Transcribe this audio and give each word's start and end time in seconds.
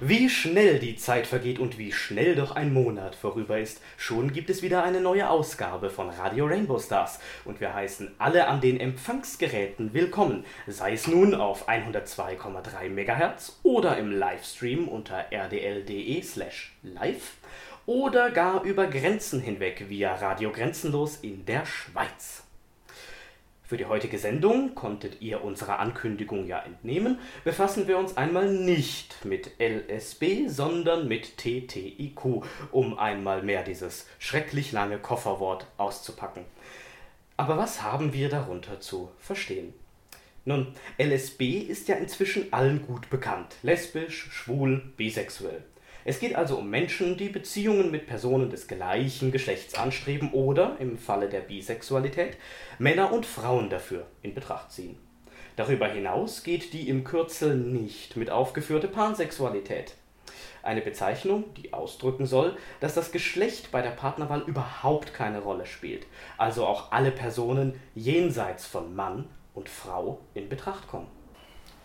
Wie 0.00 0.30
schnell 0.30 0.78
die 0.78 0.94
Zeit 0.94 1.26
vergeht 1.26 1.58
und 1.58 1.76
wie 1.76 1.90
schnell 1.90 2.36
doch 2.36 2.52
ein 2.54 2.72
Monat 2.72 3.16
vorüber 3.16 3.58
ist. 3.58 3.82
Schon 3.96 4.32
gibt 4.32 4.48
es 4.48 4.62
wieder 4.62 4.84
eine 4.84 5.00
neue 5.00 5.28
Ausgabe 5.28 5.90
von 5.90 6.08
Radio 6.08 6.46
Rainbow 6.46 6.78
Stars 6.78 7.18
und 7.44 7.60
wir 7.60 7.74
heißen 7.74 8.14
alle 8.16 8.46
an 8.46 8.60
den 8.60 8.78
Empfangsgeräten 8.78 9.94
willkommen, 9.94 10.44
sei 10.68 10.92
es 10.92 11.08
nun 11.08 11.34
auf 11.34 11.68
102,3 11.68 12.90
MHz 12.90 13.58
oder 13.64 13.96
im 13.98 14.12
Livestream 14.12 14.86
unter 14.86 15.32
rdl.de/slash 15.32 16.76
live 16.84 17.32
oder 17.84 18.30
gar 18.30 18.62
über 18.62 18.86
Grenzen 18.86 19.40
hinweg 19.40 19.86
via 19.88 20.14
Radio 20.14 20.52
Grenzenlos 20.52 21.16
in 21.16 21.44
der 21.44 21.66
Schweiz. 21.66 22.47
Für 23.68 23.76
die 23.76 23.84
heutige 23.84 24.18
Sendung, 24.18 24.74
konntet 24.74 25.20
ihr 25.20 25.44
unserer 25.44 25.78
Ankündigung 25.78 26.46
ja 26.46 26.58
entnehmen, 26.58 27.18
befassen 27.44 27.86
wir 27.86 27.98
uns 27.98 28.16
einmal 28.16 28.50
nicht 28.50 29.26
mit 29.26 29.50
LSB, 29.60 30.48
sondern 30.48 31.06
mit 31.06 31.36
TTIQ, 31.36 32.46
um 32.72 32.98
einmal 32.98 33.42
mehr 33.42 33.62
dieses 33.62 34.06
schrecklich 34.18 34.72
lange 34.72 34.96
Kofferwort 34.98 35.66
auszupacken. 35.76 36.46
Aber 37.36 37.58
was 37.58 37.82
haben 37.82 38.14
wir 38.14 38.30
darunter 38.30 38.80
zu 38.80 39.10
verstehen? 39.18 39.74
Nun, 40.46 40.68
LSB 40.98 41.58
ist 41.58 41.88
ja 41.88 41.96
inzwischen 41.96 42.50
allen 42.54 42.86
gut 42.86 43.10
bekannt. 43.10 43.56
Lesbisch, 43.62 44.30
schwul, 44.32 44.80
bisexuell. 44.96 45.62
Es 46.04 46.20
geht 46.20 46.36
also 46.36 46.56
um 46.56 46.70
Menschen, 46.70 47.16
die 47.16 47.28
Beziehungen 47.28 47.90
mit 47.90 48.06
Personen 48.06 48.50
des 48.50 48.68
gleichen 48.68 49.32
Geschlechts 49.32 49.74
anstreben 49.74 50.32
oder, 50.32 50.76
im 50.78 50.96
Falle 50.96 51.28
der 51.28 51.40
Bisexualität, 51.40 52.36
Männer 52.78 53.12
und 53.12 53.26
Frauen 53.26 53.68
dafür 53.68 54.06
in 54.22 54.34
Betracht 54.34 54.72
ziehen. 54.72 54.96
Darüber 55.56 55.88
hinaus 55.88 56.44
geht 56.44 56.72
die 56.72 56.88
im 56.88 57.02
Kürzel 57.02 57.56
nicht 57.56 58.16
mit 58.16 58.30
aufgeführte 58.30 58.86
Pansexualität. 58.86 59.94
Eine 60.62 60.82
Bezeichnung, 60.82 61.52
die 61.54 61.72
ausdrücken 61.72 62.26
soll, 62.26 62.56
dass 62.80 62.94
das 62.94 63.10
Geschlecht 63.10 63.72
bei 63.72 63.82
der 63.82 63.90
Partnerwahl 63.90 64.42
überhaupt 64.42 65.14
keine 65.14 65.40
Rolle 65.40 65.66
spielt, 65.66 66.06
also 66.36 66.64
auch 66.64 66.92
alle 66.92 67.10
Personen 67.10 67.80
jenseits 67.94 68.66
von 68.66 68.94
Mann 68.94 69.28
und 69.54 69.68
Frau 69.68 70.20
in 70.34 70.48
Betracht 70.48 70.86
kommen. 70.86 71.17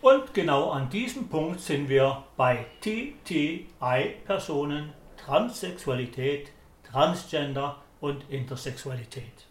Und 0.04 0.32
genau 0.34 0.70
an 0.70 0.90
diesem 0.90 1.28
Punkt 1.28 1.60
sind 1.60 1.88
wir 1.88 2.24
bei 2.36 2.66
TTI-Personen, 2.82 4.92
Transsexualität, 5.16 6.50
Transgender 6.82 7.82
und 8.02 8.28
Intersexualität. 8.28 9.46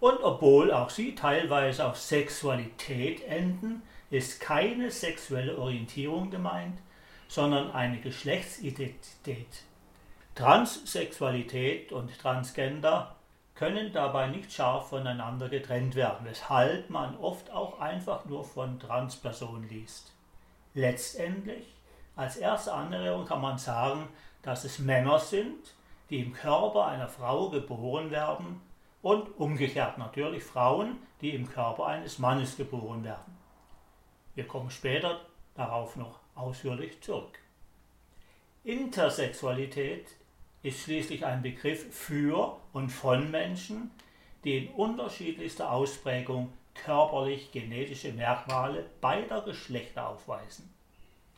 Und 0.00 0.20
obwohl 0.24 0.72
auch 0.72 0.90
sie 0.90 1.14
teilweise 1.14 1.86
auf 1.86 1.96
Sexualität 1.96 3.24
enden, 3.28 3.82
ist 4.10 4.40
keine 4.40 4.90
sexuelle 4.90 5.56
Orientierung 5.56 6.32
gemeint, 6.32 6.80
sondern 7.28 7.70
eine 7.70 8.00
Geschlechtsidentität. 8.00 9.62
Transsexualität 10.34 11.92
und 11.92 12.18
Transgender 12.18 13.14
können 13.58 13.92
dabei 13.92 14.28
nicht 14.28 14.52
scharf 14.52 14.90
voneinander 14.90 15.48
getrennt 15.48 15.96
werden, 15.96 16.24
weshalb 16.24 16.90
man 16.90 17.18
oft 17.18 17.50
auch 17.50 17.80
einfach 17.80 18.24
nur 18.26 18.44
von 18.44 18.78
Transpersonen 18.78 19.68
liest. 19.68 20.12
Letztendlich, 20.74 21.66
als 22.14 22.36
erste 22.36 22.72
Anregung 22.72 23.26
kann 23.26 23.40
man 23.40 23.58
sagen, 23.58 24.08
dass 24.42 24.62
es 24.62 24.78
Männer 24.78 25.18
sind, 25.18 25.74
die 26.08 26.20
im 26.20 26.32
Körper 26.32 26.86
einer 26.86 27.08
Frau 27.08 27.50
geboren 27.50 28.12
werden 28.12 28.60
und 29.02 29.36
umgekehrt 29.40 29.98
natürlich 29.98 30.44
Frauen, 30.44 30.98
die 31.20 31.30
im 31.30 31.50
Körper 31.50 31.86
eines 31.86 32.20
Mannes 32.20 32.56
geboren 32.56 33.02
werden. 33.02 33.36
Wir 34.36 34.46
kommen 34.46 34.70
später 34.70 35.20
darauf 35.56 35.96
noch 35.96 36.20
ausführlich 36.36 37.00
zurück. 37.02 37.40
Intersexualität 38.62 40.06
ist 40.68 40.82
schließlich 40.82 41.24
ein 41.24 41.42
Begriff 41.42 41.94
für 41.94 42.58
und 42.72 42.90
von 42.90 43.30
Menschen, 43.30 43.90
die 44.44 44.58
in 44.58 44.68
unterschiedlichster 44.68 45.72
Ausprägung 45.72 46.52
körperlich-genetische 46.74 48.12
Merkmale 48.12 48.84
beider 49.00 49.42
Geschlechter 49.42 50.08
aufweisen. 50.08 50.72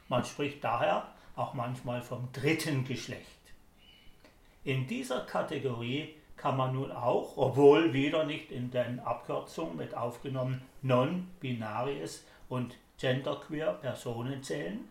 Man 0.08 0.24
spricht 0.24 0.62
daher 0.62 1.08
auch 1.36 1.54
manchmal 1.54 2.02
vom 2.02 2.28
dritten 2.32 2.84
Geschlecht. 2.84 3.24
In 4.64 4.86
dieser 4.86 5.20
Kategorie 5.20 6.14
kann 6.36 6.56
man 6.56 6.74
nun 6.74 6.90
auch, 6.90 7.36
obwohl 7.36 7.92
wieder 7.92 8.24
nicht 8.24 8.50
in 8.50 8.70
den 8.70 8.98
Abkürzungen 9.00 9.76
mit 9.76 9.94
aufgenommen, 9.94 10.62
non-binaries 10.82 12.24
und 12.48 12.76
genderqueer 12.98 13.74
Personen 13.74 14.42
zählen, 14.42 14.88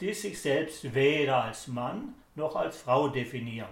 die 0.00 0.12
sich 0.12 0.40
selbst 0.40 0.94
weder 0.94 1.44
als 1.44 1.66
Mann 1.66 2.14
noch 2.38 2.56
als 2.56 2.78
Frau 2.78 3.08
definieren, 3.08 3.68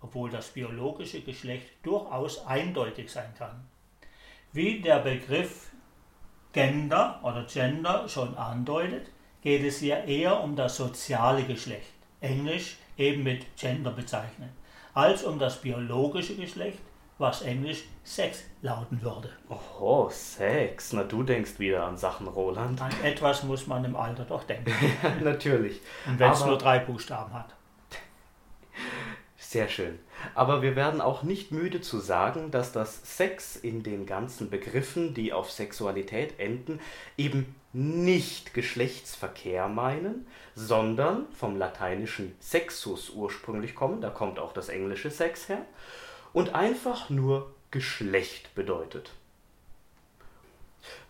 obwohl 0.00 0.30
das 0.30 0.48
biologische 0.48 1.22
Geschlecht 1.22 1.66
durchaus 1.82 2.46
eindeutig 2.46 3.10
sein 3.10 3.34
kann. 3.36 3.66
Wie 4.52 4.80
der 4.80 5.00
Begriff 5.00 5.70
Gender 6.52 7.18
oder 7.22 7.44
Gender 7.44 8.06
schon 8.08 8.36
andeutet, 8.36 9.08
geht 9.40 9.64
es 9.64 9.78
hier 9.78 10.04
eher 10.04 10.40
um 10.40 10.54
das 10.54 10.76
soziale 10.76 11.42
Geschlecht, 11.44 11.94
englisch 12.20 12.76
eben 12.98 13.22
mit 13.22 13.56
Gender 13.56 13.90
bezeichnet, 13.90 14.50
als 14.94 15.24
um 15.24 15.38
das 15.38 15.60
biologische 15.60 16.36
Geschlecht, 16.36 16.78
was 17.18 17.42
englisch 17.42 17.84
Sex 18.04 18.44
lauten 18.62 19.00
würde. 19.00 19.30
Oh, 19.80 20.08
Sex. 20.10 20.92
Na, 20.92 21.04
du 21.04 21.22
denkst 21.22 21.58
wieder 21.58 21.84
an 21.84 21.96
Sachen, 21.96 22.26
Roland. 22.26 22.80
An 22.80 22.92
etwas 23.02 23.44
muss 23.44 23.66
man 23.66 23.84
im 23.84 23.96
Alter 23.96 24.24
doch 24.24 24.44
denken. 24.44 24.72
Natürlich. 25.22 25.80
Und 26.06 26.18
wenn 26.18 26.32
es 26.32 26.44
nur 26.44 26.58
drei 26.58 26.80
Buchstaben 26.80 27.32
hat. 27.32 27.54
Sehr 29.52 29.68
schön. 29.68 29.98
Aber 30.34 30.62
wir 30.62 30.76
werden 30.76 31.02
auch 31.02 31.24
nicht 31.24 31.52
müde 31.52 31.82
zu 31.82 31.98
sagen, 31.98 32.50
dass 32.50 32.72
das 32.72 33.18
Sex 33.18 33.54
in 33.54 33.82
den 33.82 34.06
ganzen 34.06 34.48
Begriffen, 34.48 35.12
die 35.12 35.34
auf 35.34 35.50
Sexualität 35.50 36.40
enden, 36.40 36.80
eben 37.18 37.54
nicht 37.74 38.54
Geschlechtsverkehr 38.54 39.68
meinen, 39.68 40.26
sondern 40.54 41.26
vom 41.34 41.58
lateinischen 41.58 42.34
Sexus 42.40 43.10
ursprünglich 43.10 43.74
kommen, 43.74 44.00
da 44.00 44.08
kommt 44.08 44.38
auch 44.38 44.54
das 44.54 44.70
englische 44.70 45.10
Sex 45.10 45.50
her, 45.50 45.66
und 46.32 46.54
einfach 46.54 47.10
nur 47.10 47.54
Geschlecht 47.70 48.54
bedeutet. 48.54 49.10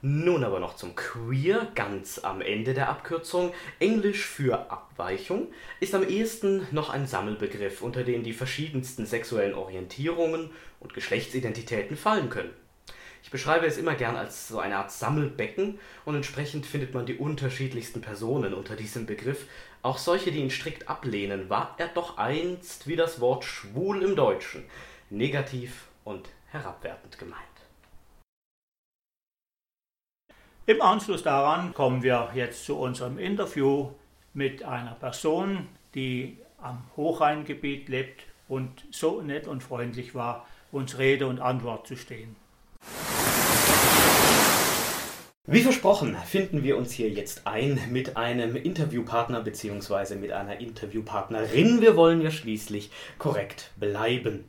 Nun 0.01 0.45
aber 0.45 0.61
noch 0.61 0.77
zum 0.77 0.95
Queer, 0.95 1.69
ganz 1.75 2.19
am 2.19 2.41
Ende 2.41 2.75
der 2.75 2.89
Abkürzung. 2.89 3.53
Englisch 3.79 4.25
für 4.25 4.71
Abweichung 4.71 5.49
ist 5.81 5.95
am 5.95 6.07
ehesten 6.07 6.67
noch 6.71 6.91
ein 6.91 7.07
Sammelbegriff, 7.07 7.83
unter 7.83 8.05
den 8.05 8.23
die 8.23 8.33
verschiedensten 8.33 9.07
sexuellen 9.07 9.55
Orientierungen 9.55 10.51
und 10.81 10.95
Geschlechtsidentitäten 10.95 11.97
fallen 11.97 12.31
können. 12.31 12.51
Ich 13.23 13.31
beschreibe 13.31 13.67
es 13.67 13.79
immer 13.79 13.95
gern 13.95 14.17
als 14.17 14.49
so 14.49 14.59
eine 14.59 14.77
Art 14.77 14.91
Sammelbecken 14.91 15.79
und 16.05 16.17
entsprechend 16.17 16.67
findet 16.67 16.93
man 16.93 17.07
die 17.07 17.17
unterschiedlichsten 17.17 18.01
Personen 18.01 18.53
unter 18.53 18.75
diesem 18.75 19.07
Begriff, 19.07 19.47
auch 19.83 19.99
solche, 19.99 20.33
die 20.33 20.41
ihn 20.41 20.51
strikt 20.51 20.89
ablehnen, 20.89 21.49
war 21.49 21.75
er 21.79 21.89
doch 21.89 22.19
einst 22.19 22.89
wie 22.89 22.97
das 22.97 23.21
Wort 23.21 23.45
schwul 23.45 24.03
im 24.03 24.17
Deutschen, 24.17 24.65
negativ 25.11 25.87
und 26.05 26.29
herabwertend 26.51 27.19
gemeint. 27.19 27.52
Im 30.65 30.81
Anschluss 30.81 31.25
daran 31.25 31.75
kommen 31.75 32.05
wir 32.05 32.31
jetzt 32.37 32.65
zu 32.65 32.77
unserem 32.77 33.19
Interview 33.19 33.91
mit 34.33 34.63
einer 34.63 34.95
Person, 34.95 35.67
die 35.97 36.39
am 36.61 36.85
Hochrheingebiet 36.97 37.89
lebt 37.89 38.23
und 38.47 38.85
so 38.93 39.23
nett 39.23 39.49
und 39.49 39.65
freundlich 39.65 40.15
war, 40.15 40.47
uns 40.71 40.99
Rede 40.99 41.27
und 41.27 41.41
Antwort 41.41 41.89
zu 41.89 41.97
stehen. 41.97 42.37
Wie 45.49 45.63
versprochen, 45.63 46.17
finden 46.25 46.63
wir 46.63 46.77
uns 46.77 46.93
hier 46.93 47.11
jetzt 47.11 47.49
ein 47.49 47.81
mit 47.91 48.17
einem 48.17 48.55
Interviewpartner 48.55 49.41
bzw. 49.41 50.15
mit 50.15 50.31
einer 50.31 50.61
Interviewpartnerin. 50.61 51.81
Wir 51.81 51.97
wollen 51.97 52.21
ja 52.21 52.31
schließlich 52.31 52.93
korrekt 53.19 53.73
bleiben. 53.81 54.45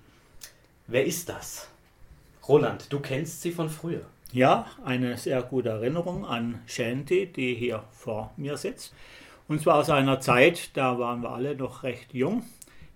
Wer 0.86 1.08
ist 1.08 1.30
das? 1.30 1.70
Roland, 2.48 2.94
du 2.94 3.00
kennst 3.00 3.42
sie 3.42 3.52
von 3.52 3.68
früher. 3.68 4.06
Ja, 4.34 4.66
eine 4.84 5.16
sehr 5.16 5.44
gute 5.44 5.70
Erinnerung 5.70 6.26
an 6.26 6.60
Shanty, 6.66 7.28
die 7.28 7.54
hier 7.54 7.84
vor 7.92 8.34
mir 8.36 8.58
sitzt. 8.58 8.92
Und 9.48 9.62
zwar 9.62 9.76
aus 9.76 9.92
einer 9.92 10.22
Zeit, 10.22 10.76
da 10.76 10.98
waren 10.98 11.22
wir 11.22 11.30
alle 11.30 11.56
noch 11.56 11.84
recht 11.84 12.16
jung. 12.16 12.44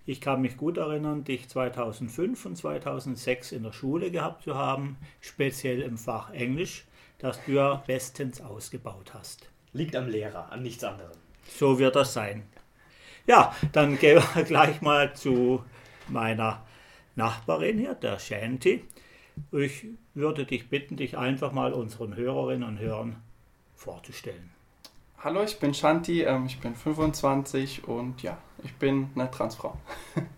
Ich 0.04 0.20
kann 0.20 0.40
mich 0.40 0.56
gut 0.56 0.78
erinnern, 0.78 1.22
dich 1.22 1.48
2005 1.48 2.44
und 2.44 2.56
2006 2.56 3.52
in 3.52 3.62
der 3.62 3.70
Schule 3.70 4.10
gehabt 4.10 4.42
zu 4.42 4.56
haben, 4.56 4.96
speziell 5.20 5.80
im 5.82 5.96
Fach 5.96 6.32
Englisch, 6.32 6.86
das 7.18 7.38
du 7.44 7.52
ja 7.52 7.84
bestens 7.86 8.40
ausgebaut 8.40 9.14
hast. 9.14 9.48
Liegt 9.72 9.94
am 9.94 10.08
Lehrer, 10.08 10.50
an 10.50 10.64
nichts 10.64 10.82
anderem. 10.82 11.12
So 11.56 11.78
wird 11.78 11.94
das 11.94 12.14
sein. 12.14 12.48
Ja, 13.28 13.54
dann 13.70 13.96
gehen 13.96 14.20
wir 14.34 14.42
gleich 14.42 14.82
mal 14.82 15.14
zu 15.14 15.64
meiner 16.08 16.66
Nachbarin 17.14 17.78
hier, 17.78 17.94
der 17.94 18.18
Shanty. 18.18 18.82
Ich 19.52 19.86
würde 20.14 20.44
dich 20.44 20.68
bitten, 20.68 20.96
dich 20.96 21.16
einfach 21.16 21.52
mal 21.52 21.72
unseren 21.72 22.16
Hörerinnen 22.16 22.68
und 22.68 22.78
Hörern 22.78 23.16
vorzustellen. 23.74 24.50
Hallo, 25.18 25.42
ich 25.42 25.58
bin 25.58 25.74
Shanti, 25.74 26.22
ähm, 26.22 26.46
ich 26.46 26.60
bin 26.60 26.74
25 26.74 27.88
und 27.88 28.22
ja, 28.22 28.38
ich 28.62 28.74
bin 28.74 29.10
eine 29.14 29.30
Transfrau. 29.30 29.76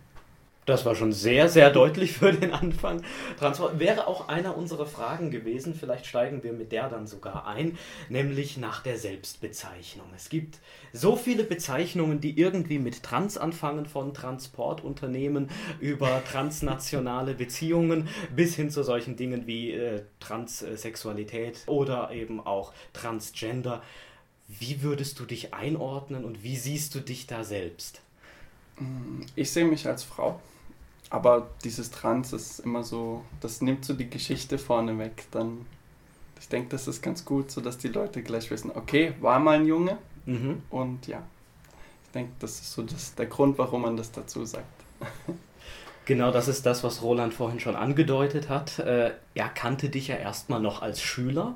Das 0.70 0.87
war 0.87 0.94
schon 0.94 1.11
sehr, 1.11 1.49
sehr 1.49 1.70
deutlich 1.70 2.12
für 2.12 2.32
den 2.32 2.52
Anfang. 2.52 3.02
Transport 3.40 3.81
wäre 3.81 4.06
auch 4.06 4.28
einer 4.28 4.56
unserer 4.56 4.87
Fragen 4.87 5.32
gewesen. 5.32 5.75
Vielleicht 5.75 6.06
steigen 6.06 6.44
wir 6.44 6.52
mit 6.52 6.70
der 6.70 6.88
dann 6.88 7.08
sogar 7.08 7.44
ein, 7.49 7.76
nämlich 8.08 8.56
nach 8.56 8.81
der 8.81 8.96
Selbstbezeichnung. 8.96 10.06
Es 10.14 10.28
gibt 10.28 10.61
so 10.93 11.17
viele 11.17 11.43
Bezeichnungen, 11.43 12.20
die 12.20 12.38
irgendwie 12.38 12.78
mit 12.78 13.02
Trans 13.02 13.37
anfangen, 13.37 13.84
von 13.84 14.14
Transportunternehmen 14.14 15.50
über 15.81 16.22
transnationale 16.25 17.34
Beziehungen 17.34 18.08
bis 18.37 18.55
hin 18.55 18.70
zu 18.70 18.84
solchen 18.84 19.16
Dingen 19.16 19.49
wie 19.49 19.73
äh, 19.73 20.02
Transsexualität 20.20 21.64
oder 21.66 22.12
eben 22.12 22.38
auch 22.38 22.73
Transgender. 22.93 23.82
Wie 24.46 24.84
würdest 24.84 25.19
du 25.19 25.25
dich 25.25 25.52
einordnen 25.52 26.25
und 26.25 26.44
wie 26.44 26.55
siehst 26.55 26.94
du 26.94 27.00
dich 27.00 27.26
da 27.26 27.43
selbst? 27.43 28.02
Ich 29.34 29.50
sehe 29.50 29.64
mich 29.64 29.88
als 29.88 30.05
Frau. 30.05 30.40
Aber 31.11 31.49
dieses 31.65 31.91
Trans 31.91 32.33
ist 32.33 32.61
immer 32.61 32.85
so, 32.85 33.25
das 33.41 33.61
nimmt 33.61 33.85
so 33.85 33.95
die 33.95 34.09
Geschichte 34.09 34.59
vorne 34.59 34.97
weg. 34.99 35.25
Dann, 35.33 35.67
ich 36.41 36.49
denke, 36.49 36.69
das 36.71 36.87
ist 36.87 37.03
ganz 37.03 37.25
gut, 37.25 37.51
so 37.51 37.61
dass 37.61 37.79
die 37.79 37.89
Leute 37.89 38.23
gleich 38.23 38.51
wissen, 38.51 38.71
okay, 38.73 39.12
war 39.21 39.41
mal 39.41 39.59
ein 39.59 39.67
Junge. 39.67 39.99
Mhm. 40.27 40.62
Und 40.71 41.09
ja, 41.09 41.23
ich 42.05 42.12
denke, 42.12 42.33
das 42.39 42.53
ist 42.61 42.73
so 42.73 42.83
das, 42.83 43.15
der 43.17 43.27
Grund, 43.27 43.59
warum 43.59 43.83
man 43.83 43.97
das 43.97 44.12
dazu 44.12 44.45
sagt. 44.45 44.65
Genau, 46.07 46.33
das 46.33 46.49
ist 46.49 46.67
das, 46.67 46.83
was 46.83 47.03
Roland 47.03 47.33
vorhin 47.35 47.61
schon 47.61 47.77
angedeutet 47.77 48.49
hat. 48.49 48.81
Äh, 48.81 49.12
er 49.35 49.49
kannte 49.49 49.91
dich 49.91 50.09
ja 50.09 50.17
erstmal 50.17 50.59
noch 50.59 50.83
als 50.83 51.01
Schüler. 51.01 51.55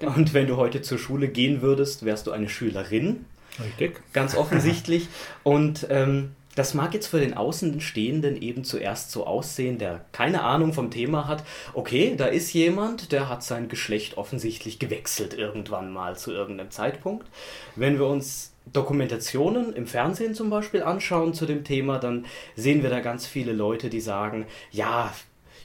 Genau. 0.00 0.14
Und 0.14 0.32
wenn 0.32 0.46
du 0.46 0.56
heute 0.56 0.80
zur 0.80 0.96
Schule 0.96 1.28
gehen 1.28 1.60
würdest, 1.60 2.04
wärst 2.06 2.26
du 2.26 2.30
eine 2.30 2.48
Schülerin. 2.48 3.26
Richtig. 3.60 4.00
Ganz 4.14 4.36
offensichtlich. 4.36 5.08
Und 5.42 5.86
ähm, 5.90 6.34
das 6.58 6.74
mag 6.74 6.92
jetzt 6.92 7.06
für 7.06 7.20
den 7.20 7.34
Außenstehenden 7.34 8.42
eben 8.42 8.64
zuerst 8.64 9.12
so 9.12 9.26
aussehen, 9.26 9.78
der 9.78 10.04
keine 10.10 10.42
Ahnung 10.42 10.72
vom 10.72 10.90
Thema 10.90 11.28
hat. 11.28 11.44
Okay, 11.72 12.14
da 12.16 12.26
ist 12.26 12.52
jemand, 12.52 13.12
der 13.12 13.28
hat 13.28 13.44
sein 13.44 13.68
Geschlecht 13.68 14.18
offensichtlich 14.18 14.80
gewechselt 14.80 15.34
irgendwann 15.34 15.92
mal 15.92 16.16
zu 16.16 16.32
irgendeinem 16.32 16.72
Zeitpunkt. 16.72 17.28
Wenn 17.76 18.00
wir 18.00 18.06
uns 18.06 18.52
Dokumentationen 18.72 19.72
im 19.72 19.86
Fernsehen 19.86 20.34
zum 20.34 20.50
Beispiel 20.50 20.82
anschauen 20.82 21.32
zu 21.32 21.46
dem 21.46 21.62
Thema, 21.62 21.98
dann 21.98 22.26
sehen 22.56 22.82
wir 22.82 22.90
da 22.90 23.00
ganz 23.00 23.26
viele 23.26 23.52
Leute, 23.52 23.88
die 23.88 24.00
sagen, 24.00 24.46
ja, 24.72 25.12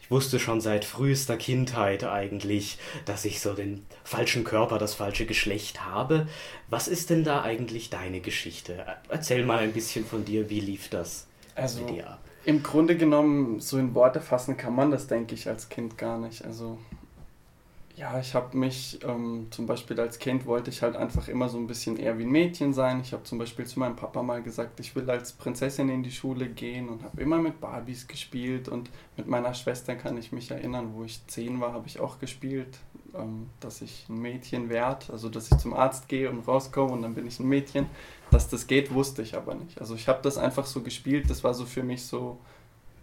wusste 0.09 0.39
schon 0.39 0.61
seit 0.61 0.85
frühester 0.85 1.37
Kindheit 1.37 2.03
eigentlich, 2.03 2.77
dass 3.05 3.25
ich 3.25 3.41
so 3.41 3.53
den 3.53 3.85
falschen 4.03 4.43
Körper, 4.43 4.77
das 4.77 4.93
falsche 4.93 5.25
Geschlecht 5.25 5.85
habe. 5.85 6.27
Was 6.69 6.87
ist 6.87 7.09
denn 7.09 7.23
da 7.23 7.41
eigentlich 7.41 7.89
deine 7.89 8.19
Geschichte? 8.19 8.85
Erzähl 9.09 9.45
mal 9.45 9.59
ein 9.59 9.73
bisschen 9.73 10.05
von 10.05 10.25
dir, 10.25 10.49
wie 10.49 10.59
lief 10.59 10.89
das 10.89 11.27
also, 11.55 11.81
mit 11.81 11.95
dir 11.95 12.09
ab? 12.09 12.19
Im 12.45 12.61
Grunde 12.61 12.97
genommen, 12.97 13.59
so 13.59 13.77
in 13.77 13.95
Worte 13.95 14.19
fassen 14.19 14.57
kann 14.57 14.75
man 14.75 14.91
das, 14.91 15.07
denke 15.07 15.33
ich, 15.35 15.47
als 15.47 15.69
Kind 15.69 15.97
gar 15.97 16.17
nicht. 16.17 16.43
Also 16.43 16.77
ja, 17.95 18.19
ich 18.19 18.33
habe 18.33 18.57
mich 18.57 18.99
ähm, 19.03 19.47
zum 19.51 19.67
Beispiel 19.67 19.99
als 19.99 20.17
Kind 20.17 20.47
wollte 20.47 20.71
ich 20.71 20.81
halt 20.81 20.95
einfach 20.95 21.27
immer 21.27 21.47
so 21.47 21.59
ein 21.59 21.67
bisschen 21.67 21.97
eher 21.97 22.17
wie 22.17 22.23
ein 22.23 22.31
Mädchen 22.31 22.73
sein. 22.73 23.01
Ich 23.01 23.13
habe 23.13 23.23
zum 23.23 23.37
Beispiel 23.37 23.67
zu 23.67 23.79
meinem 23.79 23.95
Papa 23.95 24.23
mal 24.23 24.41
gesagt, 24.41 24.79
ich 24.79 24.95
will 24.95 25.07
als 25.11 25.33
Prinzessin 25.33 25.89
in 25.89 26.01
die 26.01 26.11
Schule 26.11 26.49
gehen 26.49 26.89
und 26.89 27.03
habe 27.03 27.21
immer 27.21 27.37
mit 27.37 27.61
Barbies 27.61 28.07
gespielt 28.07 28.67
und 28.67 28.89
mit 29.15 29.27
meiner 29.27 29.53
Schwester 29.53 29.95
kann 29.95 30.17
ich 30.17 30.31
mich 30.31 30.49
erinnern, 30.49 30.93
wo 30.95 31.03
ich 31.03 31.25
zehn 31.27 31.61
war, 31.61 31.73
habe 31.73 31.85
ich 31.87 31.99
auch 31.99 32.17
gespielt, 32.17 32.79
ähm, 33.13 33.47
dass 33.59 33.83
ich 33.83 34.07
ein 34.09 34.19
Mädchen 34.19 34.69
werde, 34.69 35.13
also 35.13 35.29
dass 35.29 35.51
ich 35.51 35.57
zum 35.59 35.75
Arzt 35.75 36.07
gehe 36.09 36.31
und 36.31 36.47
rauskomme 36.47 36.93
und 36.93 37.03
dann 37.03 37.13
bin 37.13 37.27
ich 37.27 37.39
ein 37.39 37.47
Mädchen. 37.47 37.85
Dass 38.31 38.49
das 38.49 38.65
geht, 38.65 38.91
wusste 38.91 39.21
ich 39.21 39.37
aber 39.37 39.53
nicht. 39.53 39.79
Also 39.79 39.93
ich 39.93 40.07
habe 40.07 40.19
das 40.23 40.39
einfach 40.39 40.65
so 40.65 40.81
gespielt, 40.81 41.29
das 41.29 41.43
war 41.43 41.53
so 41.53 41.65
für 41.65 41.83
mich 41.83 42.03
so, 42.03 42.39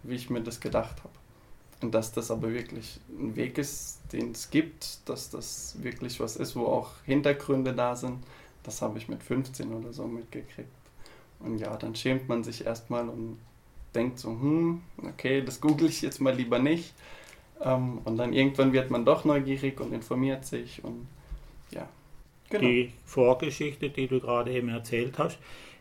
wie 0.03 0.15
ich 0.15 0.29
mir 0.29 0.41
das 0.41 0.59
gedacht 0.59 0.97
habe. 1.01 1.20
Und 1.81 1.95
dass 1.95 2.11
das 2.11 2.29
aber 2.29 2.53
wirklich 2.53 2.99
ein 3.09 3.35
Weg 3.35 3.57
ist, 3.57 3.99
den 4.13 4.31
es 4.31 4.49
gibt, 4.49 5.09
dass 5.09 5.29
das 5.29 5.75
wirklich 5.81 6.19
was 6.19 6.35
ist, 6.35 6.55
wo 6.55 6.65
auch 6.65 6.91
Hintergründe 7.05 7.73
da 7.73 7.95
sind, 7.95 8.19
das 8.63 8.81
habe 8.81 8.99
ich 8.99 9.07
mit 9.07 9.23
15 9.23 9.73
oder 9.73 9.91
so 9.91 10.05
mitgekriegt. 10.05 10.69
Und 11.39 11.57
ja, 11.57 11.75
dann 11.77 11.95
schämt 11.95 12.29
man 12.29 12.43
sich 12.43 12.65
erstmal 12.65 13.09
und 13.09 13.39
denkt 13.95 14.19
so, 14.19 14.29
hm, 14.29 14.81
okay, 14.97 15.41
das 15.41 15.59
google 15.59 15.89
ich 15.89 16.01
jetzt 16.01 16.21
mal 16.21 16.35
lieber 16.35 16.59
nicht. 16.59 16.93
Ähm, 17.61 17.99
und 18.05 18.17
dann 18.17 18.33
irgendwann 18.33 18.73
wird 18.73 18.91
man 18.91 19.05
doch 19.05 19.25
neugierig 19.25 19.79
und 19.79 19.93
informiert 19.93 20.45
sich 20.45 20.83
und 20.83 21.07
ja. 21.71 21.87
Genau. 22.49 22.67
Die 22.67 22.91
Vorgeschichte, 23.05 23.89
die 23.89 24.07
du 24.07 24.19
gerade 24.19 24.51
eben 24.51 24.69
erzählt 24.69 25.17
hast, 25.17 25.39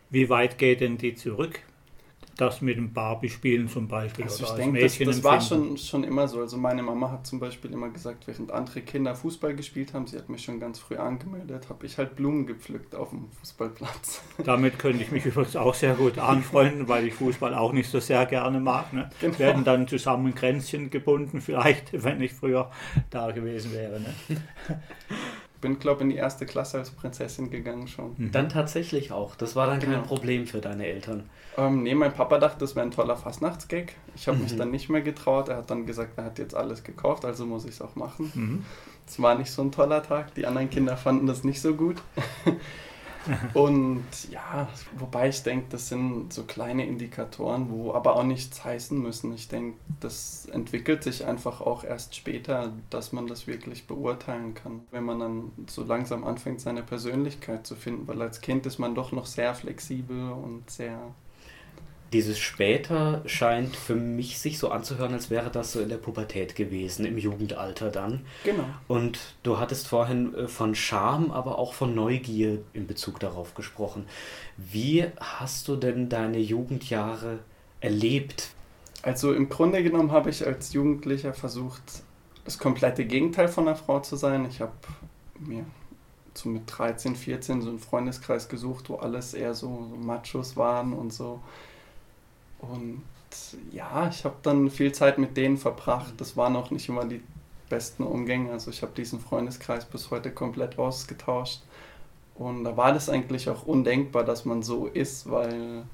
wie 0.08 0.28
weit 0.28 0.56
geht 0.56 0.80
denn 0.80 0.98
die 0.98 1.14
zurück? 1.14 1.60
Das 2.36 2.60
mit 2.60 2.76
dem 2.76 2.92
Barbie-Spielen 2.92 3.68
zum 3.68 3.88
Beispiel. 3.88 4.24
Also 4.24 4.44
oder 4.44 4.58
ich 4.58 4.64
denke, 4.64 4.80
das, 4.80 4.98
das 4.98 5.24
war 5.24 5.40
schon, 5.40 5.76
schon 5.76 6.04
immer 6.04 6.28
so. 6.28 6.40
Also 6.40 6.56
meine 6.56 6.82
Mama 6.82 7.10
hat 7.10 7.26
zum 7.26 7.40
Beispiel 7.40 7.72
immer 7.72 7.90
gesagt, 7.90 8.26
während 8.26 8.50
andere 8.50 8.80
Kinder 8.82 9.14
Fußball 9.14 9.54
gespielt 9.54 9.94
haben, 9.94 10.06
sie 10.06 10.16
hat 10.16 10.28
mich 10.28 10.42
schon 10.42 10.60
ganz 10.60 10.78
früh 10.78 10.96
angemeldet, 10.96 11.68
habe 11.68 11.86
ich 11.86 11.98
halt 11.98 12.16
Blumen 12.16 12.46
gepflückt 12.46 12.94
auf 12.94 13.10
dem 13.10 13.30
Fußballplatz. 13.40 14.22
Damit 14.44 14.78
könnte 14.78 15.02
ich 15.02 15.10
mich 15.10 15.26
übrigens 15.26 15.56
auch 15.56 15.74
sehr 15.74 15.94
gut 15.94 16.18
anfreunden, 16.18 16.88
weil 16.88 17.06
ich 17.06 17.14
Fußball 17.14 17.54
auch 17.54 17.72
nicht 17.72 17.90
so 17.90 18.00
sehr 18.00 18.26
gerne 18.26 18.60
mag. 18.60 18.92
Ne? 18.92 19.10
Genau. 19.20 19.38
Werden 19.38 19.64
dann 19.64 19.88
zusammen 19.88 20.34
Kränzchen 20.34 20.90
gebunden, 20.90 21.40
vielleicht, 21.40 21.92
wenn 22.04 22.20
ich 22.20 22.32
früher 22.32 22.70
da 23.10 23.30
gewesen 23.30 23.72
wäre. 23.72 24.00
Ne? 24.00 24.14
bin, 25.60 25.78
glaube 25.78 25.98
ich, 25.98 26.02
in 26.02 26.10
die 26.10 26.16
erste 26.16 26.46
Klasse 26.46 26.78
als 26.78 26.90
Prinzessin 26.90 27.50
gegangen 27.50 27.86
schon. 27.88 28.14
Mhm. 28.16 28.32
Dann 28.32 28.48
tatsächlich 28.48 29.12
auch. 29.12 29.36
Das 29.36 29.56
war 29.56 29.66
dann 29.66 29.80
genau. 29.80 29.94
kein 29.94 30.02
Problem 30.04 30.46
für 30.46 30.60
deine 30.60 30.86
Eltern. 30.86 31.28
Ähm, 31.56 31.82
nee, 31.82 31.94
mein 31.94 32.12
Papa 32.12 32.38
dachte, 32.38 32.58
das 32.60 32.76
wäre 32.76 32.86
ein 32.86 32.92
toller 32.92 33.16
Fastnachtsgag. 33.16 33.94
Ich 34.14 34.28
habe 34.28 34.38
mhm. 34.38 34.44
mich 34.44 34.56
dann 34.56 34.70
nicht 34.70 34.88
mehr 34.88 35.02
getraut. 35.02 35.48
Er 35.48 35.58
hat 35.58 35.70
dann 35.70 35.86
gesagt, 35.86 36.16
er 36.16 36.24
hat 36.24 36.38
jetzt 36.38 36.54
alles 36.54 36.84
gekauft, 36.84 37.24
also 37.24 37.46
muss 37.46 37.64
ich 37.64 37.72
es 37.72 37.82
auch 37.82 37.96
machen. 37.96 38.32
Mhm. 38.34 38.64
Es 39.06 39.18
mhm. 39.18 39.22
war 39.22 39.34
nicht 39.36 39.50
so 39.50 39.62
ein 39.62 39.72
toller 39.72 40.02
Tag. 40.02 40.34
Die 40.34 40.46
anderen 40.46 40.70
Kinder 40.70 40.96
fanden 40.96 41.26
das 41.26 41.44
nicht 41.44 41.60
so 41.60 41.74
gut. 41.74 42.02
Und 43.54 44.04
ja, 44.30 44.68
wobei 44.96 45.28
ich 45.28 45.42
denke, 45.42 45.66
das 45.70 45.88
sind 45.88 46.32
so 46.32 46.44
kleine 46.44 46.86
Indikatoren, 46.86 47.70
wo 47.70 47.92
aber 47.94 48.16
auch 48.16 48.24
nichts 48.24 48.64
heißen 48.64 49.00
müssen. 49.00 49.32
Ich 49.34 49.48
denke, 49.48 49.78
das 50.00 50.46
entwickelt 50.46 51.02
sich 51.02 51.26
einfach 51.26 51.60
auch 51.60 51.84
erst 51.84 52.14
später, 52.14 52.72
dass 52.88 53.12
man 53.12 53.26
das 53.26 53.46
wirklich 53.46 53.86
beurteilen 53.86 54.54
kann, 54.54 54.80
wenn 54.90 55.04
man 55.04 55.20
dann 55.20 55.52
so 55.68 55.84
langsam 55.84 56.24
anfängt, 56.24 56.60
seine 56.60 56.82
Persönlichkeit 56.82 57.66
zu 57.66 57.74
finden, 57.76 58.08
weil 58.08 58.22
als 58.22 58.40
Kind 58.40 58.66
ist 58.66 58.78
man 58.78 58.94
doch 58.94 59.12
noch 59.12 59.26
sehr 59.26 59.54
flexibel 59.54 60.32
und 60.32 60.70
sehr 60.70 60.98
dieses 62.12 62.38
später 62.38 63.22
scheint 63.26 63.76
für 63.76 63.94
mich 63.94 64.40
sich 64.40 64.58
so 64.58 64.70
anzuhören, 64.70 65.12
als 65.12 65.30
wäre 65.30 65.50
das 65.50 65.72
so 65.72 65.80
in 65.80 65.88
der 65.88 65.96
Pubertät 65.96 66.56
gewesen, 66.56 67.04
im 67.04 67.18
Jugendalter 67.18 67.90
dann. 67.90 68.26
Genau. 68.44 68.64
Und 68.88 69.18
du 69.42 69.58
hattest 69.58 69.86
vorhin 69.86 70.34
äh, 70.34 70.48
von 70.48 70.74
Scham, 70.74 71.30
aber 71.30 71.58
auch 71.58 71.72
von 71.72 71.94
Neugier 71.94 72.58
in 72.72 72.86
Bezug 72.86 73.20
darauf 73.20 73.54
gesprochen. 73.54 74.06
Wie 74.56 75.06
hast 75.20 75.68
du 75.68 75.76
denn 75.76 76.08
deine 76.08 76.38
Jugendjahre 76.38 77.38
erlebt? 77.80 78.50
Also 79.02 79.32
im 79.32 79.48
Grunde 79.48 79.82
genommen 79.82 80.10
habe 80.10 80.30
ich 80.30 80.46
als 80.46 80.72
Jugendlicher 80.72 81.32
versucht, 81.32 81.82
das 82.44 82.58
komplette 82.58 83.04
Gegenteil 83.04 83.48
von 83.48 83.68
einer 83.68 83.76
Frau 83.76 84.00
zu 84.00 84.16
sein. 84.16 84.46
Ich 84.46 84.60
habe 84.60 84.72
mir 85.38 85.64
so 86.34 86.48
mit 86.48 86.62
13, 86.66 87.14
14 87.14 87.62
so 87.62 87.70
einen 87.70 87.78
Freundeskreis 87.78 88.48
gesucht, 88.48 88.90
wo 88.90 88.96
alles 88.96 89.34
eher 89.34 89.54
so, 89.54 89.86
so 89.88 89.96
Machos 89.96 90.56
waren 90.56 90.92
und 90.92 91.12
so 91.12 91.40
und 92.60 93.02
ja, 93.70 94.08
ich 94.08 94.24
habe 94.24 94.36
dann 94.42 94.70
viel 94.70 94.92
Zeit 94.92 95.18
mit 95.18 95.36
denen 95.36 95.56
verbracht. 95.56 96.14
Das 96.18 96.36
waren 96.36 96.56
auch 96.56 96.70
nicht 96.70 96.88
immer 96.88 97.04
die 97.04 97.22
besten 97.68 98.02
Umgänge. 98.02 98.52
Also 98.52 98.70
ich 98.70 98.82
habe 98.82 98.92
diesen 98.96 99.20
Freundeskreis 99.20 99.84
bis 99.84 100.10
heute 100.10 100.30
komplett 100.30 100.78
ausgetauscht. 100.78 101.62
Und 102.34 102.64
da 102.64 102.76
war 102.76 102.92
das 102.92 103.08
eigentlich 103.08 103.48
auch 103.48 103.66
undenkbar, 103.66 104.24
dass 104.24 104.44
man 104.44 104.62
so 104.62 104.86
ist, 104.86 105.30
weil 105.30 105.84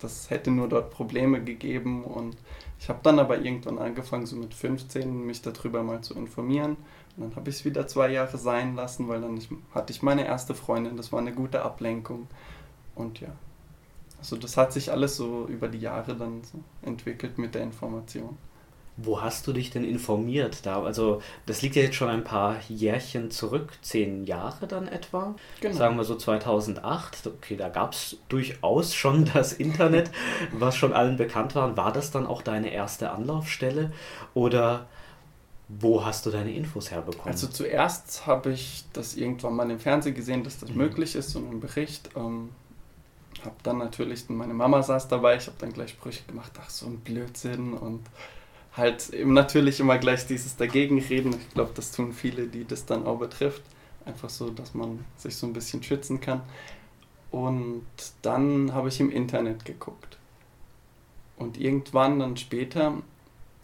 das 0.00 0.30
hätte 0.30 0.50
nur 0.50 0.68
dort 0.68 0.90
Probleme 0.90 1.42
gegeben. 1.42 2.04
Und 2.04 2.36
ich 2.78 2.88
habe 2.88 3.00
dann 3.02 3.18
aber 3.18 3.38
irgendwann 3.38 3.78
angefangen, 3.78 4.26
so 4.26 4.36
mit 4.36 4.54
15, 4.54 5.26
mich 5.26 5.42
darüber 5.42 5.82
mal 5.82 6.00
zu 6.00 6.14
informieren. 6.14 6.76
Und 7.16 7.24
dann 7.24 7.36
habe 7.36 7.50
ich 7.50 7.56
es 7.56 7.64
wieder 7.64 7.86
zwei 7.86 8.10
Jahre 8.10 8.38
sein 8.38 8.74
lassen, 8.74 9.08
weil 9.08 9.20
dann 9.20 9.36
ich, 9.36 9.48
hatte 9.74 9.92
ich 9.92 10.02
meine 10.02 10.26
erste 10.26 10.54
Freundin. 10.54 10.96
Das 10.96 11.12
war 11.12 11.20
eine 11.20 11.32
gute 11.32 11.62
Ablenkung. 11.62 12.28
Und 12.94 13.20
ja, 13.20 13.28
also 14.20 14.36
das 14.36 14.56
hat 14.56 14.72
sich 14.72 14.92
alles 14.92 15.16
so 15.16 15.46
über 15.46 15.68
die 15.68 15.78
Jahre 15.78 16.14
dann 16.14 16.42
so 16.44 16.58
entwickelt 16.82 17.38
mit 17.38 17.54
der 17.54 17.62
Information. 17.62 18.36
Wo 18.96 19.22
hast 19.22 19.46
du 19.46 19.54
dich 19.54 19.70
denn 19.70 19.84
informiert 19.84 20.66
da? 20.66 20.82
Also 20.82 21.22
das 21.46 21.62
liegt 21.62 21.74
ja 21.74 21.82
jetzt 21.82 21.94
schon 21.94 22.10
ein 22.10 22.22
paar 22.22 22.56
Jährchen 22.68 23.30
zurück, 23.30 23.72
zehn 23.80 24.24
Jahre 24.26 24.66
dann 24.66 24.88
etwa. 24.88 25.34
Genau. 25.60 25.74
Sagen 25.74 25.96
wir 25.96 26.04
so 26.04 26.16
2008. 26.16 27.26
Okay, 27.26 27.56
da 27.56 27.70
gab 27.70 27.94
es 27.94 28.18
durchaus 28.28 28.94
schon 28.94 29.24
das 29.34 29.54
Internet, 29.54 30.10
was 30.52 30.76
schon 30.76 30.92
allen 30.92 31.16
bekannt 31.16 31.54
war. 31.54 31.78
War 31.78 31.92
das 31.92 32.10
dann 32.10 32.26
auch 32.26 32.42
deine 32.42 32.72
erste 32.72 33.10
Anlaufstelle? 33.10 33.90
Oder 34.34 34.86
Wo 35.68 36.04
hast 36.04 36.26
du 36.26 36.30
deine 36.30 36.52
Infos 36.52 36.90
herbekommen? 36.90 37.28
Also 37.28 37.46
zuerst 37.46 38.26
habe 38.26 38.52
ich 38.52 38.84
das 38.92 39.14
irgendwann 39.14 39.54
mal 39.54 39.70
im 39.70 39.78
Fernsehen 39.78 40.16
gesehen, 40.16 40.42
dass 40.42 40.58
das 40.58 40.70
mhm. 40.70 40.78
möglich 40.78 41.14
ist, 41.14 41.30
so 41.30 41.38
ein 41.38 41.60
Bericht. 41.60 42.10
Ähm, 42.16 42.50
habe 43.44 43.56
dann 43.62 43.78
natürlich, 43.78 44.28
meine 44.28 44.54
Mama 44.54 44.82
saß 44.82 45.08
dabei, 45.08 45.36
ich 45.36 45.46
habe 45.46 45.56
dann 45.58 45.72
gleich 45.72 45.90
Sprüche 45.90 46.24
gemacht, 46.24 46.52
ach 46.60 46.70
so 46.70 46.86
ein 46.86 46.98
Blödsinn 47.00 47.74
und 47.74 48.02
halt 48.76 49.10
eben 49.10 49.32
natürlich 49.32 49.80
immer 49.80 49.98
gleich 49.98 50.26
dieses 50.26 50.56
Dagegenreden. 50.56 51.34
Ich 51.34 51.54
glaube, 51.54 51.72
das 51.74 51.92
tun 51.92 52.12
viele, 52.12 52.46
die 52.46 52.64
das 52.64 52.86
dann 52.86 53.06
auch 53.06 53.18
betrifft. 53.18 53.62
Einfach 54.04 54.30
so, 54.30 54.50
dass 54.50 54.74
man 54.74 55.04
sich 55.16 55.36
so 55.36 55.46
ein 55.46 55.52
bisschen 55.52 55.82
schützen 55.82 56.20
kann. 56.20 56.42
Und 57.30 57.84
dann 58.22 58.72
habe 58.72 58.88
ich 58.88 59.00
im 59.00 59.10
Internet 59.10 59.64
geguckt. 59.64 60.18
Und 61.36 61.58
irgendwann 61.58 62.18
dann 62.18 62.36
später 62.36 62.94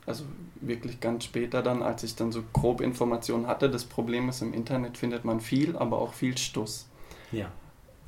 also 0.06 0.24
wirklich 0.60 1.00
ganz 1.00 1.24
später 1.24 1.62
dann, 1.62 1.82
als 1.82 2.04
ich 2.04 2.14
dann 2.14 2.32
so 2.32 2.42
grob 2.52 2.80
Informationen 2.80 3.46
hatte. 3.46 3.68
Das 3.68 3.84
Problem 3.84 4.28
ist, 4.28 4.40
im 4.40 4.54
Internet 4.54 4.96
findet 4.96 5.24
man 5.24 5.40
viel, 5.40 5.76
aber 5.76 5.98
auch 5.98 6.14
viel 6.14 6.38
Stuss. 6.38 6.86
Ja. 7.32 7.50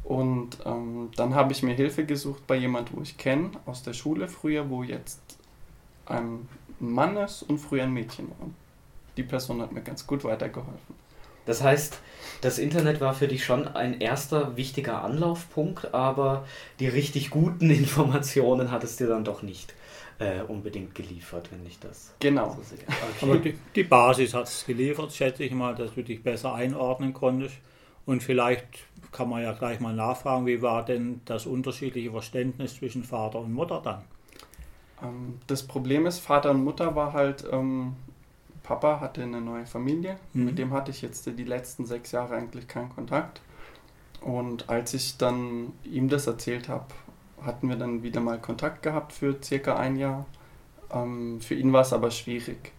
Und 0.09 0.57
ähm, 0.65 1.11
dann 1.17 1.35
habe 1.35 1.53
ich 1.53 1.63
mir 1.63 1.75
Hilfe 1.75 2.07
gesucht 2.07 2.47
bei 2.47 2.57
jemand, 2.57 2.97
wo 2.97 3.03
ich 3.03 3.19
kenne, 3.19 3.51
aus 3.67 3.83
der 3.83 3.93
Schule 3.93 4.27
früher, 4.27 4.71
wo 4.71 4.83
jetzt 4.83 5.21
ein 6.07 6.49
Mann 6.81 7.19
ist 7.19 7.43
und 7.43 7.59
früher 7.59 7.83
ein 7.83 7.93
Mädchen 7.93 8.31
war. 8.31 8.49
Die 9.19 9.23
Person 9.23 9.61
hat 9.61 9.71
mir 9.71 9.83
ganz 9.83 10.07
gut 10.07 10.25
weitergeholfen. 10.25 10.95
Das 11.45 11.63
heißt, 11.63 11.99
das 12.41 12.59
Internet 12.59 13.03
war 13.03 13.13
für 13.13 13.29
dich 13.29 13.45
schon 13.45 13.69
ein 13.69 14.01
erster 14.01 14.57
wichtiger 14.57 15.05
Anlaufpunkt, 15.05 15.93
aber 15.93 16.47
die 16.81 16.89
richtig 16.89 17.29
guten 17.29 17.69
Informationen 17.71 18.71
hat 18.71 18.85
es 18.85 18.97
dir 18.97 19.09
dann 19.09 19.25
doch 19.25 19.43
nicht 19.43 19.75
äh, 20.21 20.41
unbedingt 20.41 20.95
geliefert, 20.95 21.51
wenn 21.53 21.67
ich 21.67 21.81
das 21.81 22.15
genau. 22.19 22.57
so 22.57 22.63
sehe. 22.63 22.79
Okay. 22.87 23.31
Aber 23.31 23.37
die, 23.37 23.59
die 23.75 23.85
Basis 23.85 24.33
hat 24.33 24.49
es 24.49 24.65
geliefert, 24.65 25.13
schätze 25.13 25.45
ich 25.45 25.53
mal, 25.53 25.75
dass 25.75 25.93
du 25.93 26.03
dich 26.03 26.23
besser 26.23 26.55
einordnen 26.55 27.13
konntest. 27.13 27.57
Und 28.09 28.23
vielleicht 28.23 28.65
kann 29.13 29.29
man 29.29 29.43
ja 29.43 29.53
gleich 29.53 29.81
mal 29.81 29.93
nachfragen, 29.93 30.47
wie 30.47 30.63
war 30.63 30.83
denn 30.83 31.21
das 31.27 31.45
unterschiedliche 31.45 32.11
Verständnis 32.11 32.77
zwischen 32.77 33.05
Vater 33.05 33.41
und 33.41 33.53
Mutter 33.53 33.83
dann? 33.85 34.03
Ähm, 35.03 35.39
das 35.47 35.63
Problem 35.63 36.07
ist, 36.07 36.19
Vater 36.19 36.53
und 36.53 36.65
Mutter 36.65 36.97
war 36.97 37.13
halt, 37.13 37.45
ähm, 37.53 37.97
Papa 38.63 39.01
hatte 39.01 39.23
eine 39.23 39.43
neue 39.43 39.67
Familie, 39.67 40.17
mhm. 40.33 40.47
mit 40.47 40.59
dem 40.59 40.73
hatte 40.73 40.91
ich 40.91 41.03
jetzt 41.03 41.27
die 41.27 41.45
letzten 41.45 41.85
sechs 41.85 42.11
Jahre 42.13 42.37
eigentlich 42.37 42.67
keinen 42.67 42.89
Kontakt. 42.89 43.43
Und 44.23 44.71
als 44.71 44.95
ich 44.95 45.19
dann 45.19 45.75
ihm 45.85 46.09
das 46.09 46.27
erzählt 46.27 46.71
habe, 46.71 46.87
hatten 47.43 47.69
wir 47.69 47.77
dann 47.77 48.03
wieder 48.03 48.23
mal 48.23 48.39
Kontakt 48.39 48.83
gehabt 48.83 49.13
für 49.13 49.37
circa 49.45 49.77
ein 49.77 49.97
Jahr. 49.97 50.25
Ähm, 50.91 51.43
für 51.43 51.55
ihn 51.55 51.75
war 51.75 51.83
es 51.83 51.93
aber 51.93 52.11
schwierig. 52.11 52.73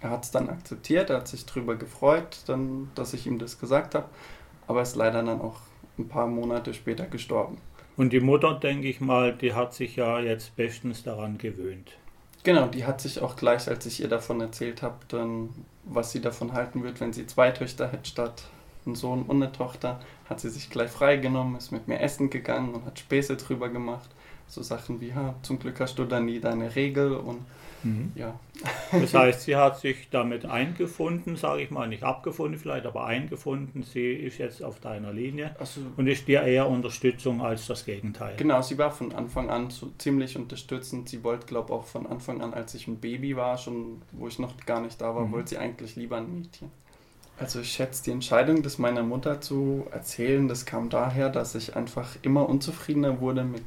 Er 0.00 0.10
hat 0.10 0.22
es 0.22 0.30
dann 0.30 0.48
akzeptiert, 0.48 1.10
er 1.10 1.16
hat 1.16 1.26
sich 1.26 1.44
darüber 1.44 1.74
gefreut, 1.74 2.44
dann, 2.46 2.92
dass 2.94 3.14
ich 3.14 3.26
ihm 3.26 3.40
das 3.40 3.58
gesagt 3.58 3.96
habe, 3.96 4.06
aber 4.66 4.82
ist 4.82 4.96
leider 4.96 5.22
dann 5.22 5.40
auch 5.40 5.56
ein 5.98 6.08
paar 6.08 6.26
Monate 6.26 6.74
später 6.74 7.06
gestorben. 7.06 7.58
Und 7.96 8.12
die 8.12 8.20
Mutter, 8.20 8.54
denke 8.54 8.88
ich 8.88 9.00
mal, 9.00 9.34
die 9.34 9.54
hat 9.54 9.72
sich 9.72 9.96
ja 9.96 10.20
jetzt 10.20 10.54
bestens 10.56 11.02
daran 11.02 11.38
gewöhnt. 11.38 11.92
Genau, 12.42 12.66
die 12.66 12.84
hat 12.84 13.00
sich 13.00 13.20
auch 13.20 13.36
gleich, 13.36 13.68
als 13.68 13.86
ich 13.86 14.00
ihr 14.00 14.08
davon 14.08 14.40
erzählt 14.40 14.82
habe, 14.82 14.98
dann, 15.08 15.48
was 15.84 16.12
sie 16.12 16.20
davon 16.20 16.52
halten 16.52 16.84
wird, 16.84 17.00
wenn 17.00 17.12
sie 17.12 17.26
zwei 17.26 17.50
Töchter 17.50 17.90
hätte 17.90 18.08
statt 18.08 18.44
einen 18.84 18.94
Sohn 18.94 19.22
und 19.22 19.42
eine 19.42 19.50
Tochter, 19.50 19.98
hat 20.28 20.40
sie 20.40 20.50
sich 20.50 20.70
gleich 20.70 20.90
freigenommen, 20.90 21.56
ist 21.56 21.72
mit 21.72 21.88
mir 21.88 22.00
essen 22.00 22.30
gegangen 22.30 22.74
und 22.74 22.84
hat 22.86 22.98
Späße 22.98 23.36
drüber 23.36 23.68
gemacht. 23.68 24.08
So 24.46 24.62
Sachen 24.62 25.00
wie, 25.00 25.12
ha, 25.12 25.34
zum 25.42 25.58
Glück 25.58 25.80
hast 25.80 25.98
du 25.98 26.04
da 26.04 26.20
nie 26.20 26.38
deine 26.38 26.76
Regel 26.76 27.14
und 27.14 27.44
mhm. 27.82 28.12
ja. 28.14 28.38
Das 28.92 29.14
heißt, 29.14 29.42
sie 29.42 29.56
hat 29.56 29.78
sich 29.78 30.08
damit 30.10 30.46
eingefunden, 30.46 31.36
sage 31.36 31.62
ich 31.62 31.70
mal, 31.70 31.88
nicht 31.88 32.02
abgefunden 32.02 32.58
vielleicht, 32.58 32.86
aber 32.86 33.06
eingefunden. 33.06 33.82
Sie 33.82 34.12
ist 34.12 34.38
jetzt 34.38 34.62
auf 34.62 34.80
deiner 34.80 35.12
Linie 35.12 35.54
also, 35.58 35.80
und 35.96 36.06
ist 36.06 36.26
dir 36.26 36.42
eher 36.42 36.68
Unterstützung 36.68 37.42
als 37.42 37.66
das 37.66 37.84
Gegenteil. 37.84 38.34
Genau, 38.36 38.62
sie 38.62 38.78
war 38.78 38.90
von 38.90 39.12
Anfang 39.12 39.50
an 39.50 39.70
so 39.70 39.92
ziemlich 39.98 40.36
unterstützend. 40.36 41.08
Sie 41.08 41.22
wollte, 41.22 41.46
glaube 41.46 41.68
ich, 41.68 41.72
auch 41.72 41.84
von 41.84 42.06
Anfang 42.06 42.40
an, 42.40 42.54
als 42.54 42.74
ich 42.74 42.88
ein 42.88 42.96
Baby 42.98 43.36
war, 43.36 43.58
schon, 43.58 44.02
wo 44.12 44.28
ich 44.28 44.38
noch 44.38 44.56
gar 44.64 44.80
nicht 44.80 45.00
da 45.00 45.14
war, 45.14 45.26
mhm. 45.26 45.32
wollte 45.32 45.50
sie 45.50 45.58
eigentlich 45.58 45.96
lieber 45.96 46.16
ein 46.16 46.32
Mädchen. 46.32 46.70
Also 47.38 47.60
ich 47.60 47.70
schätze 47.70 48.04
die 48.04 48.12
Entscheidung, 48.12 48.62
das 48.62 48.78
meiner 48.78 49.02
Mutter 49.02 49.40
zu 49.42 49.86
erzählen, 49.90 50.48
das 50.48 50.64
kam 50.64 50.88
daher, 50.88 51.28
dass 51.28 51.54
ich 51.54 51.76
einfach 51.76 52.16
immer 52.22 52.48
unzufriedener 52.48 53.20
wurde 53.20 53.44
mit 53.44 53.62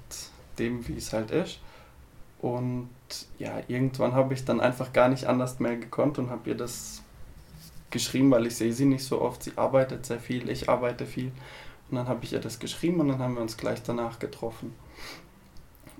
dem, 0.57 0.87
wie 0.87 0.97
es 0.97 1.13
halt 1.13 1.29
ist. 1.29 1.59
Und 2.41 2.89
ja, 3.37 3.61
irgendwann 3.67 4.13
habe 4.13 4.33
ich 4.33 4.45
dann 4.45 4.59
einfach 4.59 4.93
gar 4.93 5.09
nicht 5.09 5.25
anders 5.25 5.59
mehr 5.59 5.77
gekonnt 5.77 6.17
und 6.17 6.29
habe 6.29 6.49
ihr 6.49 6.55
das 6.55 7.03
geschrieben, 7.91 8.31
weil 8.31 8.47
ich 8.47 8.55
sehe 8.55 8.73
sie 8.73 8.85
nicht 8.85 9.03
so 9.03 9.21
oft. 9.21 9.43
Sie 9.43 9.53
arbeitet 9.55 10.05
sehr 10.05 10.19
viel, 10.19 10.49
ich 10.49 10.69
arbeite 10.69 11.05
viel. 11.05 11.31
Und 11.89 11.97
dann 11.97 12.07
habe 12.07 12.23
ich 12.23 12.33
ihr 12.33 12.39
das 12.39 12.59
geschrieben 12.59 12.99
und 12.99 13.07
dann 13.07 13.19
haben 13.19 13.35
wir 13.35 13.41
uns 13.41 13.57
gleich 13.57 13.81
danach 13.81 14.19
getroffen. 14.19 14.75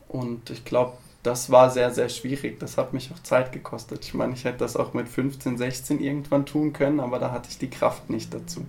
Und 0.08 0.50
ich 0.50 0.66
glaube, 0.66 0.98
das 1.24 1.52
war 1.52 1.70
sehr, 1.70 1.92
sehr 1.92 2.10
schwierig. 2.10 2.60
Das 2.60 2.78
hat 2.78 2.94
mich 2.94 3.12
auch 3.12 3.20
Zeit 3.20 3.52
gekostet. 3.52 4.06
Ich 4.06 4.14
meine, 4.14 4.34
ich 4.34 4.46
hätte 4.46 4.60
das 4.60 4.78
auch 4.78 4.94
mit 4.94 5.10
15, 5.10 5.58
16 5.58 6.00
irgendwann 6.00 6.46
tun 6.46 6.74
können, 6.74 7.00
aber 7.00 7.20
da 7.20 7.32
hatte 7.32 7.50
ich 7.50 7.58
die 7.58 7.70
Kraft 7.70 8.10
nicht 8.10 8.34
dazu. 8.34 8.66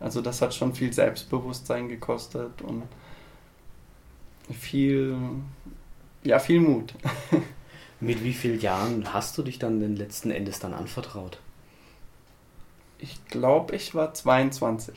Also 0.00 0.20
das 0.20 0.42
hat 0.42 0.54
schon 0.54 0.74
viel 0.74 0.92
Selbstbewusstsein 0.92 1.88
gekostet 1.88 2.62
und 2.62 2.82
viel, 4.50 5.16
ja, 6.24 6.38
viel 6.38 6.60
Mut. 6.60 6.94
mit 8.02 8.24
wie 8.24 8.32
vielen 8.32 8.60
Jahren 8.60 9.14
hast 9.14 9.38
du 9.38 9.42
dich 9.42 9.60
dann 9.60 9.78
den 9.78 9.94
letzten 9.94 10.32
Endes 10.32 10.58
dann 10.58 10.74
anvertraut? 10.74 11.38
Ich 12.98 13.24
glaube, 13.26 13.76
ich 13.76 13.94
war 13.94 14.12
22. 14.12 14.94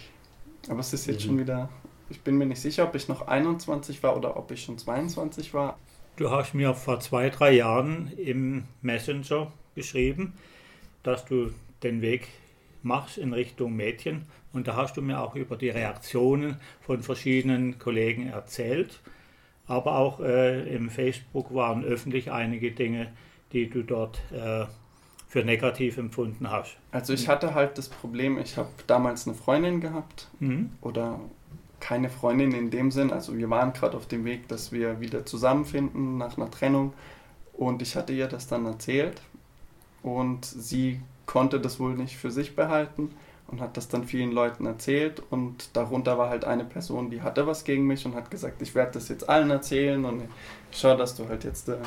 Aber 0.69 0.79
es 0.79 0.91
ist 0.91 1.05
jetzt 1.05 1.21
mhm. 1.21 1.27
schon 1.27 1.39
wieder, 1.39 1.69
ich 2.09 2.21
bin 2.21 2.37
mir 2.37 2.47
nicht 2.47 2.61
sicher, 2.61 2.83
ob 2.83 2.95
ich 2.95 3.07
noch 3.07 3.27
21 3.27 4.01
war 4.01 4.17
oder 4.17 4.35
ob 4.35 4.49
ich 4.49 4.63
schon 4.63 4.79
22 4.79 5.53
war. 5.53 5.77
Du 6.15 6.31
hast 6.31 6.55
mir 6.55 6.73
vor 6.73 6.99
zwei, 6.99 7.29
drei 7.29 7.51
Jahren 7.51 8.11
im 8.17 8.63
Messenger 8.81 9.51
geschrieben, 9.75 10.33
dass 11.03 11.25
du 11.25 11.51
den 11.83 12.01
Weg 12.01 12.27
machst 12.81 13.19
in 13.19 13.33
Richtung 13.33 13.75
Mädchen. 13.75 14.23
Und 14.51 14.67
da 14.67 14.75
hast 14.77 14.97
du 14.97 15.03
mir 15.03 15.19
auch 15.19 15.35
über 15.35 15.57
die 15.57 15.69
Reaktionen 15.69 16.57
von 16.81 17.03
verschiedenen 17.03 17.77
Kollegen 17.77 18.29
erzählt. 18.29 18.99
Aber 19.67 19.97
auch 19.97 20.19
äh, 20.19 20.75
im 20.75 20.89
Facebook 20.89 21.53
waren 21.53 21.83
öffentlich 21.83 22.31
einige 22.31 22.71
Dinge, 22.71 23.11
die 23.51 23.69
du 23.69 23.83
dort 23.83 24.19
äh, 24.31 24.65
für 25.27 25.43
negativ 25.43 25.97
empfunden 25.97 26.49
hast. 26.51 26.77
Also 26.91 27.13
ich 27.13 27.27
hatte 27.27 27.55
halt 27.55 27.77
das 27.77 27.89
Problem, 27.89 28.37
ich 28.37 28.57
habe 28.57 28.69
damals 28.87 29.27
eine 29.27 29.35
Freundin 29.35 29.81
gehabt 29.81 30.27
mhm. 30.39 30.71
oder 30.81 31.19
keine 31.79 32.09
Freundin 32.09 32.51
in 32.51 32.69
dem 32.69 32.91
Sinn. 32.91 33.11
Also 33.11 33.37
wir 33.37 33.49
waren 33.49 33.73
gerade 33.73 33.97
auf 33.97 34.07
dem 34.07 34.23
Weg, 34.25 34.47
dass 34.47 34.71
wir 34.71 35.01
wieder 35.01 35.25
zusammenfinden 35.25 36.17
nach 36.17 36.37
einer 36.37 36.49
Trennung. 36.49 36.93
Und 37.53 37.81
ich 37.81 37.95
hatte 37.95 38.13
ihr 38.13 38.27
das 38.27 38.47
dann 38.47 38.65
erzählt. 38.65 39.21
Und 40.03 40.45
sie 40.45 41.01
konnte 41.25 41.59
das 41.59 41.79
wohl 41.79 41.95
nicht 41.95 42.17
für 42.17 42.31
sich 42.31 42.55
behalten 42.55 43.11
und 43.47 43.61
hat 43.61 43.77
das 43.77 43.87
dann 43.87 44.03
vielen 44.05 44.31
Leuten 44.31 44.65
erzählt. 44.65 45.21
Und 45.29 45.75
darunter 45.75 46.17
war 46.17 46.29
halt 46.29 46.45
eine 46.45 46.65
Person, 46.65 47.09
die 47.09 47.21
hatte 47.21 47.45
was 47.47 47.63
gegen 47.63 47.85
mich 47.85 48.05
und 48.05 48.15
hat 48.15 48.31
gesagt, 48.31 48.61
ich 48.61 48.73
werde 48.75 48.93
das 48.93 49.09
jetzt 49.09 49.29
allen 49.29 49.49
erzählen 49.49 50.03
und 50.05 50.23
schau, 50.71 50.95
dass 50.95 51.15
du 51.15 51.27
halt 51.27 51.43
jetzt 51.43 51.69
äh, 51.69 51.77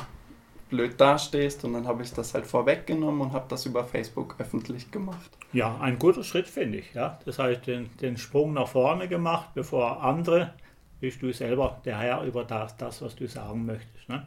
blöd 0.69 0.99
dastehst. 0.99 1.65
Und 1.65 1.73
dann 1.73 1.87
habe 1.87 2.03
ich 2.03 2.13
das 2.13 2.33
halt 2.33 2.45
vorweggenommen 2.45 3.21
und 3.21 3.33
habe 3.33 3.45
das 3.49 3.65
über 3.65 3.83
Facebook 3.83 4.35
öffentlich 4.39 4.91
gemacht. 4.91 5.29
Ja, 5.51 5.77
ein 5.79 5.99
guter 5.99 6.23
Schritt 6.23 6.47
finde 6.47 6.79
ich. 6.79 6.93
Ja? 6.93 7.19
Das 7.25 7.39
heißt, 7.39 7.67
den, 7.67 7.89
den 7.97 8.17
Sprung 8.17 8.53
nach 8.53 8.67
vorne 8.67 9.07
gemacht, 9.07 9.49
bevor 9.53 10.03
andere, 10.03 10.53
bist 10.99 11.21
du 11.21 11.31
selber 11.33 11.81
der 11.85 11.99
Herr 11.99 12.23
über 12.23 12.43
das, 12.43 12.77
das 12.77 13.01
was 13.01 13.15
du 13.15 13.27
sagen 13.27 13.65
möchtest. 13.65 14.09
Ne? 14.09 14.25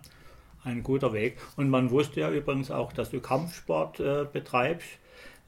Ein 0.64 0.82
guter 0.82 1.12
Weg. 1.12 1.38
Und 1.56 1.70
man 1.70 1.90
wusste 1.90 2.20
ja 2.20 2.30
übrigens 2.30 2.70
auch, 2.70 2.92
dass 2.92 3.10
du 3.10 3.20
Kampfsport 3.20 4.00
äh, 4.00 4.26
betreibst. 4.30 4.98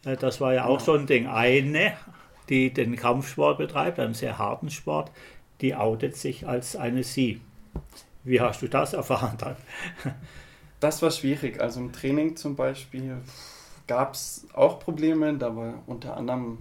Äh, 0.05 0.17
das 0.17 0.41
war 0.41 0.55
ja 0.55 0.65
auch 0.65 0.79
genau. 0.79 0.85
so 0.85 0.93
ein 0.95 1.07
Ding. 1.07 1.27
Eine, 1.27 1.95
die 2.49 2.73
den 2.73 2.97
Kampfsport 2.97 3.59
betreibt, 3.59 3.99
einen 3.99 4.15
sehr 4.15 4.39
harten 4.39 4.71
Sport, 4.71 5.11
die 5.61 5.75
outet 5.75 6.17
sich 6.17 6.47
als 6.47 6.77
eine 6.77 7.03
Sie. 7.03 7.41
Wie 8.25 8.41
hast 8.41 8.63
du 8.63 8.69
das 8.69 8.93
erfahren 8.93 9.37
dann? 9.39 9.57
Das 10.81 11.01
war 11.01 11.11
schwierig. 11.11 11.61
Also 11.61 11.81
im 11.81 11.93
Training 11.93 12.37
zum 12.37 12.57
Beispiel 12.57 13.17
gab 13.87 14.15
es 14.15 14.47
auch 14.53 14.81
Probleme. 14.81 15.33
Da 15.35 15.55
war 15.57 15.75
unter 15.87 16.17
anderem 16.17 16.59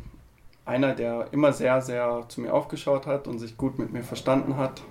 einer, 0.66 0.94
der 0.94 1.28
immer 1.32 1.52
sehr, 1.52 1.82
sehr 1.82 2.24
zu 2.30 2.42
mir 2.42 2.54
aufgeschaut 2.54 3.06
hat 3.06 3.28
und 3.28 3.40
sich 3.40 3.58
gut 3.58 3.80
mit 3.80 3.92
mir 3.92 4.04
verstanden 4.04 4.56
hat. 4.56 4.82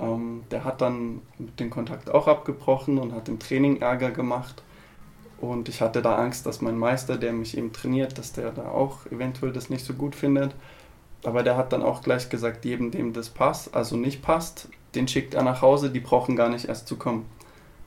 Ähm, 0.00 0.42
der 0.50 0.64
hat 0.64 0.80
dann 0.80 1.22
den 1.36 1.70
Kontakt 1.70 2.10
auch 2.10 2.26
abgebrochen 2.26 2.98
und 2.98 3.12
hat 3.12 3.28
im 3.28 3.38
Training 3.38 3.80
Ärger 3.80 4.10
gemacht. 4.10 4.62
Und 5.50 5.68
ich 5.68 5.80
hatte 5.80 6.02
da 6.02 6.16
Angst, 6.16 6.46
dass 6.46 6.60
mein 6.60 6.78
Meister, 6.78 7.16
der 7.16 7.32
mich 7.32 7.56
eben 7.56 7.72
trainiert, 7.72 8.18
dass 8.18 8.32
der 8.32 8.50
da 8.50 8.68
auch 8.68 9.06
eventuell 9.06 9.52
das 9.52 9.70
nicht 9.70 9.84
so 9.84 9.94
gut 9.94 10.14
findet. 10.14 10.54
Aber 11.24 11.42
der 11.42 11.56
hat 11.56 11.72
dann 11.72 11.82
auch 11.82 12.02
gleich 12.02 12.28
gesagt, 12.28 12.64
jedem, 12.64 12.90
dem 12.90 13.12
das 13.12 13.30
passt, 13.30 13.74
also 13.74 13.96
nicht 13.96 14.22
passt, 14.22 14.68
den 14.94 15.08
schickt 15.08 15.34
er 15.34 15.42
nach 15.42 15.62
Hause, 15.62 15.90
die 15.90 16.00
brauchen 16.00 16.36
gar 16.36 16.48
nicht 16.48 16.66
erst 16.66 16.86
zu 16.86 16.96
kommen. 16.96 17.26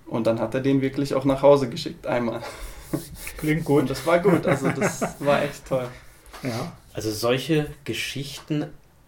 Und 0.07 0.25
dann 0.25 0.39
hat 0.39 0.55
er 0.55 0.61
den 0.61 0.81
wirklich 0.81 1.13
auch 1.13 1.25
nach 1.25 1.41
Hause 1.41 1.69
geschickt, 1.69 2.07
einmal. 2.07 2.41
Klingt 3.37 3.65
gut. 3.65 3.81
Und 3.81 3.89
das 3.89 4.05
war 4.07 4.19
gut, 4.19 4.45
also 4.47 4.69
das 4.69 5.01
war 5.19 5.43
echt 5.43 5.67
toll. 5.67 5.87
Ja. 6.43 6.71
Also 6.93 7.11
solche 7.11 7.67
Geschichten 7.83 8.67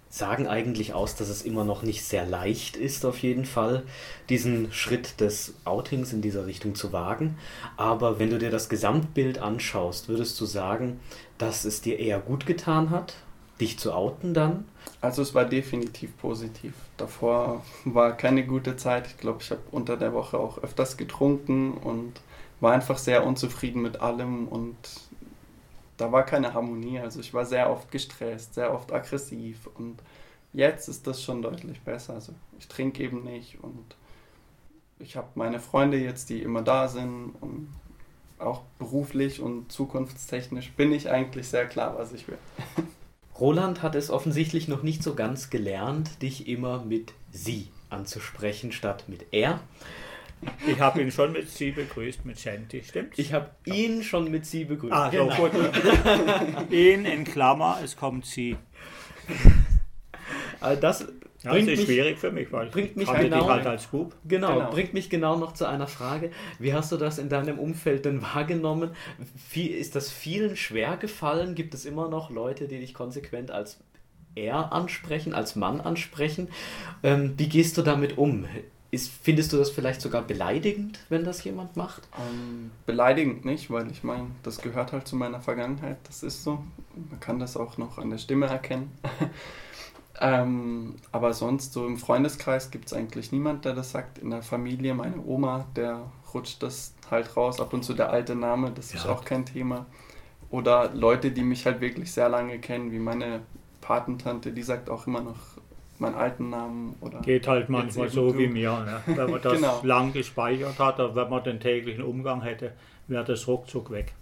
sagen 0.10 0.48
eigentlich 0.48 0.94
aus, 0.94 1.16
dass 1.16 1.30
es 1.30 1.44
immer 1.44 1.64
noch 1.64 1.84
nicht 1.84 2.04
sehr 2.04 2.26
leicht 2.26 2.76
ist, 2.76 3.06
auf 3.06 3.20
jeden 3.20 3.46
Fall, 3.46 3.84
diesen 4.28 4.72
Schritt 4.74 5.20
des 5.22 5.54
Outings 5.66 6.14
in 6.14 6.22
dieser 6.22 6.48
Richtung 6.48 6.74
zu 6.74 6.92
wagen. 6.92 7.38
Aber 7.78 8.20
wenn 8.20 8.32
du 8.32 8.40
dir 8.40 8.50
das 8.50 8.70
Gesamtbild 8.70 9.38
anschaust, 9.38 10.10
würdest 10.10 10.40
du 10.42 10.46
sagen, 10.46 11.00
dass 11.38 11.64
es 11.64 11.82
dir 11.82 12.00
eher 12.00 12.20
gut 12.20 12.48
getan 12.48 12.90
hat, 12.90 13.14
dich 13.62 13.78
zu 13.78 13.94
outen 13.94 14.34
dann? 14.34 14.66
Also 15.00 15.22
es 15.22 15.36
war 15.36 15.46
definitiv 15.46 16.18
positiv. 16.18 16.74
Davor 16.98 17.64
war 17.86 18.18
keine 18.18 18.46
gute 18.46 18.78
Zeit. 18.78 19.08
Ich 19.08 19.18
glaube, 19.18 19.40
ich 19.42 19.52
habe 19.52 19.62
unter 19.72 19.96
der 19.96 20.14
Woche 20.14 20.40
auch 20.40 20.58
öfters 20.58 20.98
getrunken 20.98 21.74
und 21.74 22.14
war 22.62 22.74
einfach 22.74 22.98
sehr 22.98 23.26
unzufrieden 23.26 23.82
mit 23.82 24.02
allem 24.02 24.48
und 24.48 24.76
da 26.00 26.12
war 26.12 26.26
keine 26.26 26.54
Harmonie. 26.54 27.00
Also 27.00 27.20
ich 27.20 27.34
war 27.34 27.46
sehr 27.46 27.70
oft 27.70 27.92
gestresst, 27.92 28.54
sehr 28.54 28.74
oft 28.74 28.92
aggressiv 28.92 29.68
und 29.76 29.98
jetzt 30.54 30.88
ist 30.88 31.06
das 31.08 31.24
schon 31.24 31.42
deutlich 31.42 31.82
besser. 31.82 32.14
Also 32.14 32.34
ich 32.58 32.68
trinke 32.68 33.04
eben 33.04 33.24
nicht 33.24 33.62
und 33.62 33.96
ich 35.00 35.16
habe 35.16 35.28
meine 35.36 35.60
Freunde 35.60 35.98
jetzt, 35.98 36.30
die 36.30 36.42
immer 36.42 36.62
da 36.62 36.88
sind 36.88 37.34
und 37.42 37.70
auch 38.38 38.62
beruflich 38.78 39.42
und 39.42 39.72
zukunftstechnisch 39.72 40.72
bin 40.72 40.94
ich 40.94 41.10
eigentlich 41.10 41.50
sehr 41.50 41.66
klar, 41.68 41.98
was 41.98 42.14
ich 42.14 42.28
will. 42.28 42.38
Roland 43.40 43.82
hat 43.82 43.96
es 43.96 44.10
offensichtlich 44.10 44.68
noch 44.68 44.84
nicht 44.84 45.04
so 45.04 45.16
ganz 45.16 45.50
gelernt, 45.50 46.22
dich 46.22 46.48
immer 46.48 46.84
mit 46.84 47.14
sie 47.32 47.70
anzusprechen 47.90 48.72
statt 48.72 49.06
mit 49.08 49.28
er. 49.32 49.60
Ich 50.68 50.80
habe 50.80 51.02
ihn 51.02 51.12
schon 51.12 51.34
mit 51.34 51.50
Sie 51.50 51.72
begrüßt, 51.72 52.26
mit 52.26 52.40
Shanti, 52.40 52.82
stimmt? 52.84 53.18
Ich 53.20 53.34
habe 53.34 53.50
ihn 53.66 54.04
schon 54.04 54.32
mit 54.32 54.46
sie 54.46 54.64
begrüßt. 54.66 54.94
Ah, 54.94 55.12
so 55.12 55.28
gut. 55.28 55.52
ihn 56.72 57.06
in 57.06 57.24
Klammer, 57.26 57.80
es 57.84 57.96
kommt 57.98 58.26
Sie. 58.26 58.56
Also 60.62 60.82
das 60.82 61.00
Ja, 61.02 61.08
das 61.44 61.54
bringt 61.54 61.70
ist 61.70 61.78
mich, 61.80 61.86
schwierig 61.88 62.20
für 62.20 62.32
mich, 62.32 62.52
weil 62.52 62.68
bringt 62.68 62.96
mich 62.98 63.08
genau- 63.12 63.40
dich 63.42 63.48
halt 63.50 63.66
als 63.66 63.88
Bub. 63.88 64.16
genau, 64.28 64.56
Genau. 64.56 64.70
bringt 64.72 64.94
mich 64.94 65.10
genau 65.10 65.38
noch 65.38 65.54
zu 65.54 65.66
einer 65.68 65.88
Frage. 65.88 66.32
Wie 66.60 66.74
hast 66.74 66.92
du 66.92 66.98
das 66.98 67.18
in 67.18 67.30
deinem 67.30 67.60
Umfeld 67.60 68.06
denn 68.06 68.22
wahrgenommen? 68.22 68.92
Wie, 69.52 69.68
ist 69.68 69.96
das 69.96 70.12
vielen 70.12 70.56
schwer 70.58 70.98
gefallen? 70.98 71.56
Gibt 71.56 71.74
es 71.74 71.86
immer 71.86 72.10
noch 72.10 72.30
Leute, 72.30 72.68
die 72.68 72.80
dich 72.80 72.94
konsequent 72.94 73.52
als 73.52 73.80
er 74.36 74.72
ansprechen, 74.74 75.34
als 75.34 75.56
Mann 75.56 75.80
ansprechen? 75.82 76.50
Ähm, 77.04 77.34
wie 77.38 77.48
gehst 77.50 77.78
du 77.78 77.82
damit 77.82 78.18
um? 78.18 78.46
Ist, 78.92 79.12
findest 79.22 79.54
du 79.54 79.58
das 79.58 79.70
vielleicht 79.70 80.02
sogar 80.02 80.24
beleidigend, 80.24 81.00
wenn 81.10 81.24
das 81.24 81.44
jemand 81.44 81.76
macht? 81.78 82.08
Ähm, 82.18 82.72
beleidigend 82.88 83.46
nicht, 83.46 83.70
weil 83.70 83.92
ich 83.92 84.04
meine, 84.04 84.32
das 84.42 84.58
gehört 84.60 84.94
halt 84.94 85.08
zu 85.08 85.16
meiner 85.16 85.42
Vergangenheit, 85.42 85.98
das 86.08 86.24
ist 86.24 86.44
so. 86.44 86.64
Man 86.96 87.20
kann 87.20 87.38
das 87.40 87.56
auch 87.56 87.78
noch 87.78 88.00
an 88.00 88.10
der 88.10 88.18
Stimme 88.18 88.48
erkennen. 88.48 88.92
ähm, 90.22 90.96
aber 91.12 91.34
sonst, 91.34 91.74
so 91.74 91.86
im 91.86 91.98
Freundeskreis 91.98 92.72
gibt 92.72 92.88
es 92.88 92.94
eigentlich 92.94 93.32
niemand, 93.32 93.64
der 93.66 93.74
das 93.74 93.92
sagt. 93.92 94.18
In 94.18 94.32
der 94.32 94.42
Familie, 94.42 94.94
meine 94.96 95.24
Oma, 95.24 95.68
der 95.76 96.02
rutscht 96.34 96.62
das 96.64 96.94
halt 97.12 97.38
raus. 97.38 97.60
Ab 97.62 97.74
und 97.74 97.84
zu 97.84 97.94
der 97.94 98.10
alte 98.10 98.36
Name, 98.36 98.72
das 98.72 98.94
ist 98.94 99.06
Ja. 99.06 99.12
auch 99.12 99.24
kein 99.24 99.46
Thema. 99.46 99.86
Oder 100.50 100.92
Leute, 100.94 101.32
die 101.32 101.44
mich 101.44 101.66
halt 101.68 101.80
wirklich 101.80 102.12
sehr 102.12 102.28
lange 102.28 102.58
kennen, 102.60 102.92
wie 102.92 103.00
meine 103.00 103.42
Patentante, 103.82 104.52
die 104.52 104.64
sagt 104.64 104.90
auch 104.90 105.06
immer 105.08 105.22
noch 105.22 105.38
meinen 106.00 106.16
alten 106.16 106.50
Namen. 106.50 106.96
Oder 107.02 107.20
Geht 107.22 107.48
halt 107.48 107.70
manchmal 107.70 108.10
so 108.10 108.30
eben 108.30 108.38
wie 108.38 108.48
du. 108.48 108.54
mir. 108.54 108.72
Ne? 108.80 109.02
Wenn 109.18 109.32
man 109.32 109.42
das 109.44 109.54
Genau. 109.54 109.80
lang 109.84 110.14
gespeichert 110.14 110.80
hat, 110.80 111.00
oder 111.00 111.16
wenn 111.16 111.30
man 111.30 111.44
den 111.44 111.60
täglichen 111.60 112.04
Umgang 112.04 112.42
hätte, 112.42 112.74
wäre 113.08 113.24
das 113.26 113.48
ruckzuck 113.48 113.92
weg. 113.92 114.14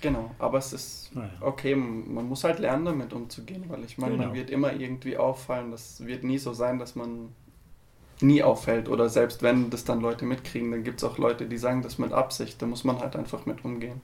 Genau, 0.00 0.30
aber 0.38 0.58
es 0.58 0.72
ist 0.72 1.14
Naja. 1.14 1.30
okay, 1.40 1.74
man 1.74 2.28
muss 2.28 2.44
halt 2.44 2.58
lernen, 2.58 2.84
damit 2.84 3.12
umzugehen, 3.14 3.64
weil 3.68 3.84
ich 3.84 3.96
meine, 3.96 4.12
Genau. 4.16 4.26
man 4.26 4.34
wird 4.34 4.50
immer 4.50 4.72
irgendwie 4.74 5.16
auffallen. 5.16 5.70
Das 5.70 6.04
wird 6.04 6.24
nie 6.24 6.36
so 6.38 6.52
sein, 6.52 6.78
dass 6.78 6.94
man 6.94 7.28
nie 8.20 8.42
auffällt. 8.42 8.88
Oder 8.88 9.08
selbst 9.08 9.42
wenn 9.42 9.70
das 9.70 9.84
dann 9.84 10.00
Leute 10.00 10.26
mitkriegen, 10.26 10.70
dann 10.72 10.84
gibt 10.84 10.98
es 10.98 11.04
auch 11.04 11.16
Leute, 11.16 11.46
die 11.46 11.56
sagen 11.56 11.80
das 11.82 11.98
mit 11.98 12.12
Absicht. 12.12 12.60
Da 12.60 12.66
muss 12.66 12.84
man 12.84 12.98
halt 13.00 13.16
einfach 13.16 13.46
mit 13.46 13.64
umgehen. 13.64 14.00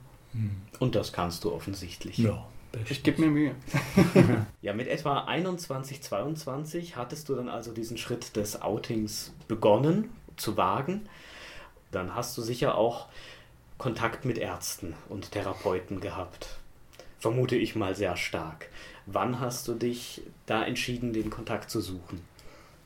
Und 0.79 0.95
das 0.95 1.11
kannst 1.13 1.43
du 1.43 1.53
offensichtlich. 1.53 2.17
Ja, 2.17 2.45
Ich 2.89 3.03
gebe 3.03 3.21
mir 3.21 3.29
Mühe. 3.29 3.55
Ja, 4.61 4.73
mit 4.73 4.87
etwa 4.87 5.25
21, 5.25 6.01
22 6.03 6.95
hattest 6.95 7.27
du 7.27 7.35
dann 7.35 7.49
also 7.49 7.73
diesen 7.73 7.97
Schritt 7.97 8.35
des 8.35 8.61
Outings 8.61 9.33
begonnen 9.47 10.09
zu 10.37 10.55
wagen. 10.55 11.09
Dann 11.91 12.15
hast 12.15 12.37
du 12.37 12.41
sicher 12.41 12.75
auch 12.75 13.07
Kontakt 13.77 14.25
mit 14.25 14.37
Ärzten 14.37 14.93
und 15.09 15.31
Therapeuten 15.31 15.99
gehabt. 15.99 16.59
Vermute 17.19 17.55
ich 17.55 17.75
mal 17.75 17.95
sehr 17.95 18.15
stark. 18.15 18.69
Wann 19.05 19.39
hast 19.39 19.67
du 19.67 19.73
dich 19.73 20.21
da 20.45 20.63
entschieden, 20.63 21.13
den 21.13 21.29
Kontakt 21.29 21.69
zu 21.69 21.81
suchen? 21.81 22.21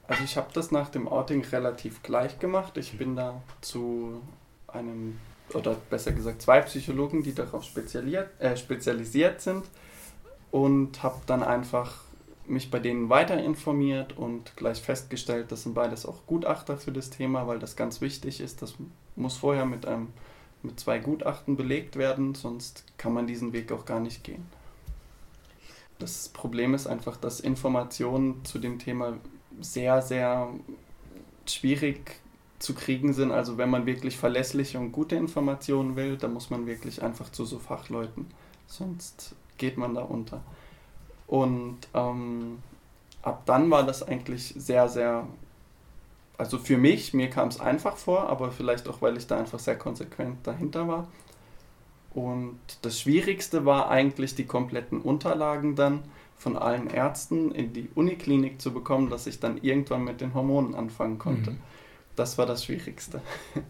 Also 0.08 0.24
ich 0.24 0.38
habe 0.38 0.50
das 0.54 0.72
nach 0.72 0.90
dem 0.90 1.08
Outing 1.08 1.44
relativ 1.46 2.04
gleich 2.04 2.40
gemacht. 2.40 2.78
Ich 2.78 2.98
bin 2.98 3.16
da 3.16 3.42
zu 3.62 4.22
einem, 4.68 5.20
oder 5.54 5.76
besser 5.90 6.12
gesagt 6.12 6.42
zwei 6.42 6.62
Psychologen, 6.62 7.24
die 7.24 7.34
darauf 7.34 7.64
spezialisiert, 7.64 8.30
äh, 8.40 8.58
spezialisiert 8.58 9.42
sind 9.42 9.66
und 10.52 11.04
habe 11.04 11.22
dann 11.26 11.44
einfach 11.44 12.06
mich 12.48 12.70
bei 12.70 12.80
denen 12.80 13.10
weiter 13.10 13.42
informiert 13.42 14.18
und 14.18 14.56
gleich 14.56 14.82
festgestellt, 14.82 15.52
das 15.52 15.64
sind 15.64 15.74
beides 15.74 16.06
auch 16.06 16.26
Gutachter 16.28 16.78
für 16.78 16.92
das 16.92 17.10
Thema, 17.10 17.48
weil 17.48 17.60
das 17.60 17.76
ganz 17.76 18.02
wichtig 18.02 18.40
ist. 18.40 18.62
Das 18.62 18.76
muss 19.16 19.38
vorher 19.38 19.66
mit, 19.66 19.86
einem, 19.86 20.10
mit 20.62 20.80
zwei 20.80 21.00
Gutachten 21.00 21.58
belegt 21.58 21.96
werden, 21.96 22.36
sonst 22.36 22.84
kann 22.98 23.14
man 23.14 23.28
diesen 23.28 23.54
Weg 23.54 23.72
auch 23.72 23.86
gar 23.86 24.00
nicht 24.00 24.24
gehen. 24.24 24.46
Das 25.98 26.30
Problem 26.30 26.74
ist 26.74 26.88
einfach, 26.88 27.18
dass 27.18 27.40
Informationen 27.40 28.44
zu 28.44 28.60
dem 28.60 28.80
Thema 28.80 29.18
sehr, 29.62 30.02
sehr 30.02 30.50
schwierig 31.48 32.20
zu 32.66 32.74
kriegen 32.74 33.14
sind. 33.14 33.32
Also 33.32 33.58
wenn 33.58 33.70
man 33.70 33.86
wirklich 33.86 34.18
verlässliche 34.18 34.80
und 34.80 34.92
gute 34.92 35.16
Informationen 35.16 35.96
will, 35.96 36.18
dann 36.18 36.34
muss 36.34 36.50
man 36.50 36.66
wirklich 36.66 37.02
einfach 37.04 37.32
zu 37.32 37.46
so 37.46 37.60
Fachleuten. 37.60 38.28
Sonst 38.68 39.36
geht 39.58 39.78
man 39.78 39.94
da 39.94 40.02
unter. 40.02 40.42
Und 41.28 41.78
ähm, 41.94 42.60
ab 43.22 43.44
dann 43.46 43.70
war 43.72 43.84
das 43.84 44.04
eigentlich 44.04 44.54
sehr, 44.58 44.90
sehr, 44.90 45.28
also 46.38 46.58
für 46.58 46.78
mich, 46.78 47.14
mir 47.14 47.30
kam 47.30 47.48
es 47.48 47.60
einfach 47.60 47.98
vor, 47.98 48.30
aber 48.30 48.52
vielleicht 48.52 48.90
auch, 48.90 49.02
weil 49.02 49.18
ich 49.18 49.28
da 49.28 49.38
einfach 49.38 49.60
sehr 49.60 49.78
konsequent 49.78 50.46
dahinter 50.46 50.88
war. 50.88 51.08
Und 52.14 52.60
das 52.82 53.00
Schwierigste 53.00 53.66
war 53.66 53.90
eigentlich 53.90 54.36
die 54.36 54.46
kompletten 54.46 55.02
Unterlagen 55.02 55.76
dann 55.76 56.04
von 56.38 56.58
allen 56.58 56.88
Ärzten 56.88 57.52
in 57.52 57.74
die 57.74 57.90
Uniklinik 57.94 58.62
zu 58.62 58.74
bekommen, 58.74 59.10
dass 59.10 59.28
ich 59.28 59.40
dann 59.40 59.58
irgendwann 59.58 60.04
mit 60.04 60.22
den 60.22 60.34
Hormonen 60.34 60.76
anfangen 60.76 61.20
konnte. 61.20 61.52
Mhm. 61.52 61.58
Das 62.16 62.38
war 62.38 62.46
das 62.46 62.64
Schwierigste. 62.66 63.22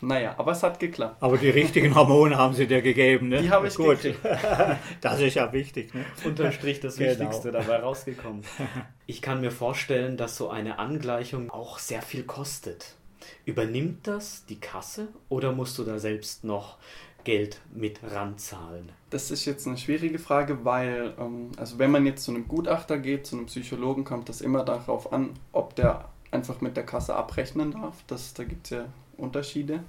naja, 0.00 0.34
aber 0.38 0.52
es 0.52 0.62
hat 0.62 0.78
geklappt. 0.78 1.16
Aber 1.20 1.36
die 1.38 1.50
richtigen 1.50 1.94
Hormone 1.94 2.36
haben 2.36 2.54
sie 2.54 2.66
dir 2.66 2.82
gegeben, 2.82 3.28
ne? 3.28 3.42
Die 3.42 3.50
habe 3.50 3.68
ich 3.68 3.74
Gut. 3.74 4.02
gekriegt. 4.02 4.20
Das 5.00 5.20
ist 5.20 5.34
ja 5.34 5.52
wichtig, 5.52 5.94
ne? 5.94 6.04
Unterm 6.24 6.52
Strich 6.52 6.80
das 6.80 6.96
Genau. 6.96 7.10
Wichtigste 7.10 7.50
dabei 7.52 7.76
rausgekommen. 7.78 8.42
Ich 9.08 9.22
kann 9.22 9.40
mir 9.40 9.52
vorstellen, 9.52 10.16
dass 10.16 10.36
so 10.36 10.50
eine 10.50 10.80
Angleichung 10.80 11.50
auch 11.50 11.78
sehr 11.78 12.02
viel 12.02 12.24
kostet. 12.24 12.96
Übernimmt 13.44 14.06
das 14.08 14.44
die 14.46 14.58
Kasse 14.58 15.08
oder 15.28 15.52
musst 15.52 15.78
du 15.78 15.84
da 15.84 15.98
selbst 16.00 16.42
noch 16.42 16.76
Geld 17.22 17.60
mit 17.72 18.00
ranzahlen? 18.02 18.90
Das 19.10 19.30
ist 19.30 19.44
jetzt 19.44 19.66
eine 19.66 19.76
schwierige 19.78 20.18
Frage, 20.18 20.64
weil, 20.64 21.14
ähm, 21.18 21.52
also 21.56 21.78
wenn 21.78 21.90
man 21.92 22.04
jetzt 22.04 22.24
zu 22.24 22.32
einem 22.32 22.48
Gutachter 22.48 22.98
geht, 22.98 23.26
zu 23.26 23.36
einem 23.36 23.46
Psychologen, 23.46 24.04
kommt 24.04 24.28
das 24.28 24.40
immer 24.40 24.64
darauf 24.64 25.12
an, 25.12 25.30
ob 25.52 25.74
der 25.76 26.08
einfach 26.36 26.60
mit 26.60 26.76
der 26.76 26.86
Kasse 26.86 27.16
abrechnen 27.16 27.72
darf. 27.72 27.96
Das, 28.06 28.34
da 28.34 28.44
gibt 28.44 28.66
es 28.66 28.70
ja 28.70 28.84
Unterschiede. 29.16 29.80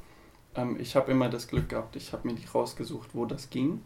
Ähm, 0.55 0.77
ich 0.79 0.95
habe 0.95 1.11
immer 1.11 1.29
das 1.29 1.47
Glück 1.47 1.69
gehabt, 1.69 1.95
ich 1.95 2.13
habe 2.13 2.27
mir 2.27 2.33
nicht 2.33 2.53
rausgesucht, 2.55 3.09
wo 3.13 3.25
das 3.25 3.49
ging. 3.49 3.81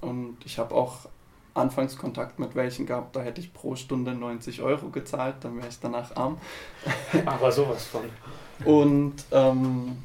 Und 0.00 0.36
ich 0.44 0.58
habe 0.58 0.74
auch 0.74 1.08
anfangs 1.54 1.96
Kontakt 1.96 2.38
mit 2.38 2.54
welchen 2.54 2.86
gehabt, 2.86 3.14
da 3.14 3.20
hätte 3.20 3.40
ich 3.40 3.52
pro 3.52 3.76
Stunde 3.76 4.14
90 4.14 4.62
Euro 4.62 4.88
gezahlt, 4.88 5.36
dann 5.40 5.56
wäre 5.56 5.68
ich 5.68 5.78
danach 5.78 6.14
arm. 6.16 6.38
Aber 7.26 7.52
sowas 7.52 7.84
von. 7.84 8.02
Und 8.64 9.14
ähm, 9.30 9.96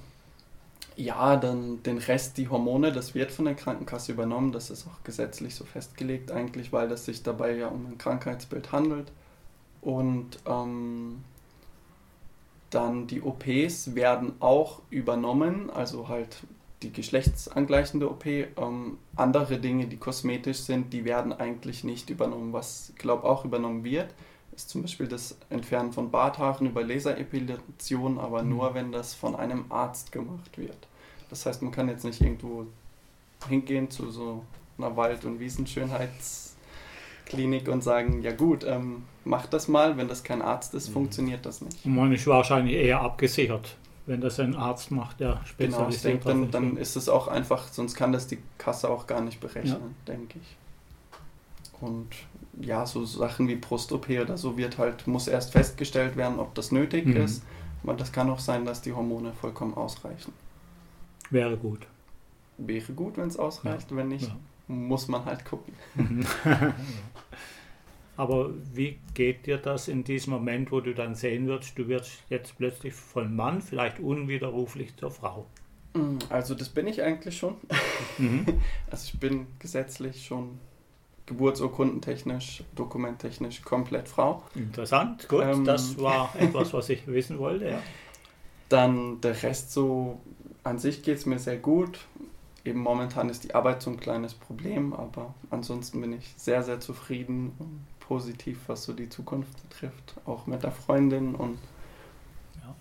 ja, 0.95 1.35
dann 1.35 1.81
den 1.83 1.99
Rest, 1.99 2.37
die 2.37 2.49
Hormone, 2.49 2.91
das 2.91 3.15
wird 3.15 3.31
von 3.31 3.45
der 3.45 3.55
Krankenkasse 3.55 4.11
übernommen. 4.11 4.51
Das 4.51 4.69
ist 4.69 4.87
auch 4.87 5.03
gesetzlich 5.03 5.55
so 5.55 5.63
festgelegt 5.63 6.31
eigentlich, 6.31 6.73
weil 6.73 6.89
das 6.89 7.05
sich 7.05 7.23
dabei 7.23 7.55
ja 7.55 7.67
um 7.67 7.85
ein 7.85 7.97
Krankheitsbild 7.97 8.71
handelt. 8.71 9.11
Und 9.81 10.39
ähm, 10.45 11.23
dann 12.69 13.07
die 13.07 13.21
OPs 13.21 13.95
werden 13.95 14.33
auch 14.39 14.81
übernommen, 14.89 15.69
also 15.69 16.07
halt 16.09 16.37
die 16.83 16.91
geschlechtsangleichende 16.91 18.09
OP. 18.09 18.25
Ähm, 18.25 18.97
andere 19.15 19.57
Dinge, 19.57 19.87
die 19.87 19.97
kosmetisch 19.97 20.59
sind, 20.59 20.93
die 20.93 21.05
werden 21.05 21.33
eigentlich 21.33 21.83
nicht 21.83 22.09
übernommen. 22.09 22.53
Was, 22.53 22.93
glaube 22.97 23.23
auch 23.23 23.45
übernommen 23.45 23.83
wird, 23.83 24.13
ist 24.55 24.69
zum 24.69 24.81
Beispiel 24.83 25.07
das 25.07 25.37
Entfernen 25.49 25.91
von 25.93 26.11
Barthaaren 26.11 26.67
über 26.67 26.83
Laserepilation, 26.83 28.19
aber 28.19 28.43
Mhm. 28.43 28.49
nur, 28.49 28.73
wenn 28.73 28.91
das 28.91 29.13
von 29.13 29.35
einem 29.35 29.65
Arzt 29.69 30.11
gemacht 30.11 30.57
wird. 30.57 30.87
Das 31.29 31.45
heißt, 31.45 31.61
man 31.61 31.71
kann 31.71 31.89
jetzt 31.89 32.03
nicht 32.05 32.21
irgendwo 32.21 32.65
hingehen 33.47 33.89
zu 33.89 34.09
so 34.11 34.43
einer 34.77 34.95
Wald- 34.95 35.25
und 35.25 35.39
Wiesenschönheitsklinik 37.27 37.67
und 37.67 37.83
sagen, 37.83 38.21
ja 38.21 38.31
gut, 38.31 38.63
ähm, 38.63 39.03
mach 39.25 39.45
das 39.47 39.67
mal, 39.67 39.97
wenn 39.97 40.07
das 40.07 40.23
kein 40.23 40.41
Arzt 40.41 40.73
ist, 40.73 40.89
mhm. 40.89 40.93
funktioniert 40.93 41.45
das 41.45 41.61
nicht. 41.61 41.85
Und 41.85 41.95
man 41.95 42.11
ist 42.11 42.27
wahrscheinlich 42.27 42.75
eher 42.75 43.01
abgesichert, 43.01 43.75
wenn 44.05 44.21
das 44.21 44.39
ein 44.39 44.55
Arzt 44.55 44.91
macht, 44.91 45.19
der 45.19 45.41
spezialisiert 45.45 45.77
Genau, 45.77 45.89
ich 45.89 46.01
denke, 46.01 46.27
dann, 46.27 46.51
dann 46.51 46.77
ist 46.77 46.95
es 46.95 47.09
auch 47.09 47.27
einfach, 47.27 47.67
sonst 47.67 47.95
kann 47.95 48.11
das 48.11 48.27
die 48.27 48.39
Kasse 48.57 48.89
auch 48.89 49.07
gar 49.07 49.21
nicht 49.21 49.39
berechnen, 49.39 49.95
ja. 50.07 50.13
denke 50.13 50.39
ich. 50.39 50.55
Und 51.79 52.07
ja, 52.59 52.85
so 52.85 53.05
Sachen 53.05 53.47
wie 53.47 53.55
Brust-OP 53.55 54.09
oder 54.09 54.37
so 54.37 54.57
wird 54.57 54.79
halt, 54.79 55.05
muss 55.05 55.27
erst 55.27 55.51
festgestellt 55.51 56.15
werden, 56.15 56.39
ob 56.39 56.55
das 56.55 56.71
nötig 56.71 57.05
mhm. 57.05 57.17
ist. 57.17 57.43
Aber 57.83 57.93
das 57.93 58.11
kann 58.11 58.29
auch 58.31 58.39
sein, 58.39 58.65
dass 58.65 58.81
die 58.81 58.93
Hormone 58.93 59.31
vollkommen 59.33 59.75
ausreichen. 59.75 60.33
Wäre 61.29 61.55
gut. 61.55 61.85
Wäre 62.57 62.93
gut, 62.93 63.17
wenn 63.17 63.27
es 63.27 63.37
ausreicht. 63.37 63.91
Ja. 63.91 63.97
Wenn 63.97 64.07
nicht, 64.07 64.27
ja. 64.27 64.35
Muss 64.67 65.07
man 65.07 65.25
halt 65.25 65.45
gucken. 65.45 65.73
Aber 68.17 68.49
wie 68.73 68.97
geht 69.13 69.45
dir 69.45 69.57
das 69.57 69.87
in 69.87 70.03
diesem 70.03 70.33
Moment, 70.33 70.71
wo 70.71 70.81
du 70.81 70.95
dann 70.95 71.13
sehen 71.13 71.47
wirst, 71.47 71.77
du 71.77 71.87
wirst 71.87 72.23
jetzt 72.29 72.57
plötzlich 72.57 72.93
von 72.95 73.35
Mann 73.35 73.61
vielleicht 73.61 73.99
unwiderruflich 73.99 74.95
zur 74.97 75.11
Frau? 75.11 75.45
Mm, 75.93 76.17
also 76.29 76.55
das 76.55 76.69
bin 76.69 76.87
ich 76.87 77.01
eigentlich 77.03 77.37
schon. 77.37 77.55
Mhm. 78.17 78.45
Also 78.89 79.11
ich 79.13 79.19
bin 79.19 79.47
gesetzlich 79.59 80.25
schon 80.25 80.59
geburtsurkundentechnisch, 81.27 82.63
dokumenttechnisch 82.73 83.61
komplett 83.61 84.07
Frau. 84.07 84.43
Interessant, 84.55 85.27
gut, 85.27 85.43
ähm, 85.43 85.65
das 85.65 85.99
war 85.99 86.33
etwas, 86.39 86.73
was 86.73 86.89
ich 86.89 87.05
wissen 87.05 87.37
wollte. 87.37 87.69
Ja. 87.69 87.83
Dann 88.69 89.21
der 89.21 89.43
Rest 89.43 89.71
so, 89.73 90.19
an 90.63 90.79
sich 90.79 91.03
geht 91.03 91.17
es 91.17 91.25
mir 91.25 91.37
sehr 91.37 91.57
gut. 91.57 91.99
Eben 92.67 92.79
momentan 92.81 93.29
ist 93.29 93.45
die 93.45 93.55
Arbeit 93.55 93.81
so 93.81 93.89
ein 93.89 93.97
kleines 93.97 94.33
Problem, 94.33 94.91
aber 94.91 95.33
ansonsten 95.51 96.01
bin 96.01 96.11
ich 96.11 96.33
sehr, 96.35 96.63
sehr 96.63 96.81
zufrieden 96.81 97.53
und 97.59 97.85
positiv, 98.01 98.59
was 98.67 98.83
so 98.83 98.91
die 98.91 99.07
Zukunft 99.07 99.61
betrifft, 99.69 100.15
auch 100.25 100.47
mit 100.47 100.63
der 100.63 100.73
Freundin 100.73 101.33
und 101.33 101.59
ja. 102.61 102.75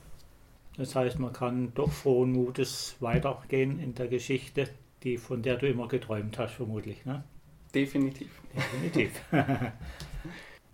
Das 0.77 0.97
heißt, 0.97 1.21
man 1.21 1.33
kann 1.33 1.73
doch 1.75 1.93
frohen 1.93 2.33
Mutes 2.33 2.97
weitergehen 2.99 3.79
in 3.79 3.95
der 3.95 4.09
Geschichte, 4.09 4.69
die, 5.05 5.19
von 5.19 5.43
der 5.43 5.57
du 5.57 5.69
immer 5.69 5.87
geträumt 5.87 6.37
hast, 6.37 6.55
vermutlich. 6.55 7.05
Ne? 7.05 7.23
Definitiv. 7.73 8.41
Definitiv. 8.57 9.23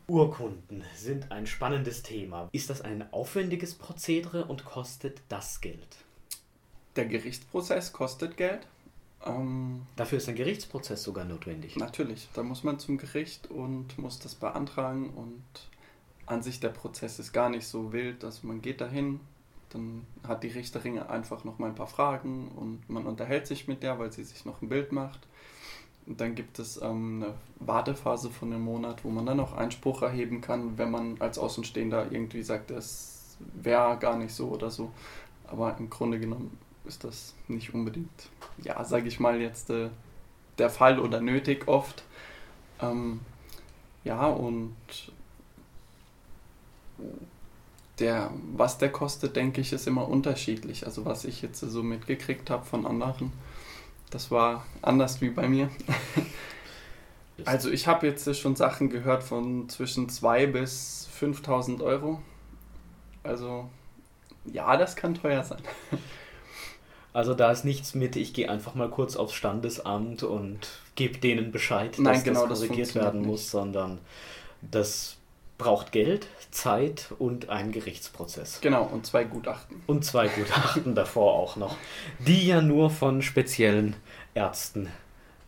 Urkunden 0.09 0.85
sind 0.95 1.31
ein 1.31 1.47
spannendes 1.47 2.03
Thema. 2.03 2.49
Ist 2.53 2.71
das 2.71 2.81
ein 2.81 3.13
aufwendiges 3.13 3.75
Prozedere 3.75 4.47
und 4.47 4.65
kostet 4.65 5.21
das 5.29 5.61
Geld? 5.61 5.99
Der 6.97 7.05
Gerichtsprozess 7.05 7.93
kostet 7.93 8.39
Geld. 8.39 8.67
Ähm, 9.25 9.83
Dafür 9.97 10.19
ist 10.19 10.29
ein 10.29 10.35
Gerichtsprozess 10.35 11.03
sogar 11.03 11.25
notwendig. 11.25 11.77
Natürlich, 11.77 12.29
da 12.35 12.43
muss 12.43 12.65
man 12.65 12.79
zum 12.79 12.99
Gericht 12.99 13.51
und 13.51 13.99
muss 13.99 14.19
das 14.19 14.35
beantragen 14.35 15.11
und 15.11 15.43
an 16.27 16.43
sich 16.43 16.61
der 16.61 16.71
Prozess 16.71 17.19
ist 17.19 17.33
gar 17.33 17.51
nicht 17.51 17.67
so 17.67 17.93
wild, 17.93 18.23
dass 18.23 18.43
man 18.43 18.63
geht 18.63 18.81
dahin, 18.81 19.21
dann 19.71 20.07
hat 20.27 20.43
die 20.43 20.49
Richterin 20.49 20.99
einfach 20.99 21.45
noch 21.45 21.59
mal 21.59 21.69
ein 21.69 21.75
paar 21.75 21.87
Fragen 21.87 22.49
und 22.49 22.89
man 22.89 23.07
unterhält 23.07 23.47
sich 23.47 23.69
mit 23.69 23.83
der, 23.83 23.99
weil 23.99 24.13
sie 24.13 24.25
sich 24.25 24.45
noch 24.45 24.61
ein 24.63 24.69
Bild 24.69 24.93
macht 24.93 25.21
und 26.07 26.21
dann 26.21 26.35
gibt 26.35 26.59
es 26.59 26.81
ähm, 26.83 27.23
eine 27.23 27.35
Wartephase 27.61 28.31
von 28.31 28.53
einem 28.53 28.63
Monat, 28.63 29.05
wo 29.05 29.11
man 29.11 29.27
dann 29.27 29.41
auch 29.41 29.53
Einspruch 29.53 30.03
erheben 30.03 30.41
kann, 30.41 30.77
wenn 30.79 30.91
man 30.91 31.17
als 31.21 31.39
Außenstehender 31.39 32.11
irgendwie 32.11 32.43
sagt, 32.43 32.71
es 32.71 33.37
wäre 33.55 33.97
gar 33.99 34.17
nicht 34.17 34.35
so 34.35 34.49
oder 34.49 34.71
so. 34.71 34.91
Aber 35.47 35.77
im 35.79 35.91
Grunde 35.91 36.19
genommen 36.19 36.59
ist 36.85 37.05
das 37.05 37.35
nicht 37.49 37.75
unbedingt, 37.75 38.11
ja, 38.63 38.83
sage 38.85 39.09
ich 39.09 39.21
mal 39.21 39.41
jetzt, 39.41 39.71
äh, 39.71 39.89
der 40.59 40.71
Fall 40.71 40.99
oder 40.99 41.21
nötig 41.21 41.69
oft. 41.69 42.03
Ähm, 42.81 43.21
ja, 44.05 44.27
und 44.27 44.75
der, 47.99 48.31
was 48.55 48.79
der 48.79 48.91
kostet, 48.91 49.37
denke 49.37 49.61
ich, 49.61 49.73
ist 49.73 49.87
immer 49.87 50.09
unterschiedlich. 50.09 50.87
Also 50.87 51.05
was 51.05 51.25
ich 51.25 51.43
jetzt 51.43 51.61
so 51.61 51.83
mitgekriegt 51.83 52.51
habe 52.51 52.65
von 52.65 52.87
anderen 52.87 53.33
das 54.13 54.31
war 54.31 54.67
anders 54.83 55.21
wie 55.21 55.31
bei 55.31 55.49
mir. 55.49 55.71
Also 57.47 57.71
ich 57.71 57.89
habe 57.89 58.07
jetzt 58.07 58.37
schon 58.37 58.55
Sachen 58.55 58.89
gehört 58.89 59.25
von 59.25 59.69
zwischen 59.69 60.09
2 60.09 60.47
bis 60.47 61.09
5000 61.13 61.83
Euro. 61.83 62.21
Also 63.25 63.69
ja, 64.45 64.77
das 64.77 64.95
kann 64.95 65.15
teuer 65.15 65.43
sein. 65.43 65.63
Also 67.13 67.35
da 67.35 67.51
ist 67.51 67.65
nichts 67.65 67.95
mit, 67.95 68.17
ich 68.17 68.33
gehe 68.33 68.51
einfach 68.51 68.75
mal 68.75 68.89
kurz 68.89 69.17
aufs 69.17 69.35
Standesamt 69.35 70.23
und 70.23 70.69
gebe 70.95 71.19
denen 71.19 71.53
Bescheid, 71.53 71.97
Nein, 71.99 72.15
dass 72.15 72.25
genau, 72.25 72.47
das 72.47 72.61
korrigiert 72.61 72.95
werden 72.95 73.23
muss, 73.23 73.51
sondern 73.51 73.99
das 74.63 75.17
braucht 75.59 75.93
Geld, 75.93 76.27
Zeit 76.51 77.13
und 77.19 77.49
einen 77.49 77.71
Gerichtsprozess. 77.71 78.61
Genau, 78.61 78.85
und 78.85 79.07
zwei 79.07 79.25
Gutachten. 79.25 79.83
Und 79.87 80.05
zwei 80.05 80.29
Gutachten 80.29 80.95
davor 80.95 81.35
auch 81.35 81.57
noch, 81.57 81.77
die 82.19 82.47
ja 82.47 82.61
nur 82.61 82.91
von 82.91 83.23
speziellen 83.23 83.95
Ärzten 84.35 84.89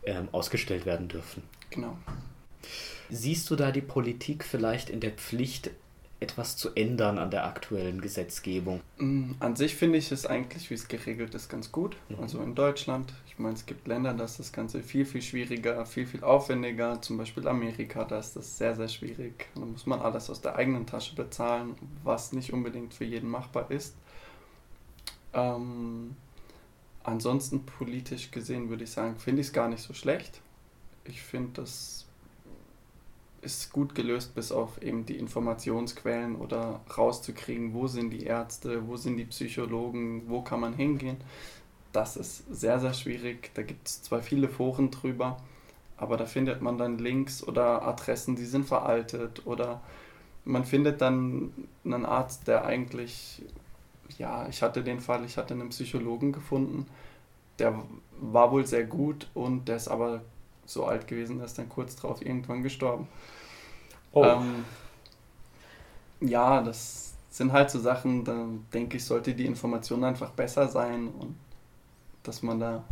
ähm, 0.05 0.29
ausgestellt 0.31 0.85
werden 0.85 1.07
dürfen. 1.07 1.43
Genau. 1.69 1.97
Siehst 3.09 3.49
du 3.49 3.55
da 3.55 3.71
die 3.71 3.81
Politik 3.81 4.43
vielleicht 4.43 4.89
in 4.89 4.99
der 4.99 5.11
Pflicht, 5.11 5.71
etwas 6.25 6.57
zu 6.57 6.73
ändern 6.73 7.19
an 7.19 7.29
der 7.29 7.45
aktuellen 7.45 8.01
Gesetzgebung? 8.01 8.81
Mm, 8.97 9.33
an 9.39 9.55
sich 9.55 9.75
finde 9.75 9.99
ich 9.99 10.11
es 10.11 10.25
eigentlich, 10.25 10.69
wie 10.71 10.73
es 10.73 10.87
geregelt 10.87 11.35
ist, 11.35 11.49
ganz 11.49 11.71
gut. 11.71 11.95
Mhm. 12.09 12.19
Also 12.19 12.41
in 12.41 12.55
Deutschland, 12.55 13.13
ich 13.27 13.37
meine, 13.37 13.53
es 13.53 13.67
gibt 13.67 13.87
Länder, 13.87 14.13
da 14.13 14.25
ist 14.25 14.39
das 14.39 14.51
Ganze 14.51 14.81
viel, 14.81 15.05
viel 15.05 15.21
schwieriger, 15.21 15.85
viel, 15.85 16.07
viel 16.07 16.23
aufwendiger. 16.23 16.99
Zum 17.01 17.17
Beispiel 17.17 17.47
Amerika, 17.47 18.03
da 18.05 18.17
ist 18.17 18.35
das 18.35 18.57
sehr, 18.57 18.75
sehr 18.75 18.87
schwierig. 18.87 19.47
Da 19.53 19.61
muss 19.61 19.85
man 19.85 20.01
alles 20.01 20.29
aus 20.31 20.41
der 20.41 20.55
eigenen 20.55 20.87
Tasche 20.87 21.15
bezahlen, 21.15 21.75
was 22.03 22.33
nicht 22.33 22.51
unbedingt 22.51 22.93
für 22.93 23.05
jeden 23.05 23.29
machbar 23.29 23.69
ist. 23.69 23.95
Ähm, 25.33 26.15
ansonsten 27.03 27.65
politisch 27.65 28.31
gesehen 28.31 28.69
würde 28.69 28.85
ich 28.85 28.91
sagen, 28.91 29.15
finde 29.17 29.41
ich 29.41 29.47
es 29.47 29.53
gar 29.53 29.69
nicht 29.69 29.83
so 29.83 29.93
schlecht. 29.93 30.41
Ich 31.03 31.21
finde, 31.21 31.61
das 31.61 32.04
ist 33.45 33.71
gut 33.71 33.95
gelöst, 33.95 34.35
bis 34.35 34.51
auf 34.51 34.81
eben 34.81 35.05
die 35.05 35.17
Informationsquellen 35.17 36.35
oder 36.35 36.81
rauszukriegen, 36.97 37.73
wo 37.73 37.87
sind 37.87 38.09
die 38.09 38.23
Ärzte, 38.23 38.87
wo 38.87 38.97
sind 38.97 39.17
die 39.17 39.25
Psychologen, 39.25 40.23
wo 40.27 40.41
kann 40.41 40.59
man 40.59 40.73
hingehen. 40.73 41.17
Das 41.93 42.17
ist 42.17 42.43
sehr, 42.53 42.79
sehr 42.79 42.93
schwierig. 42.93 43.51
Da 43.53 43.61
gibt 43.63 43.87
es 43.87 44.01
zwar 44.01 44.21
viele 44.21 44.49
Foren 44.49 44.91
drüber, 44.91 45.37
aber 45.97 46.17
da 46.17 46.25
findet 46.25 46.61
man 46.61 46.77
dann 46.77 46.97
Links 46.97 47.43
oder 47.43 47.83
Adressen, 47.83 48.35
die 48.35 48.45
sind 48.45 48.65
veraltet 48.65 49.45
oder 49.45 49.81
man 50.43 50.65
findet 50.65 51.01
dann 51.01 51.51
einen 51.83 52.05
Arzt, 52.05 52.47
der 52.47 52.65
eigentlich 52.65 53.41
ja, 54.17 54.47
ich 54.47 54.61
hatte 54.61 54.83
den 54.83 54.99
Fall, 54.99 55.25
ich 55.25 55.37
hatte 55.37 55.53
einen 55.53 55.69
Psychologen 55.69 56.31
gefunden, 56.31 56.85
der 57.59 57.73
war 58.19 58.51
wohl 58.51 58.65
sehr 58.65 58.83
gut 58.83 59.27
und 59.33 59.67
der 59.67 59.77
ist 59.77 59.87
aber 59.87 60.21
so 60.65 60.85
alt 60.85 61.07
gewesen, 61.07 61.37
der 61.37 61.45
ist 61.45 61.57
dann 61.57 61.69
kurz 61.69 61.95
drauf 61.95 62.25
irgendwann 62.25 62.63
gestorben. 62.63 63.07
Oh. 64.15 64.23
Ähm, 64.23 64.65
ja, 66.21 66.61
das 66.61 67.13
sind 67.29 67.51
halt 67.51 67.69
so 67.69 67.79
Sachen, 67.79 68.23
da 68.23 68.47
denke 68.73 68.97
ich, 68.97 69.05
sollte 69.05 69.33
die 69.33 69.45
Information 69.45 70.03
einfach 70.03 70.31
besser 70.31 70.67
sein 70.67 71.09
und 71.19 71.35
dass 72.23 72.41
man 72.41 72.59
da 72.59 72.83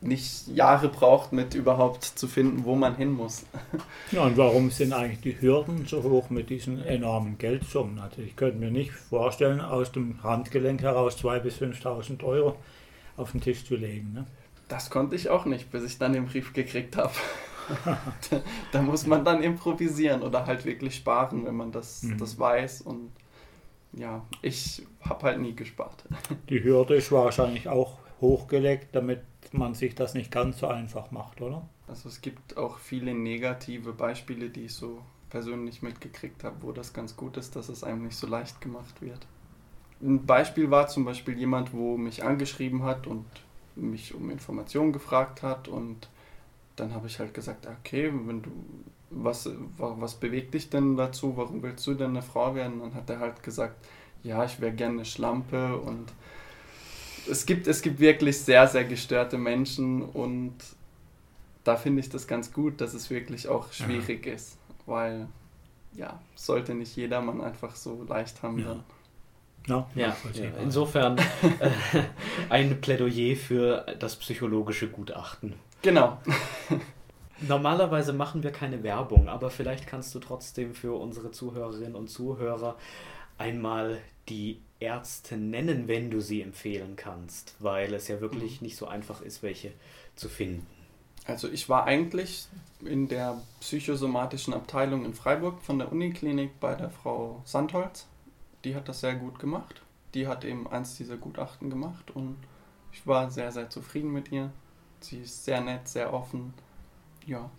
nicht 0.00 0.48
Jahre 0.48 0.88
braucht, 0.88 1.32
mit 1.32 1.54
überhaupt 1.54 2.04
zu 2.04 2.26
finden, 2.26 2.64
wo 2.64 2.74
man 2.74 2.96
hin 2.96 3.12
muss. 3.12 3.44
Ja, 4.10 4.22
und 4.22 4.38
warum 4.38 4.70
sind 4.70 4.94
eigentlich 4.94 5.20
die 5.20 5.40
Hürden 5.42 5.84
so 5.86 6.02
hoch 6.02 6.30
mit 6.30 6.48
diesen 6.48 6.82
enormen 6.82 7.36
Geldsummen? 7.36 7.98
Also 7.98 8.22
ich 8.22 8.36
könnte 8.36 8.58
mir 8.58 8.70
nicht 8.70 8.92
vorstellen, 8.92 9.60
aus 9.60 9.92
dem 9.92 10.22
Handgelenk 10.22 10.80
heraus 10.80 11.18
2.000 11.18 11.40
bis 11.40 11.56
5.000 11.58 12.24
Euro 12.24 12.56
auf 13.18 13.32
den 13.32 13.42
Tisch 13.42 13.66
zu 13.66 13.76
legen. 13.76 14.14
Ne? 14.14 14.26
Das 14.68 14.88
konnte 14.88 15.16
ich 15.16 15.28
auch 15.28 15.44
nicht, 15.44 15.70
bis 15.70 15.84
ich 15.84 15.98
dann 15.98 16.14
den 16.14 16.26
Brief 16.26 16.54
gekriegt 16.54 16.96
habe. 16.96 17.12
Da, 18.30 18.40
da, 18.72 18.82
muss 18.82 19.06
man 19.06 19.24
dann 19.24 19.42
improvisieren 19.42 20.22
oder 20.22 20.46
halt 20.46 20.64
wirklich 20.64 20.96
sparen, 20.96 21.44
wenn 21.44 21.56
man 21.56 21.72
das, 21.72 22.02
mhm. 22.02 22.18
das 22.18 22.38
weiß. 22.38 22.82
Und 22.82 23.10
ja, 23.92 24.24
ich 24.42 24.86
habe 25.00 25.26
halt 25.26 25.40
nie 25.40 25.54
gespart. 25.54 26.04
Die 26.48 26.62
Hürde 26.62 26.96
ist 26.96 27.12
wahrscheinlich 27.12 27.68
auch 27.68 27.98
hochgelegt, 28.20 28.88
damit 28.94 29.20
man 29.52 29.74
sich 29.74 29.94
das 29.94 30.14
nicht 30.14 30.30
ganz 30.30 30.58
so 30.58 30.66
einfach 30.66 31.10
macht, 31.10 31.40
oder? 31.40 31.68
Also 31.86 32.08
es 32.08 32.20
gibt 32.20 32.56
auch 32.56 32.78
viele 32.78 33.14
negative 33.14 33.92
Beispiele, 33.92 34.50
die 34.50 34.64
ich 34.64 34.74
so 34.74 35.00
persönlich 35.30 35.82
mitgekriegt 35.82 36.44
habe, 36.44 36.56
wo 36.60 36.72
das 36.72 36.92
ganz 36.92 37.16
gut 37.16 37.36
ist, 37.36 37.56
dass 37.56 37.68
es 37.68 37.84
einem 37.84 38.04
nicht 38.04 38.16
so 38.16 38.26
leicht 38.26 38.60
gemacht 38.60 39.00
wird. 39.00 39.26
Ein 40.00 40.26
Beispiel 40.26 40.70
war 40.70 40.88
zum 40.88 41.04
Beispiel 41.04 41.38
jemand, 41.38 41.72
wo 41.72 41.96
mich 41.96 42.22
angeschrieben 42.22 42.84
hat 42.84 43.06
und 43.06 43.24
mich 43.74 44.14
um 44.14 44.30
Informationen 44.30 44.92
gefragt 44.92 45.42
hat 45.42 45.68
und 45.68 46.08
dann 46.80 46.94
habe 46.94 47.06
ich 47.06 47.18
halt 47.18 47.34
gesagt, 47.34 47.66
okay, 47.66 48.12
wenn 48.12 48.42
du 48.42 48.50
was, 49.10 49.48
was 49.78 50.14
bewegt 50.16 50.54
dich 50.54 50.68
denn 50.68 50.96
dazu? 50.96 51.36
Warum 51.36 51.62
willst 51.62 51.86
du 51.86 51.94
denn 51.94 52.10
eine 52.10 52.22
Frau 52.22 52.54
werden? 52.54 52.80
Dann 52.80 52.94
hat 52.94 53.08
er 53.08 53.20
halt 53.20 53.42
gesagt, 53.42 53.86
ja, 54.22 54.44
ich 54.44 54.60
wäre 54.60 54.72
gerne 54.72 54.94
eine 54.94 55.04
Schlampe 55.04 55.76
und 55.78 56.12
es 57.30 57.46
gibt, 57.46 57.66
es 57.66 57.82
gibt 57.82 58.00
wirklich 58.00 58.38
sehr, 58.38 58.66
sehr 58.66 58.84
gestörte 58.84 59.38
Menschen 59.38 60.02
und 60.02 60.54
da 61.64 61.76
finde 61.76 62.00
ich 62.00 62.08
das 62.08 62.26
ganz 62.26 62.52
gut, 62.52 62.80
dass 62.80 62.94
es 62.94 63.10
wirklich 63.10 63.48
auch 63.48 63.72
schwierig 63.72 64.26
ja. 64.26 64.34
ist, 64.34 64.56
weil 64.86 65.28
ja, 65.94 66.20
sollte 66.34 66.74
nicht 66.74 66.96
jedermann 66.96 67.40
einfach 67.40 67.74
so 67.76 68.04
leicht 68.08 68.42
haben 68.42 68.58
ja. 68.58 68.66
dann. 68.66 68.84
Ja, 69.66 69.86
ja, 69.94 70.16
ja. 70.32 70.50
insofern 70.62 71.18
äh, 71.60 72.02
ein 72.48 72.80
Plädoyer 72.80 73.36
für 73.36 73.84
das 73.98 74.16
psychologische 74.16 74.88
Gutachten. 74.88 75.54
Genau. 75.82 76.18
Normalerweise 77.40 78.12
machen 78.12 78.42
wir 78.42 78.50
keine 78.50 78.82
Werbung, 78.82 79.28
aber 79.28 79.50
vielleicht 79.50 79.86
kannst 79.86 80.14
du 80.14 80.18
trotzdem 80.18 80.74
für 80.74 80.98
unsere 80.98 81.30
Zuhörerinnen 81.30 81.94
und 81.94 82.08
Zuhörer 82.08 82.76
einmal 83.38 83.98
die 84.28 84.60
Ärzte 84.80 85.36
nennen, 85.36 85.88
wenn 85.88 86.10
du 86.10 86.20
sie 86.20 86.42
empfehlen 86.42 86.96
kannst, 86.96 87.54
weil 87.60 87.94
es 87.94 88.08
ja 88.08 88.20
wirklich 88.20 88.60
mhm. 88.60 88.66
nicht 88.66 88.76
so 88.76 88.86
einfach 88.86 89.22
ist, 89.22 89.42
welche 89.42 89.72
zu 90.16 90.28
finden. 90.28 90.66
Also 91.26 91.48
ich 91.48 91.68
war 91.68 91.84
eigentlich 91.84 92.46
in 92.80 93.08
der 93.08 93.40
psychosomatischen 93.60 94.54
Abteilung 94.54 95.04
in 95.04 95.14
Freiburg 95.14 95.60
von 95.62 95.78
der 95.78 95.92
Uniklinik 95.92 96.58
bei 96.58 96.74
der 96.74 96.90
Frau 96.90 97.42
Sandholz. 97.44 98.06
Die 98.64 98.74
hat 98.74 98.88
das 98.88 99.00
sehr 99.00 99.14
gut 99.14 99.38
gemacht. 99.38 99.82
Die 100.14 100.26
hat 100.26 100.44
eben 100.44 100.66
eins 100.66 100.96
dieser 100.96 101.16
Gutachten 101.16 101.70
gemacht 101.70 102.10
und 102.14 102.36
ich 102.92 103.06
war 103.06 103.30
sehr, 103.30 103.52
sehr 103.52 103.68
zufrieden 103.68 104.12
mit 104.12 104.32
ihr. 104.32 104.50
Sie 105.00 105.18
ist 105.18 105.44
sehr 105.44 105.60
nett, 105.60 105.88
sehr 105.88 106.12
offen 106.12 106.52
ja. 107.28 107.50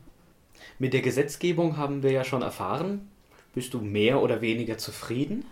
Mit 0.77 0.93
der 0.93 1.01
Gesetzgebung 1.01 1.77
haben 1.77 2.03
wir 2.03 2.11
ja 2.11 2.23
schon 2.23 2.41
erfahren, 2.41 3.09
bist 3.53 3.73
du 3.73 3.79
mehr 3.79 4.21
oder 4.21 4.41
weniger 4.41 4.77
zufrieden? 4.77 5.45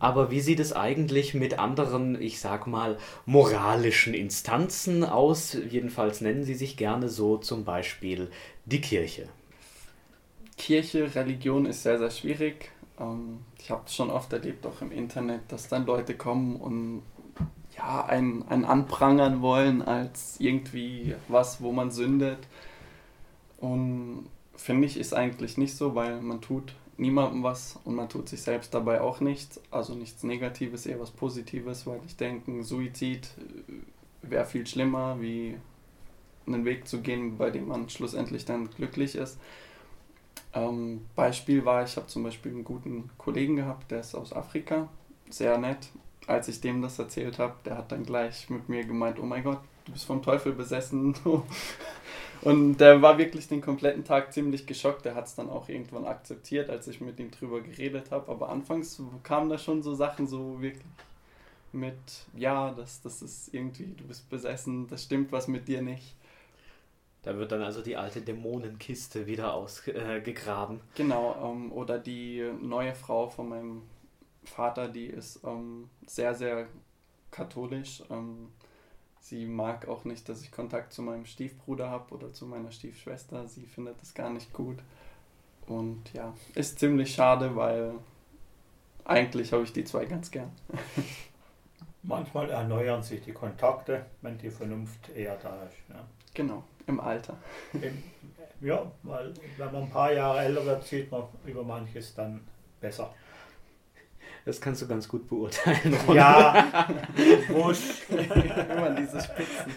Aber 0.00 0.30
wie 0.30 0.40
sieht 0.40 0.60
es 0.60 0.72
eigentlich 0.72 1.34
mit 1.34 1.58
anderen, 1.58 2.20
ich 2.20 2.40
sag 2.40 2.66
mal, 2.66 2.98
moralischen 3.26 4.12
Instanzen 4.12 5.04
aus? 5.04 5.54
Jedenfalls 5.70 6.20
nennen 6.20 6.44
sie 6.44 6.54
sich 6.54 6.76
gerne 6.76 7.08
so, 7.08 7.38
zum 7.38 7.64
Beispiel 7.64 8.30
die 8.66 8.80
Kirche. 8.80 9.28
Kirche, 10.58 11.14
Religion 11.14 11.64
ist 11.64 11.84
sehr, 11.84 11.98
sehr 11.98 12.10
schwierig. 12.10 12.70
Ähm, 12.98 13.40
ich 13.58 13.70
habe 13.70 13.84
es 13.86 13.94
schon 13.94 14.10
oft 14.10 14.32
erlebt, 14.32 14.66
auch 14.66 14.82
im 14.82 14.92
Internet, 14.92 15.40
dass 15.48 15.68
dann 15.68 15.86
Leute 15.86 16.16
kommen 16.16 16.56
und 16.56 17.02
ja, 17.76 18.04
einen, 18.04 18.46
einen 18.48 18.64
anprangern 18.64 19.42
wollen 19.42 19.82
als 19.82 20.38
irgendwie 20.38 21.14
was, 21.28 21.60
wo 21.60 21.72
man 21.72 21.90
sündet. 21.90 22.38
Und 23.58 24.28
finde 24.56 24.86
ich, 24.86 24.98
ist 24.98 25.14
eigentlich 25.14 25.58
nicht 25.58 25.76
so, 25.76 25.94
weil 25.94 26.20
man 26.20 26.40
tut 26.40 26.74
niemandem 26.96 27.42
was 27.42 27.78
und 27.84 27.94
man 27.94 28.08
tut 28.08 28.28
sich 28.28 28.42
selbst 28.42 28.74
dabei 28.74 29.00
auch 29.00 29.20
nichts. 29.20 29.60
Also 29.70 29.94
nichts 29.94 30.22
Negatives, 30.22 30.86
eher 30.86 31.00
was 31.00 31.10
Positives, 31.10 31.86
weil 31.86 32.00
ich 32.06 32.16
denke, 32.16 32.62
Suizid 32.62 33.26
äh, 33.38 34.30
wäre 34.30 34.46
viel 34.46 34.66
schlimmer, 34.66 35.20
wie 35.20 35.56
einen 36.46 36.64
Weg 36.64 36.86
zu 36.86 37.00
gehen, 37.00 37.38
bei 37.38 37.50
dem 37.50 37.68
man 37.68 37.88
schlussendlich 37.88 38.44
dann 38.44 38.70
glücklich 38.70 39.14
ist. 39.16 39.38
Ähm, 40.52 41.06
Beispiel 41.16 41.64
war, 41.64 41.84
ich 41.84 41.96
habe 41.96 42.06
zum 42.06 42.22
Beispiel 42.22 42.52
einen 42.52 42.64
guten 42.64 43.10
Kollegen 43.18 43.56
gehabt, 43.56 43.90
der 43.90 44.00
ist 44.00 44.14
aus 44.14 44.32
Afrika, 44.32 44.88
sehr 45.30 45.58
nett. 45.58 45.88
Als 46.26 46.48
ich 46.48 46.60
dem 46.60 46.80
das 46.80 46.98
erzählt 46.98 47.38
habe, 47.38 47.54
der 47.64 47.76
hat 47.76 47.92
dann 47.92 48.04
gleich 48.04 48.48
mit 48.48 48.68
mir 48.68 48.84
gemeint, 48.84 49.18
oh 49.20 49.26
mein 49.26 49.44
Gott, 49.44 49.60
du 49.84 49.92
bist 49.92 50.06
vom 50.06 50.22
Teufel 50.22 50.52
besessen. 50.52 51.14
Und 52.40 52.76
der 52.76 53.00
war 53.00 53.16
wirklich 53.16 53.48
den 53.48 53.60
kompletten 53.60 54.04
Tag 54.04 54.32
ziemlich 54.32 54.66
geschockt. 54.66 55.04
Der 55.04 55.14
hat 55.14 55.26
es 55.26 55.34
dann 55.34 55.48
auch 55.48 55.68
irgendwann 55.68 56.04
akzeptiert, 56.04 56.68
als 56.68 56.86
ich 56.88 57.00
mit 57.00 57.18
ihm 57.18 57.30
drüber 57.30 57.60
geredet 57.60 58.10
habe. 58.10 58.30
Aber 58.30 58.50
anfangs 58.50 59.00
kamen 59.22 59.48
da 59.48 59.56
schon 59.56 59.82
so 59.82 59.94
Sachen 59.94 60.26
so 60.26 60.60
wirklich 60.60 60.84
mit, 61.72 61.96
ja, 62.36 62.70
das, 62.72 63.02
das 63.02 63.22
ist 63.22 63.52
irgendwie, 63.52 63.94
du 63.96 64.04
bist 64.04 64.28
besessen, 64.30 64.86
das 64.88 65.04
stimmt 65.04 65.32
was 65.32 65.48
mit 65.48 65.68
dir 65.68 65.82
nicht. 65.82 66.14
Da 67.22 67.36
wird 67.38 67.52
dann 67.52 67.62
also 67.62 67.80
die 67.80 67.96
alte 67.96 68.20
Dämonenkiste 68.20 69.26
wieder 69.26 69.54
ausgegraben. 69.54 70.76
Äh, 70.76 70.80
genau, 70.94 71.36
ähm, 71.42 71.72
oder 71.72 71.98
die 71.98 72.44
neue 72.60 72.94
Frau 72.94 73.28
von 73.28 73.48
meinem 73.48 73.82
Vater, 74.44 74.88
die 74.88 75.06
ist 75.06 75.40
ähm, 75.44 75.88
sehr, 76.06 76.34
sehr 76.34 76.66
katholisch. 77.30 78.02
Ähm, 78.10 78.48
Sie 79.24 79.46
mag 79.46 79.88
auch 79.88 80.04
nicht, 80.04 80.28
dass 80.28 80.42
ich 80.42 80.52
Kontakt 80.52 80.92
zu 80.92 81.00
meinem 81.00 81.24
Stiefbruder 81.24 81.88
habe 81.88 82.12
oder 82.12 82.34
zu 82.34 82.44
meiner 82.44 82.70
Stiefschwester. 82.70 83.48
Sie 83.48 83.64
findet 83.64 83.98
das 84.02 84.12
gar 84.12 84.28
nicht 84.28 84.52
gut. 84.52 84.76
Und 85.66 86.12
ja, 86.12 86.34
ist 86.54 86.78
ziemlich 86.78 87.14
schade, 87.14 87.56
weil 87.56 87.94
eigentlich 89.06 89.50
habe 89.54 89.62
ich 89.62 89.72
die 89.72 89.84
zwei 89.84 90.04
ganz 90.04 90.30
gern. 90.30 90.52
Manchmal 92.02 92.50
erneuern 92.50 93.02
sich 93.02 93.22
die 93.22 93.32
Kontakte, 93.32 94.04
wenn 94.20 94.36
die 94.36 94.50
Vernunft 94.50 95.08
eher 95.08 95.36
da 95.36 95.62
ist. 95.62 95.78
Ja. 95.88 96.04
Genau, 96.34 96.62
im 96.86 97.00
Alter. 97.00 97.38
Im, 97.72 98.02
ja, 98.60 98.92
weil 99.04 99.32
wenn 99.56 99.72
man 99.72 99.84
ein 99.84 99.90
paar 99.90 100.12
Jahre 100.12 100.40
älter 100.40 100.66
wird, 100.66 100.84
sieht 100.84 101.10
man 101.10 101.22
über 101.46 101.64
manches 101.64 102.14
dann 102.14 102.42
besser. 102.78 103.10
Das 104.44 104.60
kannst 104.60 104.82
du 104.82 104.86
ganz 104.86 105.08
gut 105.08 105.26
beurteilen. 105.26 105.96
Ja, 106.14 106.88
wusch. 107.48 108.02
Immer 108.10 108.90
diese 108.90 109.20
Spitzen. 109.20 109.72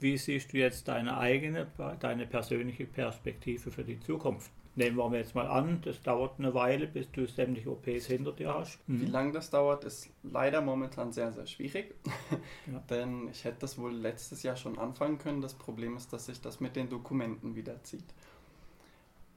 Wie 0.00 0.18
siehst 0.18 0.52
du 0.52 0.58
jetzt 0.58 0.88
deine 0.88 1.16
eigene, 1.16 1.68
deine 2.00 2.26
persönliche 2.26 2.86
Perspektive 2.86 3.70
für 3.70 3.84
die 3.84 4.00
Zukunft? 4.00 4.50
Nehmen 4.74 4.96
wir 4.96 5.18
jetzt 5.18 5.34
mal 5.34 5.46
an, 5.46 5.82
das 5.84 6.00
dauert 6.02 6.38
eine 6.38 6.54
Weile, 6.54 6.86
bis 6.86 7.10
du 7.12 7.26
sämtliche 7.26 7.70
OPs 7.70 8.06
hinter 8.06 8.32
dir 8.32 8.54
hast. 8.54 8.78
Mhm. 8.88 9.02
Wie 9.02 9.06
lange 9.06 9.32
das 9.32 9.50
dauert, 9.50 9.84
ist 9.84 10.08
leider 10.22 10.62
momentan 10.62 11.12
sehr, 11.12 11.30
sehr 11.30 11.46
schwierig. 11.46 11.94
Ja. 12.66 12.78
Denn 12.90 13.28
ich 13.28 13.44
hätte 13.44 13.58
das 13.60 13.78
wohl 13.78 13.92
letztes 13.92 14.42
Jahr 14.42 14.56
schon 14.56 14.78
anfangen 14.78 15.18
können. 15.18 15.42
Das 15.42 15.54
Problem 15.54 15.96
ist, 15.96 16.12
dass 16.12 16.26
sich 16.26 16.40
das 16.40 16.60
mit 16.60 16.74
den 16.74 16.88
Dokumenten 16.88 17.54
wiederzieht. 17.54 18.06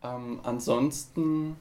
Ähm, 0.01 0.39
ansonsten 0.43 1.57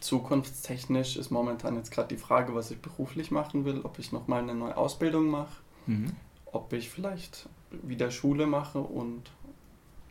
zukunftstechnisch 0.00 1.16
ist 1.16 1.30
momentan 1.30 1.76
jetzt 1.76 1.90
gerade 1.90 2.08
die 2.08 2.16
Frage, 2.16 2.54
was 2.54 2.70
ich 2.70 2.80
beruflich 2.80 3.30
machen 3.30 3.64
will, 3.64 3.80
ob 3.82 3.98
ich 3.98 4.12
nochmal 4.12 4.42
eine 4.42 4.54
neue 4.54 4.76
Ausbildung 4.76 5.28
mache, 5.28 5.56
mhm. 5.86 6.12
ob 6.46 6.72
ich 6.72 6.90
vielleicht 6.90 7.48
wieder 7.70 8.10
Schule 8.10 8.46
mache 8.46 8.78
und 8.78 9.30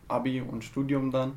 Abi 0.08 0.42
und 0.42 0.64
Studium 0.64 1.12
dann, 1.12 1.34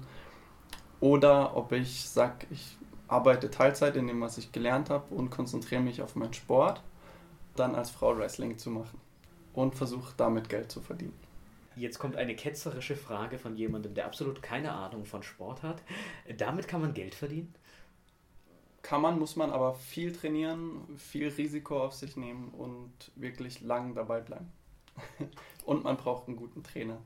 oder 1.01 1.57
ob 1.57 1.73
ich 1.73 2.09
sage, 2.09 2.47
ich 2.51 2.77
arbeite 3.09 3.51
Teilzeit 3.51 3.97
in 3.97 4.07
dem, 4.07 4.21
was 4.21 4.39
ich 4.39 4.53
gelernt 4.53 4.91
habe 4.91 5.15
und 5.15 5.31
konzentriere 5.31 5.81
mich 5.81 6.03
auf 6.03 6.15
meinen 6.15 6.35
Sport, 6.35 6.83
dann 7.57 7.75
als 7.75 7.91
Frau 7.91 8.17
Wrestling 8.17 8.59
zu 8.59 8.71
machen 8.71 9.01
und 9.53 9.75
versuche 9.75 10.13
damit 10.17 10.49
Geld 10.49 10.71
zu 10.71 10.81
verdienen. 10.81 11.19
Jetzt 11.77 11.99
kommt 11.99 12.17
eine 12.17 12.37
ketzerische 12.37 12.97
Frage 12.97 13.39
von 13.39 13.57
jemandem, 13.57 13.95
der 13.95 14.07
absolut 14.07 14.43
keine 14.43 14.73
Ahnung 14.73 15.05
von 15.05 15.23
Sport 15.23 15.63
hat. 15.63 15.83
Damit 16.37 16.69
kann 16.69 16.83
man 16.83 16.95
Geld 16.95 17.15
verdienen? 17.15 17.55
Kann 18.91 19.03
man, 19.03 19.21
muss 19.21 19.37
man 19.37 19.53
aber 19.53 19.75
viel 19.75 20.13
trainieren, 20.13 20.81
viel 20.97 21.29
Risiko 21.29 21.81
auf 21.81 21.95
sich 21.95 22.17
nehmen 22.17 22.49
und 22.49 22.91
wirklich 23.15 23.61
lang 23.61 23.95
dabei 23.95 24.21
bleiben. 24.21 24.51
und 25.65 25.85
man 25.85 25.97
braucht 25.97 26.27
einen 26.27 26.37
guten 26.37 26.65
Trainer, 26.65 26.99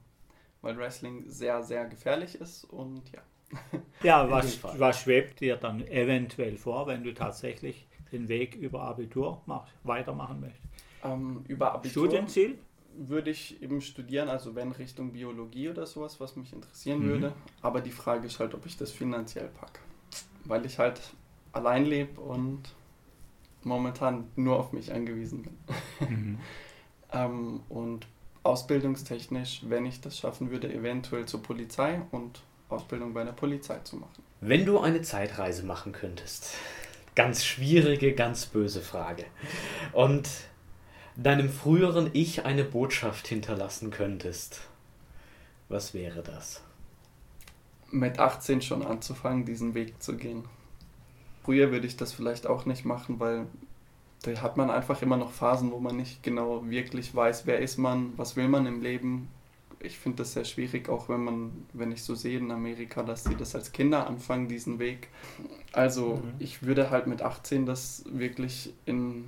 weil 0.63 0.79
Wrestling 0.79 1.25
sehr, 1.27 1.63
sehr 1.63 1.85
gefährlich 1.85 2.37
ist 2.37 2.65
und 2.65 3.03
ja. 3.13 3.21
Ja, 4.03 4.31
was, 4.31 4.65
was 4.79 5.03
schwebt 5.03 5.41
dir 5.41 5.57
dann 5.57 5.87
eventuell 5.87 6.57
vor, 6.57 6.87
wenn 6.87 7.05
du 7.05 7.13
tatsächlich 7.13 7.87
den 8.13 8.29
Weg 8.29 8.55
über 8.55 8.81
Abitur 8.81 9.43
mach, 9.45 9.67
weitermachen 9.83 10.41
möchtest? 10.41 10.67
Ähm, 11.05 11.45
über 11.49 11.75
Abitur 11.75 12.07
Studienziel? 12.07 12.57
Würde 12.97 13.31
ich 13.31 13.63
eben 13.63 13.83
studieren, 13.83 14.31
also 14.31 14.55
wenn 14.55 14.73
Richtung 14.73 15.13
Biologie 15.13 15.69
oder 15.69 15.85
sowas, 15.85 16.19
was 16.19 16.35
mich 16.35 16.51
interessieren 16.51 17.01
mhm. 17.01 17.09
würde. 17.09 17.33
Aber 17.61 17.83
die 17.83 17.91
Frage 17.91 18.27
ist 18.27 18.39
halt, 18.41 18.55
ob 18.55 18.65
ich 18.65 18.79
das 18.79 18.91
finanziell 18.91 19.49
packe. 19.49 19.81
Weil 20.47 20.65
ich 20.65 20.79
halt 20.79 21.03
allein 21.55 21.87
lebe 21.87 22.21
und 22.21 22.63
momentan 23.63 24.29
nur 24.37 24.59
auf 24.59 24.73
mich 24.73 24.93
angewiesen 24.93 25.43
bin. 25.43 25.57
Mhm. 26.09 26.39
ähm, 27.13 27.61
und 27.69 28.07
ausbildungstechnisch, 28.43 29.63
wenn 29.69 29.87
ich 29.87 30.01
das 30.01 30.19
schaffen 30.19 30.51
würde, 30.51 30.73
eventuell 30.73 31.25
zur 31.25 31.43
Polizei 31.43 32.03
und 32.11 32.43
Ausbildung 32.69 33.15
bei 33.15 33.25
der 33.25 33.33
Polizei 33.33 33.79
zu 33.85 33.97
machen. 33.97 34.23
Wenn 34.41 34.67
du 34.67 34.81
eine 34.81 35.01
Zeitreise 35.01 35.65
machen 35.65 35.93
könntest, 35.93 36.55
ganz 37.15 37.45
schwierige, 37.45 38.15
ganz 38.15 38.47
böse 38.47 38.83
Frage, 38.83 39.25
und 39.93 40.29
deinem 41.17 41.49
früheren 41.49 42.11
Ich 42.13 42.45
eine 42.45 42.65
Botschaft 42.65 43.29
hinterlassen 43.29 43.91
könntest, 43.91 44.61
was 45.69 45.95
wäre 45.95 46.23
das? 46.23 46.63
Mit 47.91 48.19
18 48.19 48.61
schon 48.61 48.85
anzufangen, 48.85 49.47
diesen 49.47 49.75
Weg 49.75 50.03
zu 50.03 50.17
gehen. 50.17 50.45
Früher 51.45 51.71
würde 51.71 51.87
ich 51.87 51.97
das 51.97 52.13
vielleicht 52.13 52.47
auch 52.47 52.65
nicht 52.65 52.85
machen, 52.85 53.21
weil 53.21 53.47
da 54.23 54.41
hat 54.41 54.57
man 54.57 54.71
einfach 54.71 55.03
immer 55.03 55.19
noch 55.19 55.31
Phasen, 55.31 55.71
wo 55.71 55.79
man 55.79 55.97
nicht 55.97 56.23
genau 56.23 56.69
wirklich 56.69 57.15
weiß, 57.15 57.47
wer 57.47 57.59
ist 57.59 57.77
man, 57.77 58.15
was 58.17 58.37
will 58.37 58.49
man 58.49 58.67
im 58.67 58.81
Leben. 58.81 59.29
Ich 59.81 59.99
finde 59.99 60.19
das 60.19 60.33
sehr 60.33 60.47
schwierig, 60.47 60.89
auch 60.89 61.11
wenn 61.11 61.23
man, 61.23 61.67
wenn 61.75 61.93
ich 61.93 62.03
so 62.03 62.15
sehe 62.15 62.39
in 62.39 62.51
Amerika, 62.51 63.03
dass 63.03 63.25
sie 63.25 63.35
das 63.35 63.55
als 63.55 63.73
Kinder 63.73 64.07
anfangen, 64.07 64.49
diesen 64.49 64.79
Weg. 64.79 65.09
Also 65.73 66.17
mhm. 66.17 66.33
ich 66.39 66.63
würde 66.63 66.91
halt 66.91 67.07
mit 67.07 67.21
18 67.21 67.67
das 67.67 68.03
wirklich 68.07 68.73
in 68.87 69.27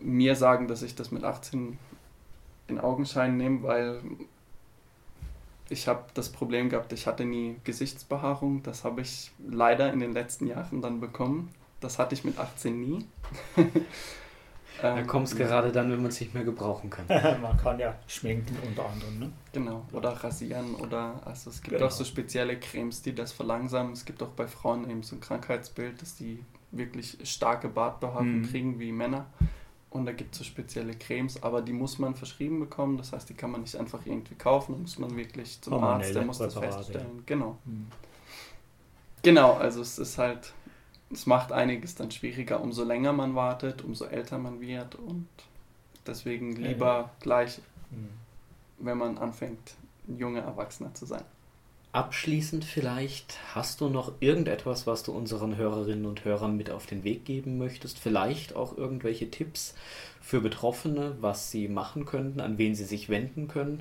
mir 0.00 0.36
sagen, 0.36 0.68
dass 0.68 0.82
ich 0.82 0.94
das 0.94 1.10
mit 1.10 1.24
18 1.24 1.78
in 2.68 2.78
Augenschein 2.78 3.36
nehme, 3.36 3.64
weil 3.64 4.00
ich 5.72 5.88
habe 5.88 6.04
das 6.14 6.30
Problem 6.30 6.68
gehabt, 6.68 6.92
ich 6.92 7.06
hatte 7.06 7.24
nie 7.24 7.56
Gesichtsbehaarung. 7.64 8.62
Das 8.62 8.84
habe 8.84 9.00
ich 9.00 9.32
leider 9.48 9.92
in 9.92 10.00
den 10.00 10.12
letzten 10.12 10.46
Jahren 10.46 10.82
dann 10.82 11.00
bekommen. 11.00 11.50
Das 11.80 11.98
hatte 11.98 12.14
ich 12.14 12.24
mit 12.24 12.38
18 12.38 12.80
nie. 12.80 13.06
Da 14.80 14.98
ähm, 14.98 15.06
kommt 15.06 15.28
es 15.28 15.36
gerade 15.36 15.70
dann, 15.70 15.92
wenn 15.92 16.00
man 16.00 16.10
es 16.10 16.18
nicht 16.18 16.34
mehr 16.34 16.44
gebrauchen 16.44 16.90
kann. 16.90 17.06
man 17.42 17.56
kann 17.56 17.78
ja 17.78 17.94
schminken 18.06 18.56
unter 18.66 18.88
anderem. 18.88 19.18
Ne? 19.18 19.32
Genau, 19.52 19.86
oder 19.92 20.10
rasieren 20.10 20.74
oder 20.74 21.20
also 21.24 21.50
es 21.50 21.62
gibt 21.62 21.76
genau. 21.76 21.86
auch 21.86 21.90
so 21.90 22.04
spezielle 22.04 22.58
Cremes, 22.58 23.02
die 23.02 23.14
das 23.14 23.32
verlangsamen. 23.32 23.92
Es 23.92 24.04
gibt 24.04 24.22
auch 24.22 24.30
bei 24.30 24.48
Frauen 24.48 24.88
eben 24.88 25.02
so 25.02 25.16
ein 25.16 25.20
Krankheitsbild, 25.20 26.00
dass 26.00 26.16
die 26.16 26.44
wirklich 26.70 27.18
starke 27.24 27.68
Bartbehaarung 27.68 28.38
mhm. 28.38 28.50
kriegen 28.50 28.80
wie 28.80 28.92
Männer. 28.92 29.26
Und 29.92 30.06
da 30.06 30.12
gibt 30.12 30.32
es 30.32 30.38
so 30.38 30.44
spezielle 30.44 30.94
Cremes, 30.94 31.42
aber 31.42 31.60
die 31.60 31.72
muss 31.72 31.98
man 31.98 32.14
verschrieben 32.14 32.60
bekommen. 32.60 32.96
Das 32.96 33.12
heißt, 33.12 33.28
die 33.28 33.34
kann 33.34 33.50
man 33.50 33.60
nicht 33.60 33.76
einfach 33.76 34.04
irgendwie 34.06 34.34
kaufen. 34.34 34.72
Da 34.72 34.78
muss 34.78 34.98
man 34.98 35.14
wirklich 35.16 35.60
zum 35.60 35.74
oh, 35.74 35.80
Arzt, 35.80 36.14
der 36.14 36.24
muss 36.24 36.38
das 36.38 36.54
feststellen. 36.54 37.22
Genau. 37.26 37.58
Mhm. 37.64 37.88
Genau, 39.22 39.52
also 39.54 39.82
es 39.82 39.98
ist 39.98 40.18
halt 40.18 40.52
es 41.12 41.26
macht 41.26 41.52
einiges 41.52 41.94
dann 41.94 42.10
schwieriger, 42.10 42.60
umso 42.60 42.84
länger 42.84 43.12
man 43.12 43.34
wartet, 43.34 43.82
umso 43.82 44.06
älter 44.06 44.38
man 44.38 44.60
wird 44.60 44.94
und 44.94 45.28
deswegen 46.06 46.52
lieber 46.52 46.86
ja, 46.86 47.00
ja. 47.00 47.10
gleich, 47.20 47.60
mhm. 47.90 48.08
wenn 48.78 48.98
man 48.98 49.18
anfängt, 49.18 49.74
ein 50.08 50.18
junger 50.18 50.40
Erwachsener 50.40 50.92
zu 50.94 51.06
sein. 51.06 51.24
Abschließend 51.92 52.64
vielleicht, 52.64 53.38
hast 53.54 53.82
du 53.82 53.90
noch 53.90 54.12
irgendetwas, 54.20 54.86
was 54.86 55.02
du 55.02 55.12
unseren 55.12 55.56
Hörerinnen 55.56 56.06
und 56.06 56.24
Hörern 56.24 56.56
mit 56.56 56.70
auf 56.70 56.86
den 56.86 57.04
Weg 57.04 57.26
geben 57.26 57.58
möchtest? 57.58 57.98
Vielleicht 57.98 58.56
auch 58.56 58.78
irgendwelche 58.78 59.30
Tipps 59.30 59.74
für 60.22 60.40
Betroffene, 60.40 61.16
was 61.20 61.50
sie 61.50 61.68
machen 61.68 62.06
könnten, 62.06 62.40
an 62.40 62.56
wen 62.56 62.74
sie 62.74 62.84
sich 62.84 63.10
wenden 63.10 63.46
können? 63.46 63.80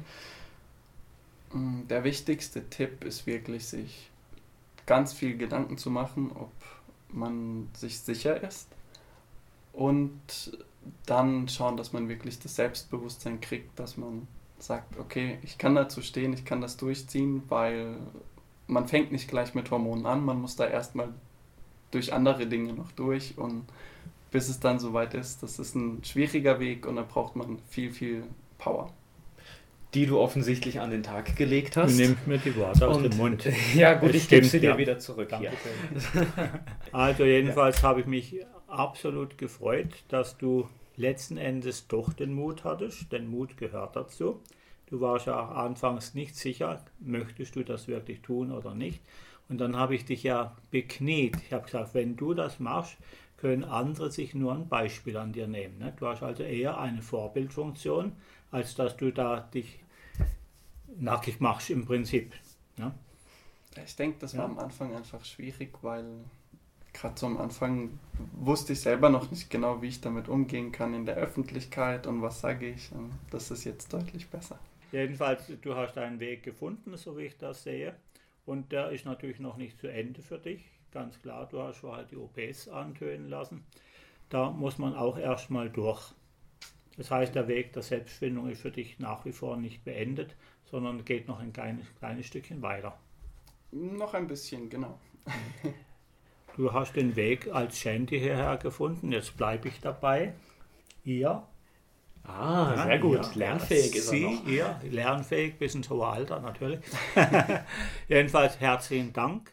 Mm, 1.53 1.87
der 1.87 2.03
wichtigste 2.03 2.69
Tipp 2.69 3.05
ist 3.05 3.27
wirklich, 3.27 3.65
sich 3.67 4.09
ganz 4.85 5.13
viel 5.13 5.37
Gedanken 5.37 5.77
zu 5.77 5.89
machen, 5.89 6.31
ob 6.35 6.51
man 7.07 7.69
sich 7.73 7.99
sicher 7.99 8.43
ist 8.43 8.67
und 9.71 10.19
dann 11.05 11.47
schauen, 11.47 11.77
dass 11.77 11.93
man 11.93 12.09
wirklich 12.09 12.39
das 12.39 12.57
Selbstbewusstsein 12.57 13.39
kriegt, 13.39 13.79
dass 13.79 13.95
man 13.95 14.27
sagt, 14.61 14.97
okay, 14.99 15.39
ich 15.43 15.57
kann 15.57 15.75
dazu 15.75 16.01
stehen, 16.01 16.33
ich 16.33 16.45
kann 16.45 16.61
das 16.61 16.77
durchziehen, 16.77 17.43
weil 17.49 17.97
man 18.67 18.87
fängt 18.87 19.11
nicht 19.11 19.27
gleich 19.27 19.53
mit 19.53 19.71
Hormonen 19.71 20.05
an, 20.05 20.23
man 20.23 20.39
muss 20.39 20.55
da 20.55 20.65
erstmal 20.65 21.09
durch 21.91 22.13
andere 22.13 22.47
Dinge 22.47 22.73
noch 22.73 22.91
durch 22.91 23.37
und 23.37 23.65
bis 24.31 24.47
es 24.47 24.59
dann 24.59 24.79
soweit 24.79 25.13
ist, 25.13 25.43
das 25.43 25.59
ist 25.59 25.75
ein 25.75 26.03
schwieriger 26.03 26.59
Weg 26.59 26.87
und 26.87 26.95
da 26.95 27.01
braucht 27.01 27.35
man 27.35 27.59
viel, 27.69 27.91
viel 27.91 28.23
Power 28.57 28.91
die 29.93 30.05
du 30.05 30.19
offensichtlich 30.19 30.79
an 30.79 30.89
den 30.89 31.03
Tag 31.03 31.35
gelegt 31.35 31.75
hast. 31.75 31.97
Du 31.97 32.01
nimmst 32.01 32.25
mir 32.27 32.37
die 32.37 32.55
Worte 32.55 32.87
aus 32.87 33.01
dem 33.01 33.17
Mund. 33.17 33.45
Ja, 33.75 33.93
gut, 33.93 34.15
ich 34.15 34.27
gebe 34.29 34.45
sie 34.45 34.59
dir 34.59 34.71
ja. 34.71 34.77
wieder 34.77 34.99
zurück. 34.99 35.29
Danke 35.29 35.51
Also 36.91 37.25
jedenfalls 37.25 37.81
ja. 37.81 37.89
habe 37.89 38.01
ich 38.01 38.05
mich 38.05 38.35
absolut 38.67 39.37
gefreut, 39.37 39.89
dass 40.07 40.37
du 40.37 40.69
letzten 40.95 41.37
Endes 41.37 41.87
doch 41.87 42.13
den 42.13 42.33
Mut 42.33 42.63
hattest. 42.63 43.11
Den 43.11 43.27
Mut 43.27 43.57
gehört 43.57 43.95
dazu. 43.95 44.41
Du 44.87 44.99
warst 44.99 45.27
ja 45.27 45.39
auch 45.39 45.51
anfangs 45.55 46.13
nicht 46.13 46.35
sicher, 46.35 46.83
möchtest 46.99 47.55
du 47.55 47.63
das 47.63 47.87
wirklich 47.87 48.21
tun 48.21 48.51
oder 48.51 48.75
nicht. 48.75 49.01
Und 49.47 49.59
dann 49.59 49.75
habe 49.75 49.95
ich 49.95 50.05
dich 50.05 50.23
ja 50.23 50.55
bekniet. 50.69 51.37
Ich 51.45 51.53
habe 51.53 51.65
gesagt, 51.65 51.93
wenn 51.93 52.15
du 52.17 52.33
das 52.33 52.59
machst, 52.59 52.97
können 53.37 53.63
andere 53.63 54.11
sich 54.11 54.35
nur 54.35 54.53
ein 54.53 54.67
Beispiel 54.67 55.17
an 55.17 55.33
dir 55.33 55.47
nehmen. 55.47 55.79
Ne? 55.79 55.93
Du 55.97 56.07
hast 56.07 56.21
also 56.21 56.43
eher 56.43 56.77
eine 56.77 57.01
Vorbildfunktion, 57.01 58.13
als 58.51 58.75
dass 58.75 58.97
du 58.97 59.11
da 59.11 59.39
dich 59.39 59.79
nackig 60.97 61.39
machst 61.39 61.69
im 61.69 61.85
Prinzip. 61.85 62.33
Ja? 62.77 62.93
Ich 63.83 63.95
denke, 63.95 64.19
das 64.19 64.37
war 64.37 64.45
ja. 64.45 64.51
am 64.51 64.59
Anfang 64.59 64.95
einfach 64.95 65.23
schwierig, 65.23 65.71
weil 65.81 66.05
gerade 66.93 67.19
so 67.19 67.25
am 67.25 67.37
Anfang 67.37 67.99
wusste 68.33 68.73
ich 68.73 68.81
selber 68.81 69.09
noch 69.09 69.31
nicht 69.31 69.49
genau, 69.49 69.81
wie 69.81 69.87
ich 69.87 70.01
damit 70.01 70.27
umgehen 70.27 70.71
kann 70.71 70.93
in 70.93 71.05
der 71.05 71.15
Öffentlichkeit 71.15 72.07
und 72.07 72.21
was 72.21 72.41
sage 72.41 72.69
ich. 72.69 72.91
Das 73.29 73.51
ist 73.51 73.63
jetzt 73.63 73.91
deutlich 73.93 74.29
besser. 74.29 74.59
Jedenfalls, 74.91 75.51
du 75.61 75.75
hast 75.75 75.97
einen 75.97 76.19
Weg 76.19 76.43
gefunden, 76.43 76.95
so 76.97 77.17
wie 77.17 77.23
ich 77.23 77.37
das 77.37 77.63
sehe. 77.63 77.95
Und 78.45 78.71
der 78.71 78.89
ist 78.89 79.05
natürlich 79.05 79.39
noch 79.39 79.57
nicht 79.57 79.79
zu 79.79 79.87
Ende 79.87 80.21
für 80.21 80.37
dich. 80.37 80.63
Ganz 80.91 81.21
klar, 81.21 81.47
du 81.49 81.61
hast 81.61 81.77
vorher 81.77 82.03
die 82.03 82.17
OPs 82.17 82.67
antönen 82.67 83.29
lassen. 83.29 83.63
Da 84.29 84.49
muss 84.49 84.77
man 84.77 84.95
auch 84.95 85.17
erstmal 85.17 85.69
durch. 85.69 86.13
Das 86.97 87.09
heißt, 87.09 87.33
der 87.33 87.47
Weg 87.47 87.71
der 87.73 87.83
Selbstfindung 87.83 88.49
ist 88.49 88.61
für 88.61 88.71
dich 88.71 88.99
nach 88.99 89.23
wie 89.23 89.31
vor 89.31 89.55
nicht 89.55 89.85
beendet, 89.85 90.35
sondern 90.65 91.05
geht 91.05 91.27
noch 91.27 91.39
ein 91.39 91.53
kleines, 91.53 91.85
kleines 91.99 92.25
Stückchen 92.25 92.61
weiter. 92.61 92.97
Noch 93.71 94.13
ein 94.13 94.27
bisschen, 94.27 94.69
genau. 94.69 94.99
Du 96.57 96.73
hast 96.73 96.95
den 96.95 97.15
Weg 97.15 97.49
als 97.53 97.79
Shanty 97.79 98.19
hierher 98.19 98.57
gefunden, 98.57 99.11
jetzt 99.11 99.37
bleibe 99.37 99.69
ich 99.69 99.79
dabei. 99.79 100.33
Ihr. 101.05 101.43
Ah, 102.23 102.73
ja, 102.75 102.83
sehr 102.83 102.99
gut. 102.99 103.19
Ihr, 103.31 103.35
lernfähig 103.35 103.95
ist 103.95 104.09
Sie, 104.09 104.23
er 104.23 104.31
noch. 104.31 104.47
Ihr, 104.47 104.81
lernfähig 104.91 105.57
bis 105.57 105.75
ins 105.75 105.89
hohe 105.89 106.05
Alter 106.05 106.39
natürlich. 106.41 106.79
Jedenfalls 108.07 108.59
herzlichen 108.59 109.13
Dank. 109.13 109.51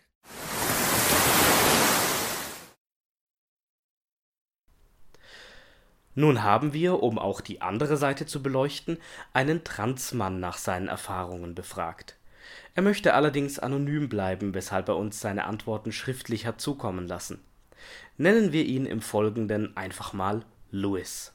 Nun 6.14 6.42
haben 6.42 6.72
wir, 6.72 7.00
um 7.00 7.16
auch 7.16 7.40
die 7.40 7.62
andere 7.62 7.96
Seite 7.96 8.26
zu 8.26 8.42
beleuchten, 8.42 8.98
einen 9.32 9.62
Transmann 9.62 10.40
nach 10.40 10.58
seinen 10.58 10.88
Erfahrungen 10.88 11.54
befragt. 11.54 12.17
Er 12.78 12.82
möchte 12.82 13.14
allerdings 13.14 13.58
anonym 13.58 14.08
bleiben, 14.08 14.54
weshalb 14.54 14.86
er 14.88 14.96
uns 14.96 15.18
seine 15.18 15.46
Antworten 15.46 15.90
schriftlich 15.90 16.46
hat 16.46 16.60
zukommen 16.60 17.08
lassen. 17.08 17.40
Nennen 18.18 18.52
wir 18.52 18.64
ihn 18.66 18.86
im 18.86 19.00
Folgenden 19.00 19.76
einfach 19.76 20.12
mal 20.12 20.44
Louis. 20.70 21.32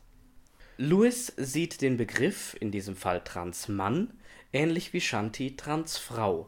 Louis 0.77 1.33
sieht 1.35 1.81
den 1.81 1.97
Begriff, 1.97 2.55
in 2.61 2.71
diesem 2.71 2.95
Fall 2.95 3.21
Transmann, 3.25 4.13
ähnlich 4.53 4.93
wie 4.93 5.01
Shanti 5.01 5.57
Transfrau. 5.57 6.47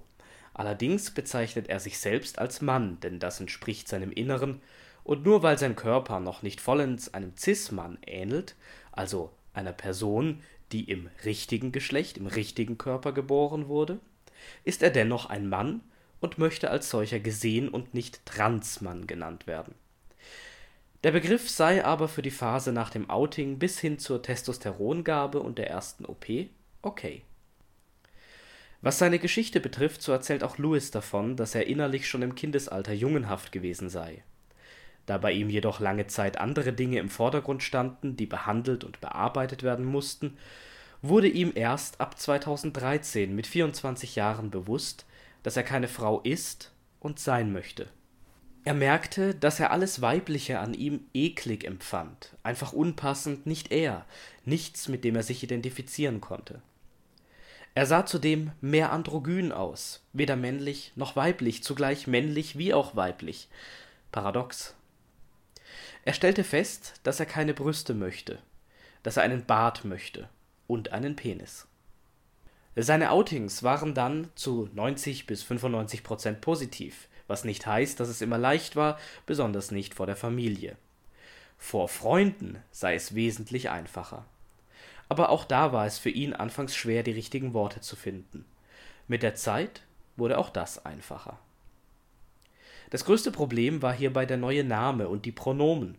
Allerdings 0.53 1.11
bezeichnet 1.11 1.67
er 1.67 1.81
sich 1.81 1.99
selbst 1.99 2.39
als 2.39 2.61
Mann, 2.61 2.97
denn 3.01 3.19
das 3.19 3.41
entspricht 3.41 3.89
seinem 3.89 4.13
Inneren 4.13 4.61
und 5.03 5.25
nur 5.25 5.43
weil 5.43 5.57
sein 5.57 5.75
Körper 5.75 6.21
noch 6.21 6.41
nicht 6.41 6.61
vollends 6.61 7.13
einem 7.13 7.35
Cis-Mann 7.35 7.97
ähnelt, 8.07 8.55
also 8.93 9.33
einer 9.53 9.73
Person, 9.73 10.41
die 10.71 10.85
im 10.85 11.09
richtigen 11.25 11.73
Geschlecht, 11.73 12.15
im 12.15 12.27
richtigen 12.27 12.77
Körper 12.77 13.11
geboren 13.11 13.67
wurde, 13.67 13.99
ist 14.63 14.83
er 14.83 14.89
dennoch 14.89 15.27
ein 15.27 15.47
Mann 15.47 15.81
und 16.19 16.37
möchte 16.37 16.69
als 16.69 16.89
solcher 16.89 17.19
gesehen 17.19 17.69
und 17.69 17.93
nicht 17.93 18.25
Transmann 18.25 19.07
genannt 19.07 19.47
werden. 19.47 19.75
Der 21.03 21.11
Begriff 21.11 21.49
sei 21.49 21.85
aber 21.85 22.07
für 22.07 22.21
die 22.21 22.31
Phase 22.31 22.71
nach 22.71 22.89
dem 22.89 23.09
Outing 23.09 23.59
bis 23.59 23.79
hin 23.79 23.99
zur 23.99 24.21
Testosterongabe 24.21 25.39
und 25.39 25.57
der 25.57 25.69
ersten 25.69 26.05
OP 26.05 26.25
okay. 26.81 27.23
Was 28.81 28.99
seine 28.99 29.19
Geschichte 29.19 29.59
betrifft, 29.59 30.01
so 30.01 30.11
erzählt 30.11 30.43
auch 30.43 30.57
Louis 30.57 30.91
davon, 30.91 31.35
dass 31.35 31.55
er 31.55 31.67
innerlich 31.67 32.07
schon 32.07 32.21
im 32.21 32.35
Kindesalter 32.35 32.93
jungenhaft 32.93 33.51
gewesen 33.51 33.89
sei 33.89 34.23
da 35.05 35.17
bei 35.17 35.31
ihm 35.31 35.49
jedoch 35.49 35.79
lange 35.79 36.07
Zeit 36.07 36.37
andere 36.37 36.73
Dinge 36.73 36.99
im 36.99 37.09
Vordergrund 37.09 37.63
standen, 37.63 38.15
die 38.15 38.25
behandelt 38.25 38.83
und 38.83 39.01
bearbeitet 39.01 39.63
werden 39.63 39.85
mussten, 39.85 40.37
wurde 41.07 41.27
ihm 41.27 41.51
erst 41.55 42.01
ab 42.01 42.19
2013 42.19 43.35
mit 43.35 43.47
24 43.47 44.15
Jahren 44.15 44.49
bewusst, 44.49 45.05
dass 45.43 45.57
er 45.57 45.63
keine 45.63 45.87
Frau 45.87 46.21
ist 46.21 46.71
und 46.99 47.19
sein 47.19 47.51
möchte. 47.51 47.87
Er 48.63 48.73
merkte, 48.73 49.35
dass 49.35 49.59
er 49.59 49.71
alles 49.71 50.01
Weibliche 50.01 50.59
an 50.59 50.73
ihm 50.73 51.01
eklig 51.13 51.65
empfand, 51.65 52.35
einfach 52.41 52.73
unpassend, 52.73 53.45
nicht 53.45 53.71
er, 53.71 54.05
nichts, 54.43 54.87
mit 54.87 55.03
dem 55.03 55.15
er 55.15 55.23
sich 55.23 55.43
identifizieren 55.43 56.19
konnte. 56.19 56.61
Er 57.75 57.85
sah 57.85 58.05
zudem 58.05 58.51
mehr 58.61 58.91
androgyn 58.91 59.51
aus, 59.51 60.03
weder 60.13 60.35
männlich 60.35 60.93
noch 60.95 61.15
weiblich, 61.15 61.61
zugleich 61.61 62.07
männlich 62.07 62.57
wie 62.57 62.73
auch 62.73 62.95
weiblich. 62.95 63.49
Paradox. 64.11 64.75
Er 66.05 66.13
stellte 66.13 66.43
fest, 66.43 66.93
dass 67.03 67.19
er 67.19 67.25
keine 67.25 67.53
Brüste 67.53 67.93
möchte, 67.93 68.39
dass 69.03 69.17
er 69.17 69.23
einen 69.23 69.45
Bart 69.45 69.85
möchte 69.85 70.29
und 70.67 70.91
einen 70.91 71.15
Penis. 71.15 71.67
Seine 72.75 73.11
Outings 73.11 73.63
waren 73.63 73.93
dann 73.93 74.29
zu 74.35 74.69
90 74.73 75.27
bis 75.27 75.43
95 75.43 76.03
Prozent 76.03 76.41
positiv, 76.41 77.07
was 77.27 77.45
nicht 77.45 77.65
heißt, 77.65 77.99
dass 77.99 78.09
es 78.09 78.21
immer 78.21 78.37
leicht 78.37 78.75
war, 78.75 78.99
besonders 79.25 79.71
nicht 79.71 79.93
vor 79.93 80.05
der 80.05 80.17
Familie. 80.17 80.75
Vor 81.57 81.87
Freunden 81.87 82.59
sei 82.71 82.95
es 82.95 83.15
wesentlich 83.15 83.69
einfacher. 83.69 84.25
Aber 85.07 85.29
auch 85.29 85.45
da 85.45 85.71
war 85.71 85.85
es 85.85 85.99
für 85.99 86.09
ihn 86.09 86.33
anfangs 86.33 86.75
schwer, 86.75 87.03
die 87.03 87.11
richtigen 87.11 87.53
Worte 87.53 87.79
zu 87.79 87.95
finden. 87.95 88.45
Mit 89.07 89.23
der 89.23 89.35
Zeit 89.35 89.83
wurde 90.17 90.37
auch 90.37 90.49
das 90.49 90.85
einfacher. 90.85 91.39
Das 92.89 93.05
größte 93.05 93.31
Problem 93.31 93.81
war 93.81 93.93
hierbei 93.93 94.25
der 94.25 94.37
neue 94.37 94.63
Name 94.63 95.07
und 95.07 95.25
die 95.25 95.31
Pronomen. 95.31 95.97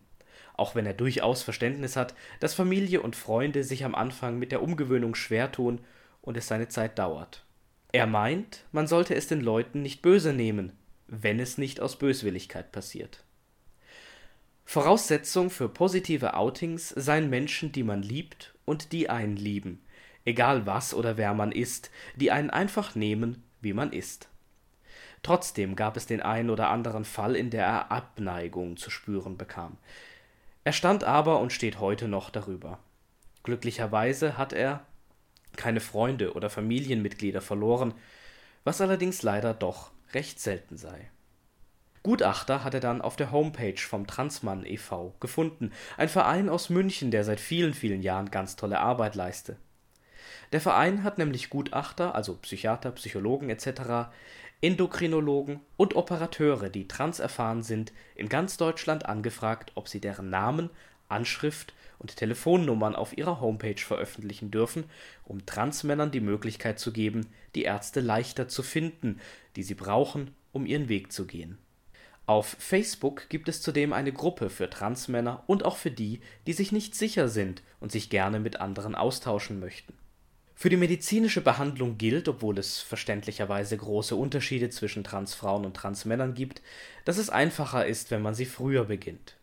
Auch 0.57 0.75
wenn 0.75 0.87
er 0.87 0.95
durchaus 0.95 1.43
Verständnis 1.43 1.97
hat, 1.97 2.15
dass 2.41 2.55
Familie 2.55 3.03
und 3.03 3.17
Freunde 3.17 3.65
sich 3.65 3.85
am 3.85 3.95
Anfang 3.95 4.39
mit 4.39 4.53
der 4.53 4.63
Umgewöhnung 4.63 5.15
schwer 5.15 5.53
tun 5.53 5.81
und 6.23 6.37
es 6.37 6.49
seine 6.49 6.69
Zeit 6.69 6.99
dauert. 6.99 7.45
Er 7.93 8.07
meint, 8.07 8.65
man 8.73 8.87
sollte 8.87 9.15
es 9.15 9.27
den 9.27 9.41
Leuten 9.41 9.83
nicht 9.83 10.03
böse 10.03 10.33
nehmen, 10.33 10.73
wenn 11.07 11.41
es 11.41 11.57
nicht 11.57 11.81
aus 11.81 11.97
Böswilligkeit 11.97 12.73
passiert. 12.73 13.25
Voraussetzung 14.65 15.49
für 15.49 15.69
positive 15.69 16.35
Outings 16.35 16.89
seien 16.89 17.31
Menschen, 17.31 17.71
die 17.71 17.85
man 17.85 18.03
liebt 18.03 18.55
und 18.65 18.91
die 18.93 19.09
einen 19.09 19.37
lieben, 19.37 19.85
egal 20.25 20.67
was 20.67 20.93
oder 20.93 21.17
wer 21.17 21.35
man 21.35 21.53
ist, 21.53 21.91
die 22.17 22.33
einen 22.33 22.51
einfach 22.51 22.97
nehmen, 22.97 23.45
wie 23.61 23.73
man 23.73 23.93
ist. 23.93 24.29
Trotzdem 25.23 25.77
gab 25.77 25.97
es 25.97 26.07
den 26.07 26.21
einen 26.21 26.51
oder 26.51 26.69
anderen 26.69 27.05
Fall, 27.05 27.37
in 27.37 27.51
der 27.51 27.65
er 27.65 27.93
Abneigung 27.93 28.77
zu 28.77 28.91
spüren 28.91 29.37
bekam. 29.37 29.79
Er 30.67 30.73
stand 30.73 31.05
aber 31.05 31.39
und 31.39 31.53
steht 31.53 31.79
heute 31.79 32.09
noch 32.09 32.29
darüber. 32.29 32.81
Glücklicherweise 33.45 34.37
hat 34.37 34.53
er 34.53 34.85
keine 35.55 35.79
Freunde 35.79 36.33
oder 36.33 36.51
Familienmitglieder 36.51 37.41
verloren, 37.41 37.95
was 38.65 38.81
allerdings 38.81 39.23
leider 39.23 39.55
doch 39.55 39.93
recht 40.13 40.41
selten 40.41 40.77
sei. 40.77 41.09
Gutachter 42.03 42.65
hat 42.65 42.75
er 42.75 42.81
dann 42.81 43.01
auf 43.01 43.15
der 43.15 43.31
Homepage 43.31 43.79
vom 43.79 44.09
Transmann 44.09 44.67
e.V. 44.67 45.15
gefunden, 45.21 45.71
ein 45.99 46.09
Verein 46.09 46.49
aus 46.49 46.69
München, 46.69 47.13
der 47.13 47.23
seit 47.23 47.39
vielen, 47.39 47.73
vielen 47.73 48.03
Jahren 48.03 48.33
ganz 48.33 48.57
tolle 48.57 48.81
Arbeit 48.81 49.15
leiste. 49.15 49.59
Der 50.51 50.61
Verein 50.61 51.05
hat 51.05 51.17
nämlich 51.17 51.49
Gutachter, 51.49 52.17
also 52.17 52.35
Psychiater, 52.39 52.91
Psychologen 52.91 53.51
etc., 53.51 54.11
Endokrinologen 54.61 55.61
und 55.77 55.97
Operateure, 55.97 56.69
die 56.71 56.89
transerfahren 56.89 57.63
sind, 57.63 57.93
in 58.15 58.29
ganz 58.29 58.57
Deutschland 58.57 59.07
angefragt, 59.07 59.73
ob 59.75 59.89
sie 59.89 60.01
deren 60.01 60.31
Namen, 60.31 60.71
Anschrift 61.09 61.75
und 61.99 62.17
Telefonnummern 62.17 62.97
auf 62.97 63.17
ihrer 63.17 63.41
Homepage 63.41 63.81
veröffentlichen 63.81 64.51
dürfen, 64.51 64.85
um 65.25 65.47
Transmännern 65.47 66.11
die 66.11 66.21
Möglichkeit 66.21 66.79
zu 66.79 66.93
geben, 66.93 67.27
die 67.55 67.63
Ärzte 67.63 68.01
leichter 68.01 68.49
zu 68.49 68.63
finden, 68.63 69.21
die 69.57 69.63
sie 69.63 69.75
brauchen, 69.75 70.35
um 70.53 70.67
ihren 70.67 70.89
Weg 70.89 71.13
zu 71.13 71.27
gehen 71.27 71.59
auf 72.27 72.57
Facebook 72.59 73.29
gibt 73.29 73.49
es 73.49 73.63
zudem 73.63 73.93
eine 73.93 74.13
Gruppe 74.13 74.51
für 74.51 74.69
Transmänner 74.69 75.45
und 75.47 75.65
auch 75.65 75.77
für 75.77 75.93
die, 75.93 76.21
die 76.47 76.53
sich 76.53 76.73
nicht 76.73 76.97
sicher 76.97 77.29
sind 77.29 77.63
und 77.79 77.93
sich 77.93 78.11
gerne 78.11 78.41
mit 78.41 78.61
anderen 78.61 78.97
austauschen 78.97 79.61
möchten. 79.61 79.95
Für 80.59 80.71
die 80.71 80.77
medizinische 80.77 81.43
Behandlung 81.43 81.99
gilt, 81.99 82.29
obwohl 82.29 82.59
es 82.59 82.81
verständlicherweise 82.81 83.77
große 83.77 84.17
Unterschiede 84.17 84.71
zwischen 84.71 85.05
Transfrauen 85.05 85.65
und 85.65 85.77
Transmännern 85.77 86.35
gibt, 86.35 86.63
dass 87.05 87.19
es 87.19 87.31
einfacher 87.31 87.87
ist, 87.87 88.11
wenn 88.11 88.23
man 88.23 88.35
sie 88.35 88.47
früher 88.47 88.87
beginnt. 88.87 89.37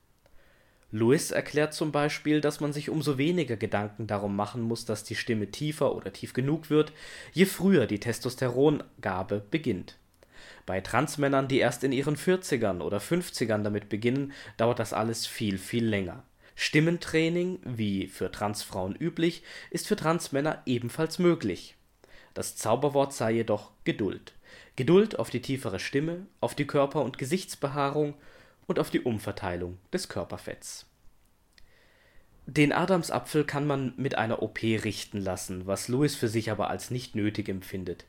Lewis 0.91 1.32
erklärt 1.32 1.74
zum 1.74 1.91
Beispiel, 1.91 2.41
dass 2.41 2.59
man 2.59 2.74
sich 2.74 2.89
umso 2.89 3.18
weniger 3.18 3.55
Gedanken 3.55 4.07
darum 4.07 4.36
machen 4.36 4.61
muss, 4.61 4.86
dass 4.86 5.03
die 5.03 5.16
Stimme 5.16 5.49
tiefer 5.51 5.95
oder 5.95 6.11
tief 6.11 6.34
genug 6.34 6.70
wird, 6.70 6.91
je 7.32 7.45
früher 7.45 7.88
die 7.88 7.99
Testosterongabe 7.99 9.43
beginnt 9.49 9.97
bei 10.66 10.82
Transmännern, 10.82 11.47
die 11.47 11.59
erst 11.59 11.84
in 11.84 11.91
ihren 11.91 12.16
40ern 12.16 12.82
oder 12.82 12.99
50ern 12.99 13.64
damit 13.64 13.89
beginnen, 13.89 14.32
dauert 14.57 14.80
das 14.80 14.93
alles 14.93 15.26
viel, 15.28 15.57
viel 15.57 15.86
länger. 15.86 16.24
Stimmentraining, 16.64 17.59
wie 17.66 18.07
für 18.07 18.32
Transfrauen 18.32 18.95
üblich, 18.95 19.43
ist 19.70 19.86
für 19.86 19.97
Transmänner 19.97 20.61
ebenfalls 20.66 21.20
möglich. 21.20 21.76
Das 22.34 22.55
Zauberwort 22.55 23.14
sei 23.14 23.34
jedoch 23.34 23.72
Geduld. 23.84 24.34
Geduld 24.78 25.20
auf 25.20 25.30
die 25.30 25.41
tiefere 25.41 25.80
Stimme, 25.80 26.26
auf 26.39 26.55
die 26.55 26.66
Körper- 26.66 27.03
und 27.03 27.18
Gesichtsbehaarung 27.18 28.14
und 28.66 28.80
auf 28.80 28.89
die 28.89 29.01
Umverteilung 29.01 29.78
des 29.91 30.07
Körperfetts. 30.07 30.86
Den 32.45 32.72
Adamsapfel 32.72 33.43
kann 33.43 33.68
man 33.68 33.93
mit 33.97 34.18
einer 34.18 34.41
OP 34.41 34.64
richten 34.64 35.20
lassen, 35.20 35.68
was 35.68 35.89
Louis 35.89 36.16
für 36.16 36.30
sich 36.30 36.49
aber 36.49 36.70
als 36.70 36.91
nicht 36.91 37.14
nötig 37.14 37.49
empfindet. 37.49 38.05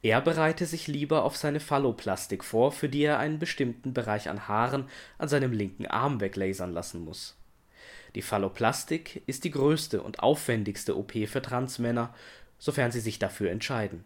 Er 0.00 0.22
bereite 0.22 0.64
sich 0.64 0.86
lieber 0.86 1.24
auf 1.24 1.36
seine 1.36 1.60
Phalloplastik 1.60 2.44
vor, 2.44 2.72
für 2.72 2.88
die 2.88 3.02
er 3.02 3.18
einen 3.18 3.38
bestimmten 3.38 3.92
Bereich 3.92 4.30
an 4.30 4.48
Haaren 4.48 4.88
an 5.18 5.28
seinem 5.28 5.52
linken 5.52 5.86
Arm 5.86 6.22
weglasern 6.22 6.72
lassen 6.72 7.04
muss. 7.04 7.36
Die 8.14 8.22
Phalloplastik 8.22 9.22
ist 9.26 9.44
die 9.44 9.50
größte 9.50 10.02
und 10.02 10.20
aufwendigste 10.20 10.96
OP 10.96 11.12
für 11.26 11.42
Transmänner, 11.42 12.14
sofern 12.58 12.90
sie 12.90 13.00
sich 13.00 13.18
dafür 13.18 13.50
entscheiden. 13.50 14.04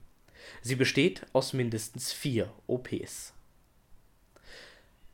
Sie 0.61 0.75
besteht 0.75 1.27
aus 1.33 1.53
mindestens 1.53 2.13
vier 2.13 2.53
OPs. 2.67 3.33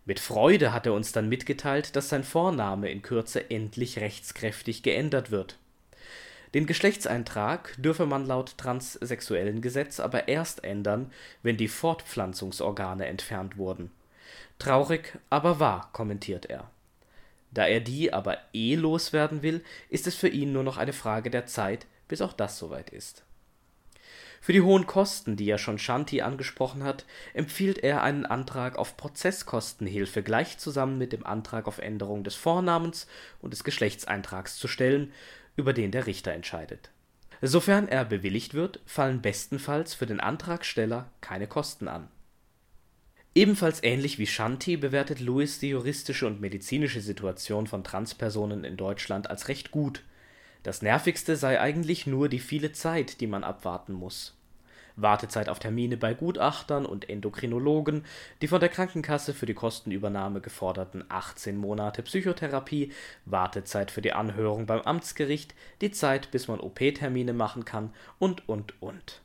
Mit 0.04 0.18
Freude 0.18 0.72
hat 0.72 0.86
er 0.86 0.94
uns 0.94 1.12
dann 1.12 1.28
mitgeteilt, 1.28 1.94
dass 1.94 2.08
sein 2.08 2.24
Vorname 2.24 2.90
in 2.90 3.02
Kürze 3.02 3.50
endlich 3.50 3.98
rechtskräftig 3.98 4.82
geändert 4.82 5.30
wird 5.30 5.56
den 6.54 6.66
Geschlechtseintrag 6.66 7.76
dürfe 7.78 8.06
man 8.06 8.26
laut 8.26 8.58
transsexuellen 8.58 9.60
Gesetz 9.60 10.00
aber 10.00 10.26
erst 10.26 10.64
ändern, 10.64 11.12
wenn 11.42 11.56
die 11.56 11.68
Fortpflanzungsorgane 11.68 13.06
entfernt 13.06 13.56
wurden. 13.56 13.92
Traurig, 14.58 15.16
aber 15.30 15.60
wahr, 15.60 15.90
kommentiert 15.92 16.46
er. 16.46 16.68
Da 17.52 17.66
er 17.66 17.80
die 17.80 18.12
aber 18.12 18.38
eh 18.52 18.76
loswerden 18.76 19.42
will, 19.42 19.64
ist 19.88 20.06
es 20.06 20.14
für 20.14 20.28
ihn 20.28 20.52
nur 20.52 20.62
noch 20.62 20.76
eine 20.76 20.92
Frage 20.92 21.30
der 21.30 21.46
Zeit, 21.46 21.86
bis 22.08 22.20
auch 22.20 22.32
das 22.32 22.58
soweit 22.58 22.90
ist. 22.90 23.24
Für 24.42 24.54
die 24.54 24.62
hohen 24.62 24.86
Kosten, 24.86 25.36
die 25.36 25.44
ja 25.44 25.58
schon 25.58 25.78
Shanti 25.78 26.22
angesprochen 26.22 26.82
hat, 26.82 27.04
empfiehlt 27.34 27.78
er 27.78 28.02
einen 28.02 28.24
Antrag 28.24 28.76
auf 28.76 28.96
Prozesskostenhilfe 28.96 30.22
gleich 30.22 30.56
zusammen 30.56 30.96
mit 30.96 31.12
dem 31.12 31.26
Antrag 31.26 31.68
auf 31.68 31.78
Änderung 31.78 32.24
des 32.24 32.36
Vornamens 32.36 33.06
und 33.42 33.52
des 33.52 33.64
Geschlechtseintrags 33.64 34.56
zu 34.56 34.66
stellen 34.66 35.12
über 35.56 35.74
den 35.74 35.90
der 35.90 36.06
Richter 36.06 36.32
entscheidet. 36.32 36.90
Sofern 37.42 37.86
er 37.86 38.06
bewilligt 38.06 38.54
wird, 38.54 38.80
fallen 38.86 39.20
bestenfalls 39.20 39.92
für 39.92 40.06
den 40.06 40.20
Antragsteller 40.20 41.10
keine 41.20 41.46
Kosten 41.46 41.88
an. 41.88 42.08
Ebenfalls 43.34 43.82
ähnlich 43.82 44.18
wie 44.18 44.26
Shanti 44.26 44.76
bewertet 44.76 45.20
Lewis 45.20 45.58
die 45.60 45.68
juristische 45.68 46.26
und 46.26 46.40
medizinische 46.40 47.00
Situation 47.00 47.66
von 47.66 47.84
Transpersonen 47.84 48.64
in 48.64 48.76
Deutschland 48.76 49.30
als 49.30 49.48
recht 49.48 49.70
gut. 49.70 50.02
Das 50.62 50.82
nervigste 50.82 51.36
sei 51.36 51.60
eigentlich 51.60 52.06
nur 52.06 52.28
die 52.28 52.40
viele 52.40 52.72
Zeit, 52.72 53.20
die 53.20 53.26
man 53.26 53.44
abwarten 53.44 53.92
muss 53.92 54.36
Wartezeit 55.02 55.48
auf 55.48 55.58
Termine 55.58 55.96
bei 55.96 56.14
Gutachtern 56.14 56.86
und 56.86 57.08
Endokrinologen, 57.08 58.04
die 58.42 58.48
von 58.48 58.60
der 58.60 58.68
Krankenkasse 58.68 59.34
für 59.34 59.46
die 59.46 59.54
Kostenübernahme 59.54 60.40
geforderten 60.40 61.04
18 61.08 61.56
Monate 61.56 62.02
Psychotherapie, 62.02 62.92
Wartezeit 63.24 63.90
für 63.90 64.02
die 64.02 64.12
Anhörung 64.12 64.66
beim 64.66 64.80
Amtsgericht, 64.82 65.54
die 65.80 65.90
Zeit, 65.90 66.30
bis 66.30 66.48
man 66.48 66.60
OP-Termine 66.60 67.32
machen 67.32 67.64
kann 67.64 67.92
und, 68.18 68.48
und, 68.48 68.80
und 68.82 69.20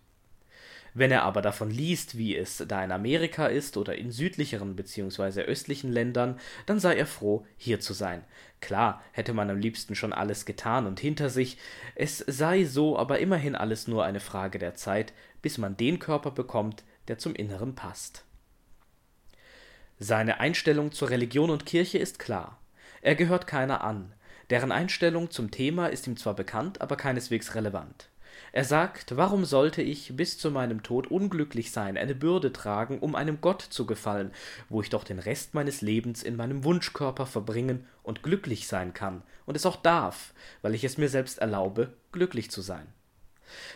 wenn 0.95 1.11
er 1.11 1.23
aber 1.23 1.41
davon 1.41 1.69
liest, 1.69 2.17
wie 2.17 2.35
es 2.35 2.63
da 2.67 2.83
in 2.83 2.91
Amerika 2.91 3.47
ist 3.47 3.77
oder 3.77 3.95
in 3.95 4.11
südlicheren 4.11 4.75
bzw. 4.75 5.41
östlichen 5.41 5.91
Ländern, 5.91 6.39
dann 6.65 6.79
sei 6.79 6.95
er 6.95 7.05
froh, 7.05 7.45
hier 7.57 7.81
zu 7.81 7.93
sein. 7.93 8.23
Klar, 8.61 9.03
hätte 9.11 9.33
man 9.33 9.49
am 9.49 9.59
liebsten 9.59 9.93
schon 9.93 10.13
alles 10.13 10.45
getan 10.45 10.87
und 10.87 10.99
hinter 10.99 11.29
sich, 11.29 11.57
es 11.95 12.19
sei 12.19 12.63
so 12.63 12.97
aber 12.97 13.19
immerhin 13.19 13.55
alles 13.55 13.87
nur 13.87 14.05
eine 14.05 14.21
Frage 14.21 14.57
der 14.57 14.73
Zeit, 14.73 15.13
bis 15.41 15.57
man 15.57 15.77
den 15.77 15.99
Körper 15.99 16.31
bekommt, 16.31 16.83
der 17.09 17.17
zum 17.17 17.35
Inneren 17.35 17.75
passt. 17.75 18.23
Seine 19.99 20.39
Einstellung 20.39 20.93
zur 20.93 21.09
Religion 21.09 21.49
und 21.49 21.65
Kirche 21.65 21.97
ist 21.97 22.19
klar. 22.19 22.59
Er 23.01 23.15
gehört 23.15 23.47
keiner 23.47 23.83
an. 23.83 24.13
Deren 24.49 24.71
Einstellung 24.71 25.29
zum 25.29 25.51
Thema 25.51 25.87
ist 25.87 26.07
ihm 26.07 26.15
zwar 26.17 26.35
bekannt, 26.35 26.81
aber 26.81 26.95
keineswegs 26.95 27.53
relevant. 27.53 28.09
Er 28.55 28.63
sagt, 28.63 29.17
warum 29.17 29.43
sollte 29.43 29.81
ich 29.81 30.15
bis 30.15 30.37
zu 30.37 30.49
meinem 30.49 30.81
Tod 30.81 31.07
unglücklich 31.07 31.73
sein, 31.73 31.97
eine 31.97 32.15
Bürde 32.15 32.53
tragen, 32.53 32.99
um 32.99 33.13
einem 33.13 33.41
Gott 33.41 33.61
zu 33.61 33.85
gefallen, 33.85 34.31
wo 34.69 34.81
ich 34.81 34.89
doch 34.89 35.03
den 35.03 35.19
Rest 35.19 35.53
meines 35.53 35.81
Lebens 35.81 36.23
in 36.23 36.37
meinem 36.37 36.63
Wunschkörper 36.63 37.25
verbringen 37.25 37.85
und 38.01 38.23
glücklich 38.23 38.69
sein 38.69 38.93
kann 38.93 39.23
und 39.45 39.57
es 39.57 39.65
auch 39.65 39.75
darf, 39.75 40.33
weil 40.61 40.73
ich 40.73 40.85
es 40.85 40.97
mir 40.97 41.09
selbst 41.09 41.39
erlaube, 41.39 41.91
glücklich 42.13 42.49
zu 42.49 42.61
sein. 42.61 42.87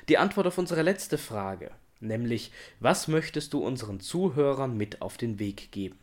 Die 0.07 0.17
Antwort 0.17 0.47
auf 0.47 0.57
unsere 0.57 0.81
letzte 0.81 1.17
Frage, 1.17 1.71
nämlich 1.99 2.53
was 2.79 3.09
möchtest 3.09 3.51
du 3.51 3.59
unseren 3.59 3.99
Zuhörern 3.99 4.77
mit 4.77 5.01
auf 5.01 5.17
den 5.17 5.39
Weg 5.39 5.73
geben, 5.73 5.99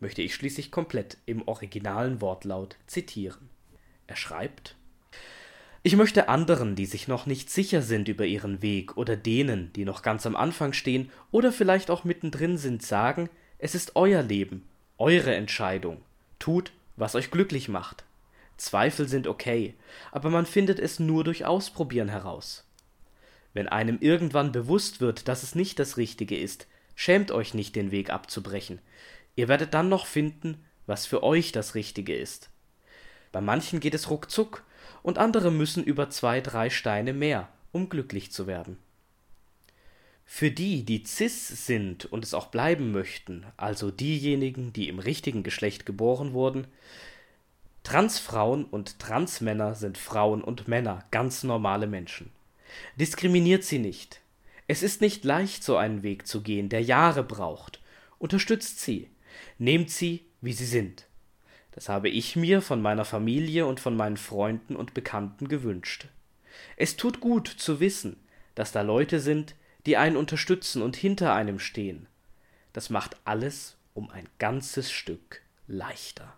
möchte 0.00 0.22
ich 0.22 0.34
schließlich 0.34 0.70
komplett 0.70 1.18
im 1.26 1.46
originalen 1.46 2.22
Wortlaut 2.22 2.76
zitieren. 2.86 3.50
Er 4.06 4.16
schreibt 4.16 4.76
ich 5.86 5.96
möchte 5.96 6.30
anderen, 6.30 6.76
die 6.76 6.86
sich 6.86 7.08
noch 7.08 7.26
nicht 7.26 7.50
sicher 7.50 7.82
sind 7.82 8.08
über 8.08 8.24
ihren 8.24 8.62
Weg, 8.62 8.96
oder 8.96 9.16
denen, 9.16 9.70
die 9.74 9.84
noch 9.84 10.00
ganz 10.00 10.24
am 10.24 10.34
Anfang 10.34 10.72
stehen 10.72 11.10
oder 11.30 11.52
vielleicht 11.52 11.90
auch 11.90 12.04
mittendrin 12.04 12.56
sind, 12.56 12.82
sagen, 12.82 13.28
es 13.58 13.74
ist 13.74 13.94
euer 13.94 14.22
Leben, 14.22 14.66
eure 14.96 15.34
Entscheidung. 15.34 16.00
Tut, 16.38 16.72
was 16.96 17.14
euch 17.14 17.30
glücklich 17.30 17.68
macht. 17.68 18.04
Zweifel 18.56 19.06
sind 19.06 19.26
okay, 19.26 19.74
aber 20.10 20.30
man 20.30 20.46
findet 20.46 20.78
es 20.78 21.00
nur 21.00 21.22
durch 21.22 21.44
Ausprobieren 21.44 22.08
heraus. 22.08 22.66
Wenn 23.52 23.68
einem 23.68 23.98
irgendwann 24.00 24.52
bewusst 24.52 25.02
wird, 25.02 25.28
dass 25.28 25.42
es 25.42 25.54
nicht 25.54 25.78
das 25.78 25.98
Richtige 25.98 26.38
ist, 26.38 26.66
schämt 26.94 27.30
euch 27.30 27.52
nicht, 27.52 27.76
den 27.76 27.90
Weg 27.90 28.08
abzubrechen. 28.08 28.78
Ihr 29.36 29.48
werdet 29.48 29.74
dann 29.74 29.90
noch 29.90 30.06
finden, 30.06 30.64
was 30.86 31.04
für 31.04 31.22
euch 31.22 31.52
das 31.52 31.74
Richtige 31.74 32.16
ist. 32.16 32.48
Bei 33.32 33.42
manchen 33.42 33.80
geht 33.80 33.94
es 33.94 34.08
ruckzuck 34.08 34.62
und 35.04 35.18
andere 35.18 35.52
müssen 35.52 35.84
über 35.84 36.08
zwei, 36.10 36.40
drei 36.40 36.70
Steine 36.70 37.12
mehr, 37.12 37.48
um 37.70 37.90
glücklich 37.90 38.32
zu 38.32 38.48
werden. 38.48 38.78
Für 40.24 40.50
die, 40.50 40.82
die 40.82 41.04
cis 41.06 41.66
sind 41.66 42.06
und 42.06 42.24
es 42.24 42.32
auch 42.32 42.46
bleiben 42.46 42.90
möchten, 42.90 43.44
also 43.58 43.90
diejenigen, 43.90 44.72
die 44.72 44.88
im 44.88 44.98
richtigen 44.98 45.42
Geschlecht 45.42 45.84
geboren 45.84 46.32
wurden, 46.32 46.66
Transfrauen 47.82 48.64
und 48.64 48.98
Transmänner 48.98 49.74
sind 49.74 49.98
Frauen 49.98 50.42
und 50.42 50.68
Männer, 50.68 51.04
ganz 51.10 51.44
normale 51.44 51.86
Menschen. 51.86 52.30
Diskriminiert 52.96 53.62
sie 53.62 53.78
nicht. 53.78 54.22
Es 54.66 54.82
ist 54.82 55.02
nicht 55.02 55.22
leicht, 55.26 55.62
so 55.62 55.76
einen 55.76 56.02
Weg 56.02 56.26
zu 56.26 56.40
gehen, 56.40 56.70
der 56.70 56.82
Jahre 56.82 57.22
braucht. 57.22 57.82
Unterstützt 58.18 58.80
sie. 58.80 59.10
Nehmt 59.58 59.90
sie, 59.90 60.24
wie 60.40 60.54
sie 60.54 60.64
sind. 60.64 61.04
Das 61.74 61.88
habe 61.88 62.08
ich 62.08 62.36
mir 62.36 62.62
von 62.62 62.80
meiner 62.80 63.04
Familie 63.04 63.66
und 63.66 63.80
von 63.80 63.96
meinen 63.96 64.16
Freunden 64.16 64.76
und 64.76 64.94
Bekannten 64.94 65.48
gewünscht. 65.48 66.06
Es 66.76 66.96
tut 66.96 67.18
gut 67.18 67.48
zu 67.48 67.80
wissen, 67.80 68.16
dass 68.54 68.70
da 68.70 68.82
Leute 68.82 69.18
sind, 69.18 69.56
die 69.84 69.96
einen 69.96 70.16
unterstützen 70.16 70.82
und 70.82 70.94
hinter 70.94 71.34
einem 71.34 71.58
stehen. 71.58 72.06
Das 72.72 72.90
macht 72.90 73.16
alles 73.24 73.76
um 73.92 74.08
ein 74.08 74.28
ganzes 74.38 74.92
Stück 74.92 75.42
leichter. 75.66 76.32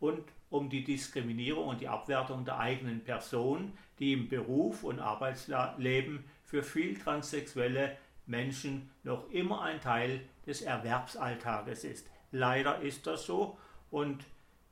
und 0.00 0.24
um 0.50 0.68
die 0.68 0.84
Diskriminierung 0.84 1.68
und 1.68 1.80
die 1.80 1.88
Abwertung 1.88 2.44
der 2.44 2.58
eigenen 2.58 3.04
Person, 3.04 3.72
die 3.98 4.12
im 4.14 4.28
Beruf 4.28 4.84
und 4.84 4.98
Arbeitsleben 4.98 6.24
für 6.44 6.62
viel 6.62 6.98
transsexuelle 6.98 7.96
Menschen 8.26 8.90
noch 9.04 9.30
immer 9.30 9.62
ein 9.62 9.80
Teil 9.80 10.20
des 10.46 10.62
Erwerbsalltages 10.62 11.84
ist. 11.84 12.06
Leider 12.30 12.80
ist 12.80 13.06
das 13.06 13.26
so 13.26 13.58
und 13.90 14.24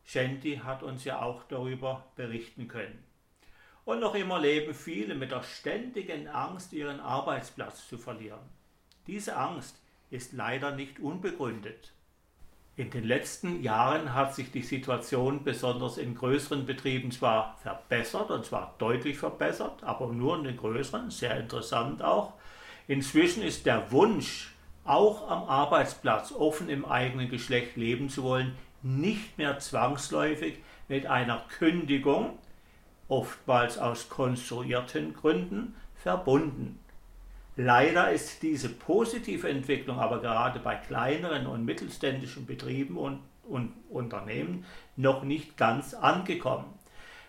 Shanti 0.04 0.60
hat 0.64 0.82
uns 0.82 1.04
ja 1.04 1.22
auch 1.22 1.44
darüber 1.44 2.04
berichten 2.16 2.68
können. 2.68 3.04
Und 3.84 4.00
noch 4.00 4.14
immer 4.14 4.38
leben 4.38 4.74
viele 4.74 5.14
mit 5.14 5.30
der 5.30 5.42
ständigen 5.42 6.28
Angst, 6.28 6.72
ihren 6.72 7.00
Arbeitsplatz 7.00 7.88
zu 7.88 7.98
verlieren. 7.98 8.40
Diese 9.06 9.36
Angst 9.36 9.76
ist 10.10 10.32
leider 10.32 10.72
nicht 10.72 11.00
unbegründet. 11.00 11.92
In 12.76 12.90
den 12.90 13.04
letzten 13.04 13.62
Jahren 13.62 14.14
hat 14.14 14.34
sich 14.34 14.50
die 14.52 14.62
Situation 14.62 15.44
besonders 15.44 15.98
in 15.98 16.14
größeren 16.14 16.66
Betrieben 16.66 17.10
zwar 17.10 17.58
verbessert, 17.58 18.30
und 18.30 18.46
zwar 18.46 18.74
deutlich 18.78 19.18
verbessert, 19.18 19.82
aber 19.82 20.08
nur 20.08 20.38
in 20.38 20.44
den 20.44 20.56
größeren, 20.56 21.10
sehr 21.10 21.38
interessant 21.38 22.02
auch. 22.02 22.34
Inzwischen 22.86 23.42
ist 23.42 23.66
der 23.66 23.92
Wunsch, 23.92 24.54
auch 24.90 25.30
am 25.30 25.44
Arbeitsplatz 25.44 26.32
offen 26.32 26.68
im 26.68 26.84
eigenen 26.84 27.30
Geschlecht 27.30 27.76
leben 27.76 28.08
zu 28.08 28.24
wollen, 28.24 28.56
nicht 28.82 29.38
mehr 29.38 29.58
zwangsläufig 29.58 30.58
mit 30.88 31.06
einer 31.06 31.44
Kündigung, 31.58 32.38
oftmals 33.08 33.78
aus 33.78 34.08
konstruierten 34.08 35.14
Gründen, 35.14 35.74
verbunden. 35.94 36.78
Leider 37.56 38.10
ist 38.10 38.42
diese 38.42 38.68
positive 38.68 39.48
Entwicklung 39.48 39.98
aber 39.98 40.20
gerade 40.20 40.58
bei 40.60 40.76
kleineren 40.76 41.46
und 41.46 41.64
mittelständischen 41.64 42.46
Betrieben 42.46 42.96
und, 42.96 43.20
und 43.48 43.72
Unternehmen 43.90 44.64
noch 44.96 45.22
nicht 45.22 45.56
ganz 45.56 45.94
angekommen. 45.94 46.66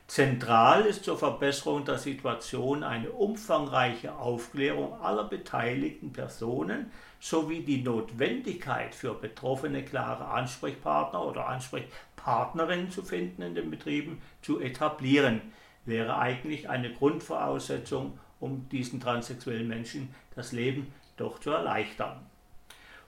Zentral 0.07 0.81
ist 0.81 1.05
zur 1.05 1.17
Verbesserung 1.17 1.85
der 1.85 1.97
Situation 1.97 2.83
eine 2.83 3.11
umfangreiche 3.11 4.15
Aufklärung 4.15 4.99
aller 5.01 5.23
beteiligten 5.25 6.11
Personen 6.11 6.91
sowie 7.21 7.61
die 7.61 7.83
Notwendigkeit 7.83 8.95
für 8.95 9.13
Betroffene 9.13 9.85
klare 9.85 10.25
Ansprechpartner 10.25 11.23
oder 11.23 11.47
Ansprechpartnerinnen 11.47 12.89
zu 12.89 13.03
finden 13.03 13.43
in 13.43 13.53
den 13.53 13.69
Betrieben 13.69 14.21
zu 14.41 14.59
etablieren, 14.59 15.41
wäre 15.85 16.17
eigentlich 16.17 16.67
eine 16.67 16.91
Grundvoraussetzung, 16.91 18.19
um 18.39 18.67
diesen 18.69 18.99
transsexuellen 18.99 19.67
Menschen 19.67 20.13
das 20.35 20.51
Leben 20.51 20.91
doch 21.15 21.39
zu 21.39 21.51
erleichtern. 21.51 22.25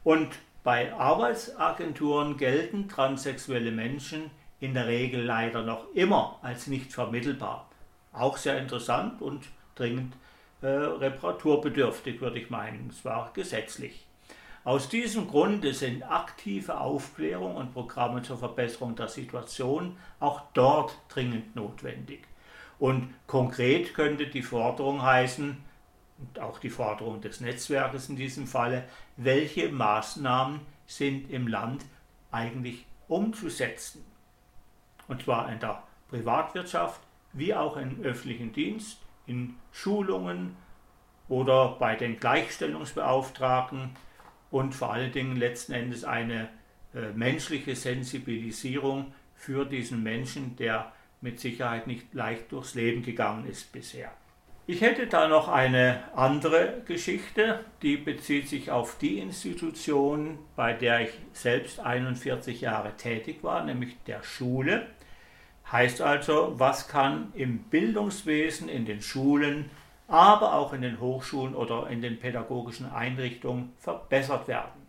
Und 0.03 0.29
bei 0.63 0.93
Arbeitsagenturen 0.93 2.37
gelten 2.37 2.87
transsexuelle 2.87 3.71
Menschen 3.71 4.29
in 4.59 4.75
der 4.75 4.87
Regel 4.87 5.23
leider 5.23 5.63
noch 5.63 5.91
immer 5.95 6.37
als 6.43 6.67
nicht 6.67 6.93
vermittelbar. 6.93 7.67
Auch 8.11 8.37
sehr 8.37 8.59
interessant 8.59 9.23
und 9.23 9.43
dringend 9.73 10.13
äh, 10.63 10.67
reparaturbedürftig, 10.67 12.21
würde 12.21 12.39
ich 12.39 12.49
meinen, 12.49 12.91
zwar 12.91 13.31
gesetzlich. 13.33 14.05
Aus 14.63 14.87
diesem 14.87 15.27
Grunde 15.27 15.73
sind 15.73 16.03
aktive 16.03 16.79
Aufklärung 16.79 17.57
und 17.57 17.73
Programme 17.73 18.21
zur 18.21 18.37
Verbesserung 18.37 18.95
der 18.95 19.09
Situation 19.09 19.97
auch 20.21 20.41
dort 20.53 20.97
dringend 21.09 21.53
notwendig. 21.55 22.21
Und 22.79 23.13
konkret 23.27 23.93
könnte 23.93 24.27
die 24.27 24.41
Forderung 24.41 25.01
heißen, 25.01 25.57
und 26.19 26.39
auch 26.39 26.59
die 26.59 26.69
Forderung 26.69 27.19
des 27.19 27.41
Netzwerkes 27.41 28.07
in 28.07 28.15
diesem 28.15 28.47
Falle, 28.47 28.85
welche 29.17 29.69
Maßnahmen 29.69 30.61
sind 30.87 31.29
im 31.29 31.47
Land 31.47 31.83
eigentlich 32.31 32.85
umzusetzen. 33.09 34.05
Und 35.07 35.23
zwar 35.23 35.51
in 35.51 35.59
der 35.59 35.83
Privatwirtschaft 36.09 37.01
wie 37.33 37.53
auch 37.53 37.75
im 37.77 38.01
öffentlichen 38.01 38.53
Dienst, 38.53 38.99
in 39.25 39.55
Schulungen 39.71 40.55
oder 41.29 41.77
bei 41.79 41.95
den 41.95 42.19
Gleichstellungsbeauftragten 42.19 43.91
und 44.51 44.75
vor 44.75 44.93
allen 44.93 45.11
Dingen 45.11 45.35
letzten 45.35 45.73
Endes 45.73 46.03
eine 46.03 46.49
äh, 46.93 47.11
menschliche 47.15 47.75
Sensibilisierung 47.75 49.13
für 49.35 49.65
diesen 49.65 50.03
Menschen, 50.03 50.55
der 50.57 50.91
mit 51.21 51.39
Sicherheit 51.39 51.87
nicht 51.87 52.13
leicht 52.13 52.51
durchs 52.51 52.75
Leben 52.75 53.01
gegangen 53.01 53.47
ist 53.47 53.71
bisher. 53.71 54.11
Ich 54.65 54.79
hätte 54.79 55.07
da 55.07 55.27
noch 55.27 55.49
eine 55.49 56.03
andere 56.15 56.83
Geschichte, 56.85 57.59
die 57.81 57.97
bezieht 57.97 58.47
sich 58.47 58.71
auf 58.71 58.97
die 58.97 59.19
Institution, 59.19 60.39
bei 60.55 60.71
der 60.71 61.01
ich 61.01 61.09
selbst 61.33 61.81
41 61.81 62.61
Jahre 62.61 62.95
tätig 62.95 63.43
war, 63.43 63.65
nämlich 63.65 63.97
der 64.07 64.23
Schule. 64.23 64.87
Heißt 65.73 66.01
also, 66.01 66.53
was 66.59 66.87
kann 66.87 67.33
im 67.33 67.63
Bildungswesen, 67.63 68.69
in 68.69 68.85
den 68.85 69.01
Schulen, 69.01 69.71
aber 70.07 70.53
auch 70.53 70.71
in 70.71 70.83
den 70.83 70.99
Hochschulen 70.99 71.55
oder 71.55 71.89
in 71.89 71.99
den 71.99 72.19
pädagogischen 72.19 72.91
Einrichtungen 72.91 73.73
verbessert 73.79 74.47
werden? 74.47 74.83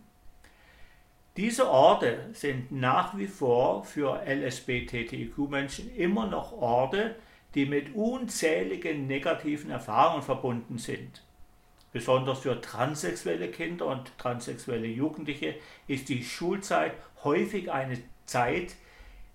Diese 1.37 1.67
Orte 1.67 2.29
sind 2.33 2.71
nach 2.71 3.17
wie 3.17 3.25
vor 3.25 3.83
für 3.83 4.21
LSBTTIQ-Menschen 4.27 5.93
immer 5.95 6.27
noch 6.27 6.53
Orte, 6.53 7.15
die 7.55 7.65
mit 7.65 7.95
unzähligen 7.95 9.07
negativen 9.07 9.71
Erfahrungen 9.71 10.21
verbunden 10.21 10.77
sind. 10.77 11.23
Besonders 11.93 12.39
für 12.41 12.61
transsexuelle 12.61 13.47
Kinder 13.47 13.87
und 13.87 14.15
transsexuelle 14.19 14.85
Jugendliche 14.85 15.55
ist 15.87 16.09
die 16.09 16.23
Schulzeit 16.23 16.93
häufig 17.23 17.71
eine 17.71 17.97
Zeit, 18.27 18.75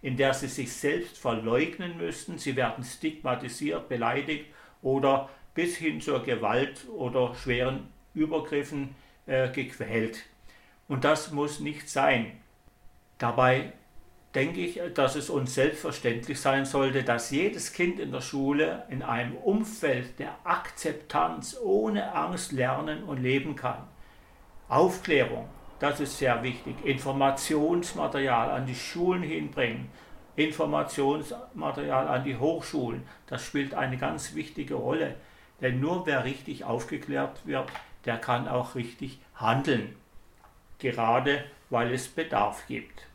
in 0.02 0.16
der 0.16 0.34
sie 0.34 0.48
sich 0.48 0.72
selbst 0.72 1.18
verleugnen 1.18 1.98
müssten. 1.98 2.38
Sie 2.38 2.56
werden 2.56 2.84
stigmatisiert, 2.84 3.88
beleidigt 3.88 4.46
oder 4.82 5.28
bis 5.54 5.76
hin 5.76 6.00
zur 6.00 6.22
Gewalt 6.22 6.88
oder 6.88 7.34
schweren 7.34 7.88
Übergriffen 8.14 8.94
äh, 9.26 9.50
gequält. 9.50 10.24
Und 10.88 11.04
das 11.04 11.30
muss 11.30 11.60
nicht 11.60 11.88
sein. 11.88 12.40
Dabei 13.18 13.72
denke 14.34 14.60
ich, 14.60 14.80
dass 14.94 15.16
es 15.16 15.28
uns 15.28 15.54
selbstverständlich 15.54 16.40
sein 16.40 16.64
sollte, 16.64 17.02
dass 17.02 17.30
jedes 17.30 17.72
Kind 17.72 17.98
in 17.98 18.12
der 18.12 18.20
Schule 18.20 18.84
in 18.88 19.02
einem 19.02 19.36
Umfeld 19.36 20.18
der 20.18 20.36
Akzeptanz 20.44 21.56
ohne 21.62 22.14
Angst 22.14 22.52
lernen 22.52 23.02
und 23.04 23.22
leben 23.22 23.56
kann. 23.56 23.86
Aufklärung, 24.68 25.48
das 25.80 25.98
ist 25.98 26.18
sehr 26.18 26.42
wichtig. 26.42 26.76
Informationsmaterial 26.84 28.50
an 28.50 28.66
die 28.66 28.74
Schulen 28.74 29.22
hinbringen. 29.22 29.88
Informationsmaterial 30.36 32.06
an 32.06 32.24
die 32.24 32.36
Hochschulen, 32.36 33.02
das 33.26 33.44
spielt 33.44 33.74
eine 33.74 33.98
ganz 33.98 34.34
wichtige 34.34 34.74
Rolle. 34.74 35.16
Denn 35.60 35.80
nur 35.80 36.06
wer 36.06 36.24
richtig 36.24 36.64
aufgeklärt 36.64 37.44
wird, 37.44 37.68
der 38.04 38.16
kann 38.16 38.48
auch 38.48 38.74
richtig 38.74 39.18
handeln. 39.34 39.96
Gerade 40.78 41.44
weil 41.68 41.92
es 41.92 42.08
Bedarf 42.08 42.66
gibt. 42.66 43.06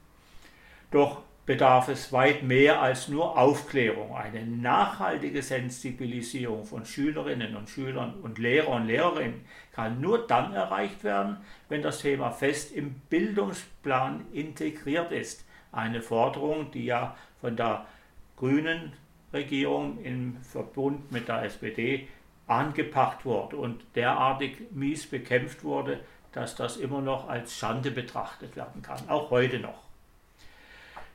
Doch 0.91 1.21
bedarf 1.45 1.89
es 1.89 2.11
weit 2.11 2.43
mehr 2.43 2.81
als 2.81 3.07
nur 3.07 3.37
Aufklärung. 3.37 4.15
Eine 4.15 4.45
nachhaltige 4.45 5.43
Sensibilisierung 5.43 6.65
von 6.65 6.85
Schülerinnen 6.85 7.55
und 7.55 7.69
Schülern 7.69 8.15
und 8.21 8.39
Lehrern 8.39 8.81
und 8.81 8.87
Lehrerinnen 8.87 9.45
kann 9.71 10.01
nur 10.01 10.25
dann 10.25 10.53
erreicht 10.53 11.03
werden, 11.03 11.37
wenn 11.69 11.83
das 11.83 11.99
Thema 11.99 12.31
fest 12.31 12.71
im 12.71 12.95
Bildungsplan 13.09 14.25
integriert 14.33 15.11
ist. 15.11 15.45
Eine 15.71 16.01
Forderung, 16.01 16.71
die 16.71 16.85
ja 16.85 17.15
von 17.41 17.55
der 17.55 17.85
grünen 18.37 18.93
Regierung 19.31 20.03
im 20.03 20.37
Verbund 20.41 21.11
mit 21.11 21.27
der 21.27 21.43
SPD 21.43 22.07
angepackt 22.47 23.25
wurde 23.25 23.57
und 23.57 23.83
derartig 23.95 24.71
mies 24.71 25.05
bekämpft 25.05 25.63
wurde, 25.63 25.99
dass 26.31 26.55
das 26.55 26.77
immer 26.77 27.01
noch 27.01 27.29
als 27.29 27.55
Schande 27.55 27.91
betrachtet 27.91 28.55
werden 28.55 28.81
kann, 28.81 29.09
auch 29.09 29.29
heute 29.31 29.59
noch. 29.59 29.84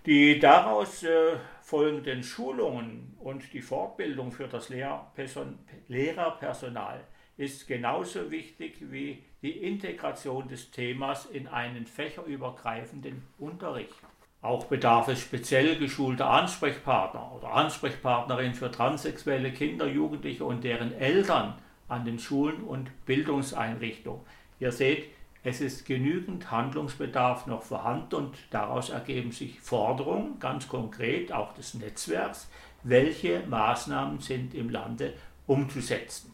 Die 0.07 0.39
daraus 0.39 1.03
äh, 1.03 1.37
folgenden 1.61 2.23
Schulungen 2.23 3.15
und 3.21 3.53
die 3.53 3.61
Fortbildung 3.61 4.33
für 4.33 4.49
das 4.49 4.71
Lehrperson 4.71 5.59
Lehrerpersonal 5.89 7.05
ist 7.37 7.69
genauso 7.69 8.31
wichtig 8.31 8.77
wie 8.81 9.23
die 9.43 9.59
Integration 9.59 10.49
des 10.49 10.71
Themas 10.71 11.27
in 11.27 11.49
einen 11.49 11.87
fächerübergreifenden 11.87 13.23
Unterricht. 13.39 13.95
Auch 14.43 14.65
bedarf 14.65 15.09
es 15.09 15.21
speziell 15.21 15.77
geschulter 15.79 16.31
Ansprechpartner 16.31 17.33
oder 17.37 17.53
Ansprechpartnerin 17.53 18.55
für 18.55 18.71
transsexuelle 18.71 19.53
Kinder, 19.53 19.87
Jugendliche 19.87 20.45
und 20.45 20.65
deren 20.65 20.93
Eltern 20.93 21.59
an 21.89 22.07
den 22.07 22.19
Schulen 22.19 22.63
und 22.63 22.91
Bildungseinrichtungen. 23.05 24.23
Ihr 24.61 24.73
seht, 24.73 25.11
es 25.43 25.61
ist 25.61 25.87
genügend 25.87 26.51
Handlungsbedarf 26.51 27.47
noch 27.47 27.63
vorhanden 27.63 28.15
und 28.15 28.37
daraus 28.51 28.91
ergeben 28.91 29.33
sich 29.33 29.61
Forderungen, 29.61 30.39
ganz 30.39 30.69
konkret 30.69 31.33
auch 31.33 31.55
des 31.55 31.75
Netzwerks, 31.75 32.49
welche 32.83 33.41
Maßnahmen 33.47 34.21
sind 34.21 34.55
im 34.55 34.69
Lande 34.69 35.15
umzusetzen. 35.47 36.33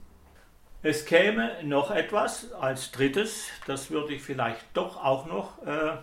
Es 0.82 1.04
käme 1.04 1.52
noch 1.64 1.90
etwas 1.90 2.52
als 2.52 2.92
drittes, 2.92 3.48
das 3.66 3.90
würde 3.90 4.14
ich 4.14 4.22
vielleicht 4.22 4.64
doch 4.74 5.02
auch 5.02 5.26
noch 5.26 5.64
äh, 5.66 5.96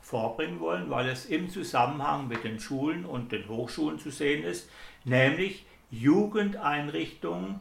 vorbringen 0.00 0.60
wollen, 0.60 0.90
weil 0.90 1.08
es 1.08 1.26
im 1.26 1.50
Zusammenhang 1.50 2.28
mit 2.28 2.44
den 2.44 2.60
Schulen 2.60 3.04
und 3.04 3.32
den 3.32 3.48
Hochschulen 3.48 3.98
zu 3.98 4.10
sehen 4.10 4.44
ist, 4.44 4.68
nämlich 5.04 5.66
Jugendeinrichtungen 5.90 7.60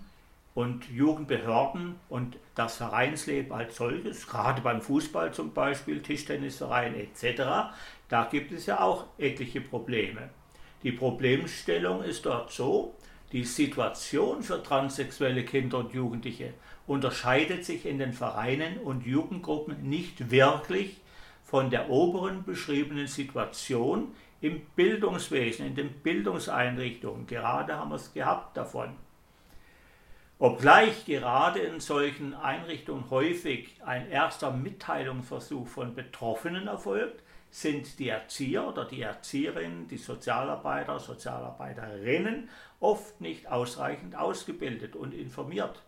und 0.54 0.90
Jugendbehörden 0.90 1.96
und 2.10 2.38
das 2.56 2.78
Vereinsleben 2.78 3.52
als 3.52 3.76
solches, 3.76 4.28
gerade 4.28 4.62
beim 4.62 4.82
Fußball 4.82 5.34
zum 5.34 5.54
Beispiel, 5.54 6.02
Tischtennisverein 6.02 6.96
etc., 6.96 7.44
da 8.10 8.24
gibt 8.30 8.52
es 8.52 8.66
ja 8.66 8.82
auch 8.82 9.06
etliche 9.18 9.62
Probleme. 9.62 10.30
Die 10.84 10.92
Problemstellung 10.92 12.04
ist 12.04 12.26
dort 12.26 12.52
so, 12.52 12.96
die 13.32 13.44
Situation 13.44 14.42
für 14.42 14.64
transsexuelle 14.64 15.46
Kinder 15.46 15.78
und 15.78 15.94
Jugendliche 15.94 16.54
unterscheidet 16.88 17.64
sich 17.64 17.86
in 17.86 18.00
den 18.00 18.14
Vereinen 18.14 18.80
und 18.80 19.06
Jugendgruppen 19.06 19.88
nicht 19.88 20.32
wirklich 20.32 21.02
von 21.44 21.70
der 21.70 21.90
oberen 21.90 22.44
beschriebenen 22.44 23.08
Situation 23.08 24.16
im 24.42 24.62
Bildungswesen, 24.76 25.68
in 25.68 25.76
den 25.76 25.90
Bildungseinrichtungen. 25.90 27.28
Gerade 27.28 27.76
haben 27.76 27.90
wir 27.90 27.96
es 27.96 28.14
gehabt 28.14 28.58
davon. 28.58 28.96
Obgleich 30.42 31.04
gerade 31.04 31.60
in 31.60 31.82
solchen 31.82 32.34
Einrichtungen 32.34 33.10
häufig 33.10 33.76
ein 33.86 34.10
erster 34.10 34.52
Mitteilungsversuch 34.52 35.68
von 35.68 35.96
Betroffenen 35.96 36.68
erfolgt, 36.68 37.22
sind 37.52 38.00
die 38.00 38.08
Erzieher 38.08 38.66
oder 38.66 38.86
die 38.86 39.02
Erzieherinnen, 39.02 39.90
die 39.90 39.98
Sozialarbeiter, 39.98 40.98
Sozialarbeiterinnen 40.98 42.48
oft 42.80 43.20
nicht 43.20 43.50
ausreichend 43.50 44.16
ausgebildet 44.16 44.96
und 44.96 45.14
informiert. 45.14 45.84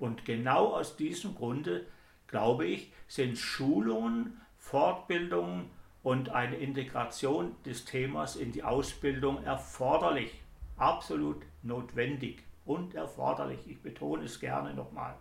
Und 0.00 0.24
genau 0.24 0.74
aus 0.74 0.96
diesem 0.96 1.36
Grunde, 1.36 1.86
glaube 2.26 2.66
ich, 2.66 2.92
sind 3.06 3.38
Schulungen, 3.38 4.40
Fortbildungen 4.56 5.70
und 6.02 6.30
eine 6.30 6.56
Integration 6.56 7.54
des 7.64 7.84
Themas 7.84 8.34
in 8.34 8.50
die 8.50 8.64
Ausbildung 8.64 9.44
erforderlich, 9.44 10.32
absolut 10.76 11.44
notwendig 11.62 12.47
und 12.68 12.94
erforderlich. 12.94 13.60
Ich 13.66 13.82
betone 13.82 14.24
es 14.24 14.38
gerne 14.38 14.74
nochmal. 14.74 15.14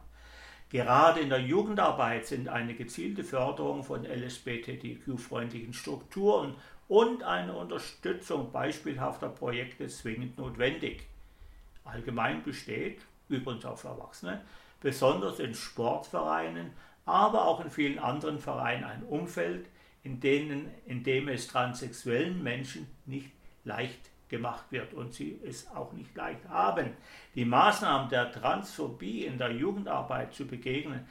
Gerade 0.69 1.21
in 1.21 1.29
der 1.29 1.39
Jugendarbeit 1.39 2.25
sind 2.25 2.49
eine 2.49 2.73
gezielte 2.73 3.23
Förderung 3.23 3.83
von 3.83 4.05
LSBTQ-freundlichen 4.05 5.73
Strukturen 5.73 6.55
und 6.89 7.23
eine 7.23 7.55
Unterstützung 7.55 8.51
beispielhafter 8.51 9.29
Projekte 9.29 9.87
zwingend 9.87 10.37
notwendig. 10.37 11.07
Allgemein 11.85 12.43
besteht, 12.43 13.01
übrigens 13.29 13.65
auch 13.65 13.77
für 13.77 13.87
Erwachsene, 13.87 14.41
besonders 14.81 15.39
in 15.39 15.53
Sportvereinen, 15.53 16.71
aber 17.05 17.45
auch 17.45 17.63
in 17.63 17.71
vielen 17.71 17.99
anderen 17.99 18.39
Vereinen 18.39 18.83
ein 18.83 19.03
Umfeld, 19.03 19.69
in, 20.03 20.19
denen, 20.19 20.69
in 20.85 21.03
dem 21.03 21.29
es 21.29 21.47
transsexuellen 21.47 22.43
Menschen 22.43 22.87
nicht 23.05 23.31
leicht 23.63 24.11
gemacht 24.29 24.65
wird 24.71 24.93
und 24.93 25.13
sie 25.13 25.39
es 25.45 25.69
auch 25.71 25.93
nicht 25.93 26.15
leicht 26.15 26.47
haben. 26.49 26.91
Die 27.35 27.45
Maßnahmen 27.45 28.09
der 28.09 28.31
Transphobie 28.31 29.25
in 29.25 29.37
der 29.37 29.51
Jugendarbeit 29.51 30.33
zu 30.33 30.45
begegnen, 30.45 31.05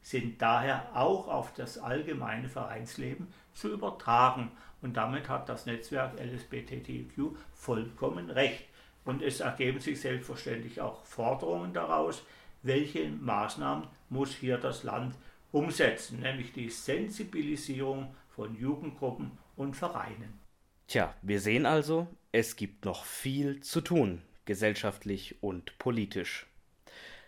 sind 0.00 0.40
daher 0.40 0.90
auch 0.94 1.28
auf 1.28 1.52
das 1.54 1.78
allgemeine 1.78 2.48
Vereinsleben 2.48 3.28
zu 3.52 3.72
übertragen. 3.72 4.50
Und 4.80 4.96
damit 4.96 5.28
hat 5.28 5.48
das 5.48 5.66
Netzwerk 5.66 6.18
LSBTTQ 6.18 7.36
vollkommen 7.54 8.30
recht. 8.30 8.64
Und 9.04 9.22
es 9.22 9.40
ergeben 9.40 9.80
sich 9.80 10.00
selbstverständlich 10.00 10.80
auch 10.80 11.04
Forderungen 11.04 11.72
daraus, 11.72 12.22
welche 12.62 13.08
Maßnahmen 13.08 13.86
muss 14.08 14.34
hier 14.34 14.58
das 14.58 14.82
Land 14.82 15.14
umsetzen, 15.52 16.20
nämlich 16.20 16.52
die 16.52 16.70
Sensibilisierung 16.70 18.14
von 18.28 18.54
Jugendgruppen 18.56 19.32
und 19.56 19.74
Vereinen. 19.74 20.40
Tja, 20.86 21.14
wir 21.22 21.40
sehen 21.40 21.66
also, 21.66 22.06
es 22.32 22.56
gibt 22.56 22.84
noch 22.84 23.04
viel 23.04 23.60
zu 23.60 23.80
tun, 23.80 24.22
gesellschaftlich 24.44 25.42
und 25.42 25.78
politisch. 25.78 26.46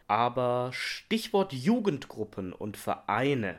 Aber 0.09 0.71
Stichwort 0.73 1.53
Jugendgruppen 1.53 2.53
und 2.53 2.77
Vereine. 2.77 3.59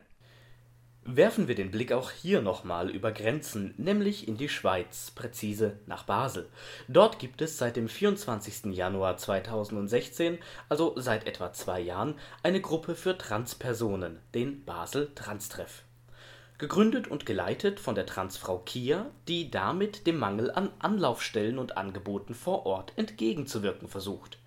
Werfen 1.04 1.48
wir 1.48 1.56
den 1.56 1.72
Blick 1.72 1.94
auch 1.94 2.12
hier 2.12 2.44
nochmal 2.44 2.92
über 2.92 3.12
Grenzen, 3.12 3.74
nämlich 3.78 4.28
in 4.28 4.38
die 4.38 4.50
Schweiz, 4.50 5.10
präzise 5.10 5.80
nach 5.88 6.04
Basel. 6.04 6.48
Dort 6.88 7.18
gibt 7.18 7.42
es 7.42 7.58
seit 7.58 7.76
dem 7.76 7.90
24. 7.90 8.66
Januar 8.76 9.18
2016, 9.18 10.38
also 10.70 10.94
seit 10.98 11.26
etwa 11.26 11.54
zwei 11.54 11.80
Jahren, 11.80 12.20
eine 12.44 12.62
Gruppe 12.62 12.94
für 12.94 13.18
Transpersonen, 13.18 14.20
den 14.36 14.64
Basel 14.64 15.12
Transtreff. 15.16 15.84
Gegründet 16.62 17.10
und 17.10 17.26
geleitet 17.26 17.82
von 17.82 17.96
der 17.96 18.06
Transfrau 18.06 18.60
Kia, 18.60 19.08
die 19.28 19.52
damit 19.52 20.08
dem 20.08 20.18
Mangel 20.18 20.50
an 20.52 20.70
Anlaufstellen 20.80 21.60
und 21.60 21.76
Angeboten 21.76 22.34
vor 22.34 22.66
Ort 22.66 22.94
entgegenzuwirken 22.96 23.90
versucht 23.90 24.38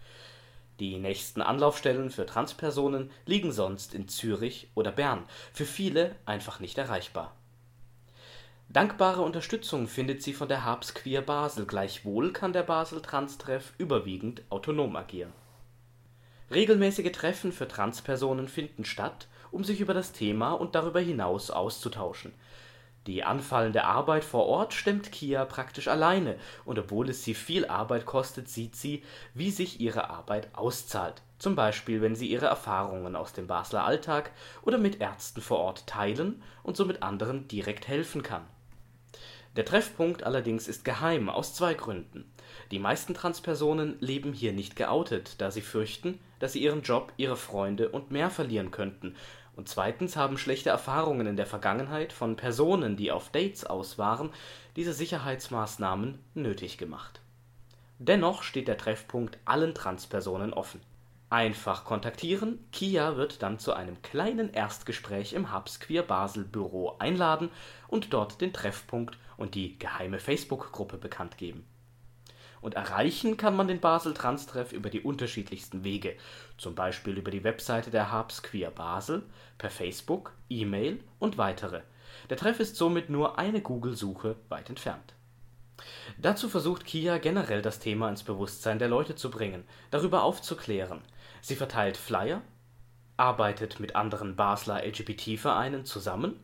die 0.81 0.99
nächsten 0.99 1.41
Anlaufstellen 1.41 2.11
für 2.11 2.27
Transpersonen 2.27 3.11
liegen 3.27 3.53
sonst 3.53 3.95
in 3.95 4.09
Zürich 4.09 4.69
oder 4.75 4.91
Bern, 4.91 5.25
für 5.53 5.67
viele 5.67 6.17
einfach 6.27 6.59
nicht 6.59 6.79
erreichbar. 6.79 7.33
Dankbare 8.69 9.23
Unterstützung 9.23 9.87
findet 9.87 10.23
sie 10.23 10.33
von 10.33 10.49
der 10.49 10.65
Harps 10.65 10.95
Queer 10.95 11.23
Basel, 11.23 11.65
gleichwohl 11.65 12.33
kann 12.33 12.53
der 12.53 12.65
Basel 12.65 13.01
Trans-Treff 13.01 13.73
überwiegend 13.79 14.43
autonom 14.51 14.97
agieren. 14.97 15.33
Regelmäßige 16.51 17.13
Treffen 17.13 17.53
für 17.53 17.69
Transpersonen 17.69 18.49
finden 18.49 18.85
statt, 18.85 19.29
um 19.55 19.65
sich 19.65 19.81
über 19.81 19.95
das 19.95 20.13
Thema 20.13 20.53
und 20.53 20.75
darüber 20.75 21.01
hinaus 21.01 21.51
auszutauschen 21.51 22.33
die 23.07 23.23
anfallende 23.23 23.85
Arbeit 23.85 24.25
vor 24.25 24.47
Ort 24.47 24.73
stemmt 24.73 25.13
Kia 25.13 25.45
praktisch 25.45 25.89
alleine, 25.89 26.37
und 26.65 26.79
obwohl 26.79 27.11
es 27.11 27.23
sie 27.23 27.35
viel 27.35 27.67
Arbeit 27.67 28.07
kostet, 28.07 28.49
sieht 28.49 28.77
sie, 28.77 29.03
wie 29.35 29.51
sich 29.51 29.79
ihre 29.79 30.09
Arbeit 30.09 30.49
auszahlt, 30.55 31.21
zum 31.39 31.55
Beispiel 31.55 32.01
wenn 32.01 32.15
sie 32.15 32.29
ihre 32.29 32.47
Erfahrungen 32.47 33.15
aus 33.15 33.35
dem 33.35 33.47
Basler 33.47 33.85
Alltag 33.85 34.31
oder 34.63 34.79
mit 34.79 35.03
Ärzten 35.03 35.43
vor 35.43 35.59
Ort 35.59 35.87
teilen 35.87 36.43
und 36.63 36.79
somit 36.79 37.03
anderen 37.03 37.47
direkt 37.47 37.89
helfen 37.89 38.23
kann. 38.23 38.47
Der 39.55 39.67
Treffpunkt 39.67 40.25
allerdings 40.25 40.67
ist 40.67 40.85
geheim 40.85 41.29
aus 41.29 41.55
zwei 41.55 41.75
Gründen. 41.75 42.25
Die 42.71 42.81
meisten 42.81 43.15
Transpersonen 43.15 43.97
leben 44.01 44.33
hier 44.33 44.53
nicht 44.53 44.75
geoutet, 44.75 45.41
da 45.41 45.51
sie 45.51 45.61
fürchten, 45.61 46.19
dass 46.41 46.55
sie 46.55 46.63
ihren 46.63 46.83
Job, 46.83 47.13
ihre 47.19 47.37
Freunde 47.37 47.91
und 47.91 48.11
mehr 48.11 48.31
verlieren 48.31 48.73
könnten 48.73 49.15
und 49.57 49.69
zweitens 49.69 50.17
haben 50.17 50.39
schlechte 50.39 50.71
Erfahrungen 50.71 51.27
in 51.27 51.37
der 51.37 51.47
Vergangenheit 51.47 52.13
von 52.13 52.37
Personen, 52.37 52.97
die 52.97 53.13
auf 53.13 53.31
Dates 53.31 53.65
aus 53.65 53.99
waren, 53.99 54.31
diese 54.77 54.93
Sicherheitsmaßnahmen 54.93 56.19
nötig 56.35 56.79
gemacht. 56.79 57.21
Dennoch 57.99 58.43
steht 58.43 58.69
der 58.69 58.79
Treffpunkt 58.79 59.39
allen 59.45 59.75
Transpersonen 59.75 60.53
offen. 60.53 60.81
Einfach 61.31 61.85
kontaktieren, 61.85 62.59
Kia 62.71 63.17
wird 63.17 63.43
dann 63.43 63.59
zu 63.59 63.73
einem 63.73 64.03
kleinen 64.03 64.53
Erstgespräch 64.53 65.33
im 65.33 65.55
Hubs 65.55 65.81
Queer 65.81 66.03
Basel 66.03 66.45
Büro 66.45 66.97
einladen 66.99 67.51
und 67.89 68.13
dort 68.13 68.41
den 68.41 68.53
Treffpunkt 68.53 69.17
und 69.37 69.55
die 69.55 69.79
geheime 69.79 70.19
Facebook-Gruppe 70.19 70.99
bekannt 70.99 71.39
geben 71.39 71.65
und 72.65 72.75
erreichen 72.75 73.37
kann 73.37 73.55
man 73.55 73.69
den 73.69 73.79
Basel 73.79 74.15
Trans-Treff 74.15 74.73
über 74.73 74.89
die 74.89 75.03
unterschiedlichsten 75.03 75.85
Wege, 75.85 76.17
zum 76.57 76.75
Beispiel 76.75 77.17
über 77.19 77.31
die 77.31 77.45
Webseite 77.45 77.91
der 77.91 78.11
Harps 78.11 78.43
Queer 78.43 78.71
Basel, 78.71 79.23
per 79.59 79.71
Facebook, 79.71 80.33
E-Mail 80.49 81.01
und 81.19 81.39
weitere. 81.39 81.83
Der 82.31 82.37
Treff 82.37 82.61
ist 82.61 82.77
somit 82.77 83.11
nur 83.11 83.39
eine 83.39 83.61
Google-Suche 83.61 84.37
weit 84.49 84.71
entfernt. 84.71 85.15
Dazu 86.19 86.49
versucht 86.49 86.85
Kia 86.85 87.19
generell 87.19 87.63
das 87.63 87.81
Thema 87.81 88.09
ins 88.09 88.23
Bewusstsein 88.23 88.79
der 88.79 88.89
Leute 88.89 89.17
zu 89.17 89.31
bringen, 89.31 89.65
darüber 89.91 90.23
aufzuklären. 90.23 91.03
Sie 91.41 91.57
verteilt 91.57 91.97
Flyer, 91.97 92.43
arbeitet 93.17 93.81
mit 93.81 93.97
anderen 93.97 94.37
Basler 94.37 94.85
LGBT-Vereinen 94.87 95.85
zusammen 95.85 96.39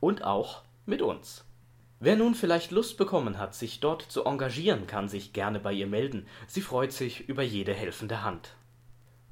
und 0.00 0.24
auch 0.24 0.62
mit 0.86 1.02
uns. 1.02 1.44
Wer 1.98 2.16
nun 2.16 2.34
vielleicht 2.34 2.72
Lust 2.72 2.98
bekommen 2.98 3.38
hat, 3.38 3.54
sich 3.54 3.80
dort 3.80 4.02
zu 4.02 4.24
engagieren, 4.24 4.86
kann 4.86 5.08
sich 5.08 5.32
gerne 5.32 5.58
bei 5.58 5.72
ihr 5.72 5.86
melden. 5.86 6.26
Sie 6.46 6.60
freut 6.60 6.92
sich 6.92 7.28
über 7.28 7.42
jede 7.42 7.72
helfende 7.72 8.22
Hand. 8.22 8.54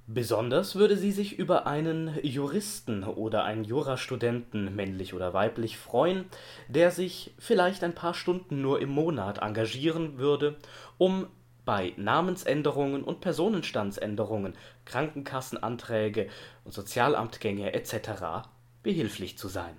Besonders 0.06 0.74
würde 0.74 0.98
sie 0.98 1.12
sich 1.12 1.38
über 1.38 1.66
einen 1.66 2.18
Juristen 2.22 3.04
oder 3.04 3.44
einen 3.44 3.64
Jurastudenten, 3.64 4.76
männlich 4.76 5.14
oder 5.14 5.32
weiblich, 5.32 5.78
freuen, 5.78 6.26
der 6.68 6.90
sich 6.90 7.32
vielleicht 7.38 7.82
ein 7.82 7.94
paar 7.94 8.12
Stunden 8.12 8.60
nur 8.60 8.82
im 8.82 8.90
Monat 8.90 9.38
engagieren 9.38 10.18
würde, 10.18 10.56
um 10.98 11.26
bei 11.64 11.94
Namensänderungen 11.96 13.02
und 13.02 13.22
Personenstandsänderungen, 13.22 14.52
Krankenkassenanträge 14.84 16.28
und 16.64 16.74
Sozialamtgänge 16.74 17.72
etc. 17.72 18.46
behilflich 18.82 19.38
zu 19.38 19.48
sein 19.48 19.74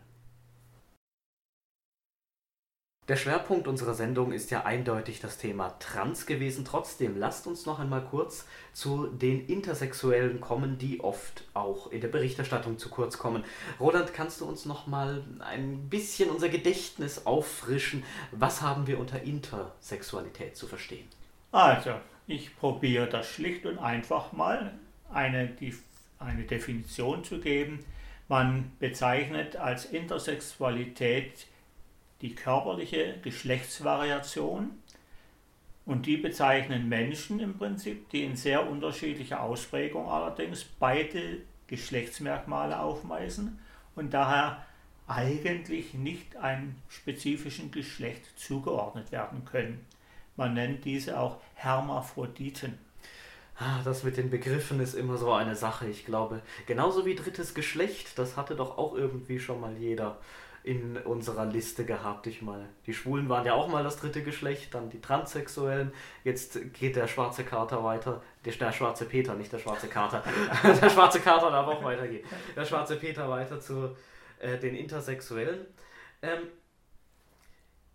der 3.07 3.17
Schwerpunkt 3.17 3.67
unserer 3.67 3.93
Sendung 3.93 4.31
ist 4.31 4.49
ja 4.49 4.65
eindeutig 4.65 5.19
das 5.19 5.37
Thema 5.37 5.77
Trans 5.77 6.25
gewesen. 6.25 6.65
Trotzdem 6.65 7.17
lasst 7.17 7.45
uns 7.45 7.67
noch 7.67 7.79
einmal 7.79 8.03
kurz 8.03 8.47
zu 8.73 9.05
den 9.07 9.45
Intersexuellen 9.45 10.41
kommen, 10.41 10.79
die 10.79 11.01
oft 11.01 11.43
auch 11.53 11.91
in 11.91 12.01
der 12.01 12.07
Berichterstattung 12.07 12.79
zu 12.79 12.89
kurz 12.89 13.19
kommen. 13.19 13.43
Roland, 13.79 14.13
kannst 14.13 14.41
du 14.41 14.45
uns 14.45 14.65
noch 14.65 14.87
mal 14.87 15.23
ein 15.39 15.87
bisschen 15.87 16.31
unser 16.31 16.49
Gedächtnis 16.49 17.27
auffrischen? 17.27 18.03
Was 18.31 18.63
haben 18.63 18.87
wir 18.87 18.99
unter 18.99 19.21
Intersexualität 19.21 20.57
zu 20.57 20.65
verstehen? 20.65 21.07
Also, 21.51 21.91
ich 22.25 22.57
probiere 22.57 23.07
das 23.07 23.27
schlicht 23.27 23.67
und 23.67 23.77
einfach 23.77 24.31
mal 24.31 24.73
eine, 25.13 25.55
eine 26.17 26.43
Definition 26.43 27.23
zu 27.23 27.39
geben. 27.39 27.85
Man 28.27 28.71
bezeichnet 28.79 29.57
als 29.57 29.85
Intersexualität 29.85 31.45
die 32.21 32.35
körperliche 32.35 33.19
Geschlechtsvariation 33.21 34.71
und 35.85 36.05
die 36.05 36.17
bezeichnen 36.17 36.89
Menschen 36.89 37.39
im 37.39 37.57
Prinzip, 37.57 38.09
die 38.09 38.23
in 38.23 38.35
sehr 38.35 38.67
unterschiedlicher 38.67 39.41
Ausprägung 39.41 40.09
allerdings 40.09 40.63
beide 40.63 41.41
Geschlechtsmerkmale 41.67 42.79
aufweisen 42.79 43.59
und 43.95 44.13
daher 44.13 44.65
eigentlich 45.07 45.93
nicht 45.93 46.35
einem 46.37 46.75
spezifischen 46.89 47.71
Geschlecht 47.71 48.39
zugeordnet 48.39 49.11
werden 49.11 49.45
können. 49.45 49.85
Man 50.35 50.53
nennt 50.53 50.83
diese 50.85 51.19
auch 51.19 51.37
Hermaphroditen. 51.53 52.77
Ah, 53.57 53.81
das 53.85 54.03
mit 54.03 54.17
den 54.17 54.29
Begriffen 54.29 54.81
ist 54.81 54.95
immer 54.95 55.17
so 55.17 55.31
eine 55.31 55.55
Sache, 55.55 55.87
ich 55.87 56.05
glaube. 56.05 56.41
Genauso 56.65 57.05
wie 57.05 57.15
drittes 57.15 57.53
Geschlecht, 57.53 58.17
das 58.19 58.35
hatte 58.35 58.55
doch 58.55 58.77
auch 58.77 58.95
irgendwie 58.95 59.39
schon 59.39 59.61
mal 59.61 59.77
jeder 59.77 60.17
in 60.65 60.97
unserer 60.97 61.45
Liste 61.45 61.85
gehabt. 61.85 62.25
Ich 62.25 62.41
meine, 62.41 62.67
die 62.87 62.93
Schwulen 62.95 63.29
waren 63.29 63.45
ja 63.45 63.53
auch 63.53 63.67
mal 63.67 63.83
das 63.83 63.97
dritte 63.97 64.23
Geschlecht, 64.23 64.73
dann 64.73 64.89
die 64.89 64.99
Transsexuellen. 64.99 65.93
Jetzt 66.23 66.73
geht 66.73 66.95
der 66.95 67.07
schwarze 67.07 67.43
Kater 67.43 67.83
weiter. 67.83 68.23
Der, 68.43 68.53
der 68.53 68.71
schwarze 68.71 69.05
Peter, 69.05 69.35
nicht 69.35 69.53
der 69.53 69.59
schwarze 69.59 69.87
Kater. 69.87 70.23
der 70.63 70.89
schwarze 70.89 71.19
Kater 71.19 71.51
darf 71.51 71.67
auch 71.67 71.83
weitergehen. 71.83 72.25
Der 72.55 72.65
schwarze 72.65 72.95
Peter 72.95 73.29
weiter 73.29 73.59
zu 73.59 73.95
äh, 74.39 74.57
den 74.57 74.75
Intersexuellen. 74.75 75.67
Ähm, 76.23 76.47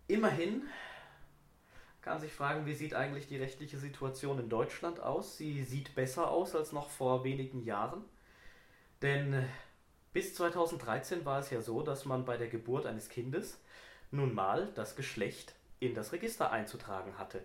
immerhin 0.07 0.63
kann 2.01 2.21
sich 2.21 2.31
fragen, 2.31 2.65
wie 2.65 2.73
sieht 2.73 2.93
eigentlich 2.93 3.27
die 3.27 3.37
rechtliche 3.37 3.79
Situation 3.79 4.39
in 4.39 4.47
Deutschland 4.47 5.01
aus? 5.01 5.37
Sie 5.37 5.65
sieht 5.65 5.93
besser 5.93 6.31
aus 6.31 6.55
als 6.55 6.71
noch 6.71 6.89
vor 6.89 7.25
wenigen 7.25 7.63
Jahren. 7.65 8.05
Denn 9.01 9.45
bis 10.13 10.35
2013 10.35 11.25
war 11.25 11.39
es 11.39 11.49
ja 11.49 11.61
so, 11.61 11.81
dass 11.81 12.05
man 12.05 12.25
bei 12.25 12.37
der 12.37 12.47
Geburt 12.47 12.85
eines 12.85 13.09
Kindes 13.09 13.59
nun 14.11 14.33
mal 14.33 14.69
das 14.75 14.95
Geschlecht 14.95 15.55
in 15.79 15.95
das 15.95 16.11
Register 16.11 16.51
einzutragen 16.51 17.17
hatte. 17.17 17.43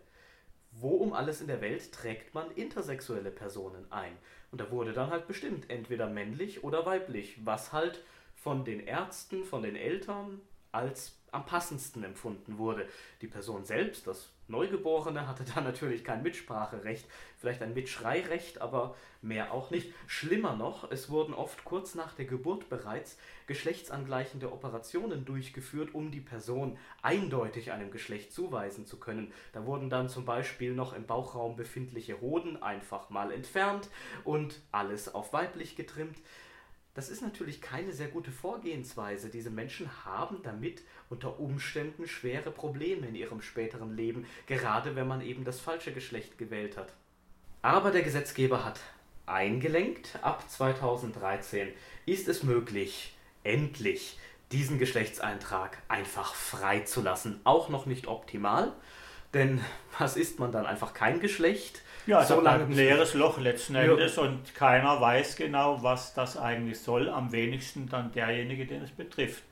Wo 0.72 0.90
um 0.90 1.12
alles 1.12 1.40
in 1.40 1.46
der 1.46 1.60
Welt 1.60 1.92
trägt 1.92 2.34
man 2.34 2.50
intersexuelle 2.50 3.30
Personen 3.30 3.90
ein? 3.90 4.16
Und 4.50 4.60
da 4.60 4.70
wurde 4.70 4.92
dann 4.92 5.10
halt 5.10 5.26
bestimmt, 5.26 5.70
entweder 5.70 6.06
männlich 6.08 6.64
oder 6.64 6.84
weiblich, 6.84 7.38
was 7.44 7.72
halt 7.72 8.02
von 8.34 8.64
den 8.64 8.80
Ärzten, 8.80 9.44
von 9.44 9.62
den 9.62 9.76
Eltern 9.76 10.40
als 10.72 11.16
am 11.32 11.46
passendsten 11.46 12.04
empfunden 12.04 12.58
wurde. 12.58 12.86
Die 13.22 13.26
Person 13.26 13.64
selbst, 13.64 14.06
das 14.06 14.28
Neugeborene 14.48 15.26
hatte 15.26 15.44
da 15.44 15.60
natürlich 15.62 16.04
kein 16.04 16.22
Mitspracherecht, 16.22 17.06
vielleicht 17.38 17.62
ein 17.62 17.74
Mitschreirecht, 17.74 18.60
aber 18.60 18.94
mehr 19.22 19.52
auch 19.52 19.70
nicht. 19.70 19.92
Schlimmer 20.06 20.54
noch, 20.54 20.90
es 20.90 21.10
wurden 21.10 21.34
oft 21.34 21.64
kurz 21.64 21.94
nach 21.94 22.14
der 22.14 22.26
Geburt 22.26 22.68
bereits 22.68 23.18
geschlechtsangleichende 23.46 24.52
Operationen 24.52 25.24
durchgeführt, 25.24 25.94
um 25.94 26.10
die 26.10 26.20
Person 26.20 26.78
eindeutig 27.02 27.72
einem 27.72 27.90
Geschlecht 27.90 28.32
zuweisen 28.32 28.86
zu 28.86 28.98
können. 28.98 29.32
Da 29.52 29.66
wurden 29.66 29.90
dann 29.90 30.08
zum 30.08 30.24
Beispiel 30.24 30.74
noch 30.74 30.92
im 30.92 31.06
Bauchraum 31.06 31.56
befindliche 31.56 32.20
Hoden 32.20 32.62
einfach 32.62 33.10
mal 33.10 33.32
entfernt 33.32 33.88
und 34.24 34.60
alles 34.72 35.14
auf 35.14 35.32
weiblich 35.32 35.76
getrimmt. 35.76 36.18
Das 36.96 37.10
ist 37.10 37.20
natürlich 37.20 37.60
keine 37.60 37.92
sehr 37.92 38.08
gute 38.08 38.32
Vorgehensweise. 38.32 39.28
Diese 39.28 39.50
Menschen 39.50 40.06
haben 40.06 40.38
damit 40.42 40.82
unter 41.10 41.38
Umständen 41.38 42.08
schwere 42.08 42.50
Probleme 42.50 43.06
in 43.06 43.14
ihrem 43.14 43.42
späteren 43.42 43.94
Leben, 43.94 44.24
gerade 44.46 44.96
wenn 44.96 45.06
man 45.06 45.20
eben 45.20 45.44
das 45.44 45.60
falsche 45.60 45.92
Geschlecht 45.92 46.38
gewählt 46.38 46.78
hat. 46.78 46.94
Aber 47.60 47.90
der 47.90 48.00
Gesetzgeber 48.00 48.64
hat 48.64 48.80
eingelenkt. 49.26 50.18
Ab 50.22 50.48
2013 50.48 51.68
ist 52.06 52.28
es 52.28 52.42
möglich, 52.42 53.14
endlich 53.44 54.18
diesen 54.50 54.78
Geschlechtseintrag 54.78 55.76
einfach 55.88 56.34
freizulassen. 56.34 57.40
Auch 57.44 57.68
noch 57.68 57.84
nicht 57.84 58.06
optimal, 58.06 58.72
denn 59.34 59.60
was 59.98 60.16
ist 60.16 60.38
man 60.38 60.50
dann? 60.50 60.64
Einfach 60.64 60.94
kein 60.94 61.20
Geschlecht? 61.20 61.82
Ja, 62.06 62.24
so 62.24 62.40
lange 62.40 62.64
ein 62.64 62.72
leeres 62.72 63.14
Loch 63.14 63.38
letzten 63.38 63.74
Endes 63.74 64.16
ja. 64.16 64.22
und 64.22 64.54
keiner 64.54 65.00
weiß 65.00 65.36
genau, 65.36 65.82
was 65.82 66.14
das 66.14 66.36
eigentlich 66.36 66.80
soll. 66.80 67.08
Am 67.08 67.32
wenigsten 67.32 67.88
dann 67.88 68.12
derjenige, 68.12 68.66
den 68.66 68.82
es 68.82 68.92
betrifft. 68.92 69.42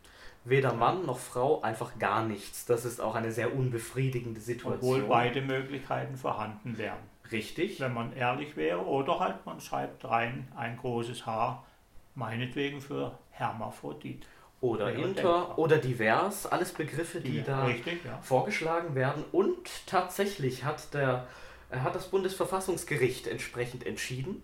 Weder 0.44 0.74
Mann 0.74 1.06
noch 1.06 1.18
Frau, 1.18 1.62
einfach 1.62 1.98
gar 1.98 2.24
nichts. 2.24 2.66
Das 2.66 2.84
ist 2.84 3.00
auch 3.00 3.14
eine 3.14 3.32
sehr 3.32 3.54
unbefriedigende 3.54 4.40
Situation. 4.40 4.74
Obwohl 4.76 5.02
beide 5.08 5.40
Möglichkeiten 5.40 6.16
vorhanden 6.16 6.78
wären. 6.78 6.98
Richtig. 7.32 7.80
Wenn 7.80 7.94
man 7.94 8.14
ehrlich 8.14 8.56
wäre. 8.56 8.84
Oder 8.84 9.20
halt 9.20 9.46
man 9.46 9.60
schreibt 9.60 10.04
rein 10.04 10.48
ein 10.54 10.76
großes 10.76 11.26
Haar, 11.26 11.66
meinetwegen 12.14 12.80
für 12.80 13.18
Hermaphrodit. 13.30 14.26
Oder 14.60 14.94
inter 14.94 15.58
oder 15.58 15.76
divers, 15.76 16.46
alles 16.46 16.72
Begriffe, 16.72 17.20
die, 17.20 17.32
die 17.32 17.42
da 17.42 17.64
richtig, 17.64 18.02
ja. 18.02 18.18
vorgeschlagen 18.22 18.94
werden. 18.94 19.22
Und 19.30 19.86
tatsächlich 19.86 20.64
hat, 20.64 20.94
der, 20.94 21.26
hat 21.70 21.94
das 21.94 22.10
Bundesverfassungsgericht 22.10 23.26
entsprechend 23.26 23.86
entschieden. 23.86 24.42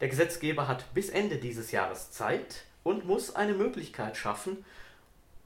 Der 0.00 0.08
Gesetzgeber 0.08 0.68
hat 0.68 0.92
bis 0.94 1.08
Ende 1.08 1.38
dieses 1.38 1.70
Jahres 1.70 2.10
Zeit 2.10 2.64
und 2.82 3.06
muss 3.06 3.34
eine 3.34 3.54
Möglichkeit 3.54 4.16
schaffen, 4.16 4.64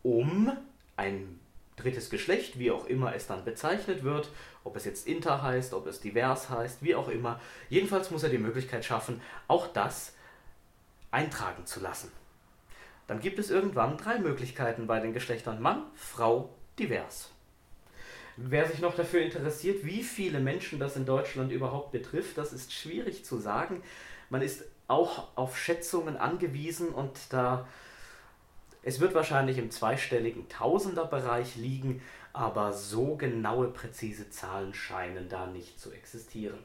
um 0.03 0.53
ein 0.97 1.39
drittes 1.77 2.11
Geschlecht, 2.11 2.59
wie 2.59 2.71
auch 2.71 2.87
immer 2.87 3.14
es 3.14 3.27
dann 3.27 3.45
bezeichnet 3.45 4.03
wird, 4.03 4.31
ob 4.64 4.77
es 4.77 4.85
jetzt 4.85 5.07
inter 5.07 5.43
heißt, 5.43 5.75
ob 5.75 5.87
es 5.87 6.01
divers 6.01 6.51
heißt, 6.51 6.83
wie 6.83 6.95
auch 6.95 7.09
immer. 7.09 7.41
Jedenfalls 7.69 8.11
muss 8.11 8.23
er 8.23 8.31
die 8.31 8.39
Möglichkeit 8.39 8.85
schaffen, 8.85 9.21
auch 9.47 9.69
das 9.69 10.14
eintragen 11.11 11.66
zu 11.66 11.81
lassen. 11.81 12.12
Dann 13.07 13.21
gibt 13.21 13.39
es 13.39 13.51
irgendwann 13.51 13.97
drei 13.97 14.19
Möglichkeiten 14.19 14.87
bei 14.87 15.01
den 15.01 15.14
Geschlechtern 15.14 15.62
Mann, 15.62 15.85
Frau, 15.95 16.51
divers. 16.79 17.31
Wer 18.41 18.68
sich 18.68 18.80
noch 18.80 18.95
dafür 18.95 19.20
interessiert, 19.20 19.84
wie 19.84 20.05
viele 20.05 20.39
Menschen 20.39 20.78
das 20.78 20.97
in 20.97 21.05
Deutschland 21.05 21.51
überhaupt 21.51 21.91
betrifft, 21.91 22.39
das 22.39 22.53
ist 22.53 22.72
schwierig 22.72 23.24
zu 23.24 23.39
sagen. 23.39 23.82
Man 24.30 24.43
ist 24.43 24.64
auch 24.86 25.36
auf 25.36 25.59
Schätzungen 25.59 26.16
angewiesen 26.16 26.91
und 26.91 27.18
da 27.30 27.66
es 28.82 29.01
wird 29.01 29.12
wahrscheinlich 29.12 29.59
im 29.59 29.72
zweistelligen 29.72 30.49
Tausenderbereich 30.49 31.57
liegen, 31.57 32.01
aber 32.32 32.72
so 32.72 33.16
genaue, 33.16 33.68
präzise 33.68 34.30
Zahlen 34.30 34.72
scheinen 34.72 35.28
da 35.28 35.47
nicht 35.47 35.80
zu 35.80 35.91
existieren. 35.93 36.59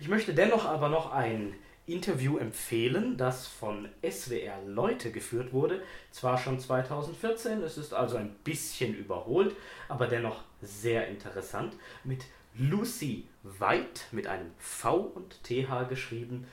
Ich 0.00 0.08
möchte 0.08 0.34
dennoch 0.34 0.64
aber 0.64 0.88
noch 0.88 1.12
ein 1.12 1.54
Interview 1.92 2.38
empfehlen, 2.38 3.16
das 3.16 3.46
von 3.46 3.88
SWR 4.08 4.62
Leute 4.66 5.10
geführt 5.12 5.52
wurde. 5.52 5.82
Zwar 6.10 6.38
schon 6.38 6.58
2014, 6.58 7.62
es 7.62 7.78
ist 7.78 7.94
also 7.94 8.16
ein 8.16 8.34
bisschen 8.44 8.94
überholt, 8.94 9.54
aber 9.88 10.06
dennoch 10.06 10.42
sehr 10.62 11.08
interessant. 11.08 11.74
Mit 12.04 12.24
Lucy 12.54 13.24
White 13.42 14.02
mit 14.12 14.26
einem 14.26 14.50
V 14.58 14.96
und 14.96 15.42
TH 15.44 15.88
geschrieben 15.88 16.46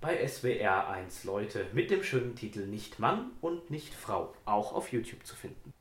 bei 0.00 0.26
SWR 0.26 0.88
1 0.88 1.24
Leute 1.24 1.66
mit 1.72 1.90
dem 1.90 2.02
schönen 2.02 2.34
Titel 2.34 2.66
Nicht 2.66 2.98
Mann 2.98 3.30
und 3.40 3.70
nicht 3.70 3.94
Frau, 3.94 4.34
auch 4.44 4.72
auf 4.72 4.92
YouTube 4.92 5.24
zu 5.24 5.36
finden. 5.36 5.72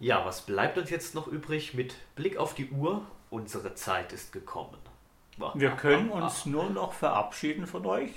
Ja, 0.00 0.24
was 0.24 0.42
bleibt 0.42 0.78
uns 0.78 0.90
jetzt 0.90 1.14
noch 1.14 1.28
übrig 1.28 1.74
mit 1.74 1.94
Blick 2.14 2.36
auf 2.36 2.54
die 2.54 2.70
Uhr? 2.70 3.06
Unsere 3.30 3.74
Zeit 3.74 4.12
ist 4.12 4.32
gekommen. 4.32 4.78
Wir 5.54 5.70
können 5.70 6.10
uns 6.10 6.46
nur 6.46 6.68
noch 6.70 6.92
verabschieden 6.92 7.66
von 7.66 7.86
euch, 7.86 8.10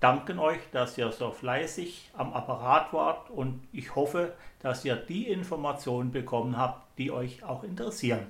danken 0.00 0.38
euch, 0.38 0.58
dass 0.70 0.98
ihr 0.98 1.10
so 1.12 1.30
fleißig 1.30 2.10
am 2.16 2.32
Apparat 2.34 2.92
wart 2.92 3.30
und 3.30 3.66
ich 3.72 3.94
hoffe, 3.94 4.34
dass 4.60 4.84
ihr 4.84 4.96
die 4.96 5.28
Informationen 5.28 6.10
bekommen 6.10 6.58
habt, 6.58 6.98
die 6.98 7.10
euch 7.10 7.42
auch 7.42 7.64
interessieren. 7.64 8.26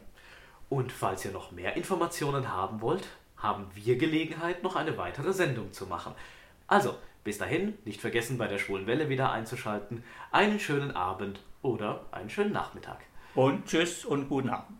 Und 0.68 0.92
falls 0.92 1.24
ihr 1.24 1.32
noch 1.32 1.50
mehr 1.50 1.76
Informationen 1.76 2.52
haben 2.52 2.80
wollt, 2.80 3.08
haben 3.36 3.66
wir 3.74 3.96
Gelegenheit, 3.96 4.62
noch 4.62 4.76
eine 4.76 4.96
weitere 4.98 5.32
Sendung 5.32 5.72
zu 5.72 5.86
machen. 5.86 6.12
Also, 6.66 6.96
bis 7.24 7.38
dahin, 7.38 7.76
nicht 7.84 8.00
vergessen, 8.00 8.38
bei 8.38 8.46
der 8.46 8.58
Schwulen 8.58 8.86
Welle 8.86 9.08
wieder 9.08 9.32
einzuschalten. 9.32 10.04
Einen 10.30 10.60
schönen 10.60 10.92
Abend 10.92 11.40
oder 11.62 12.04
einen 12.12 12.30
schönen 12.30 12.52
Nachmittag. 12.52 13.00
Und 13.34 13.66
tschüss 13.66 14.04
und 14.04 14.28
guten 14.28 14.50
Abend. 14.50 14.77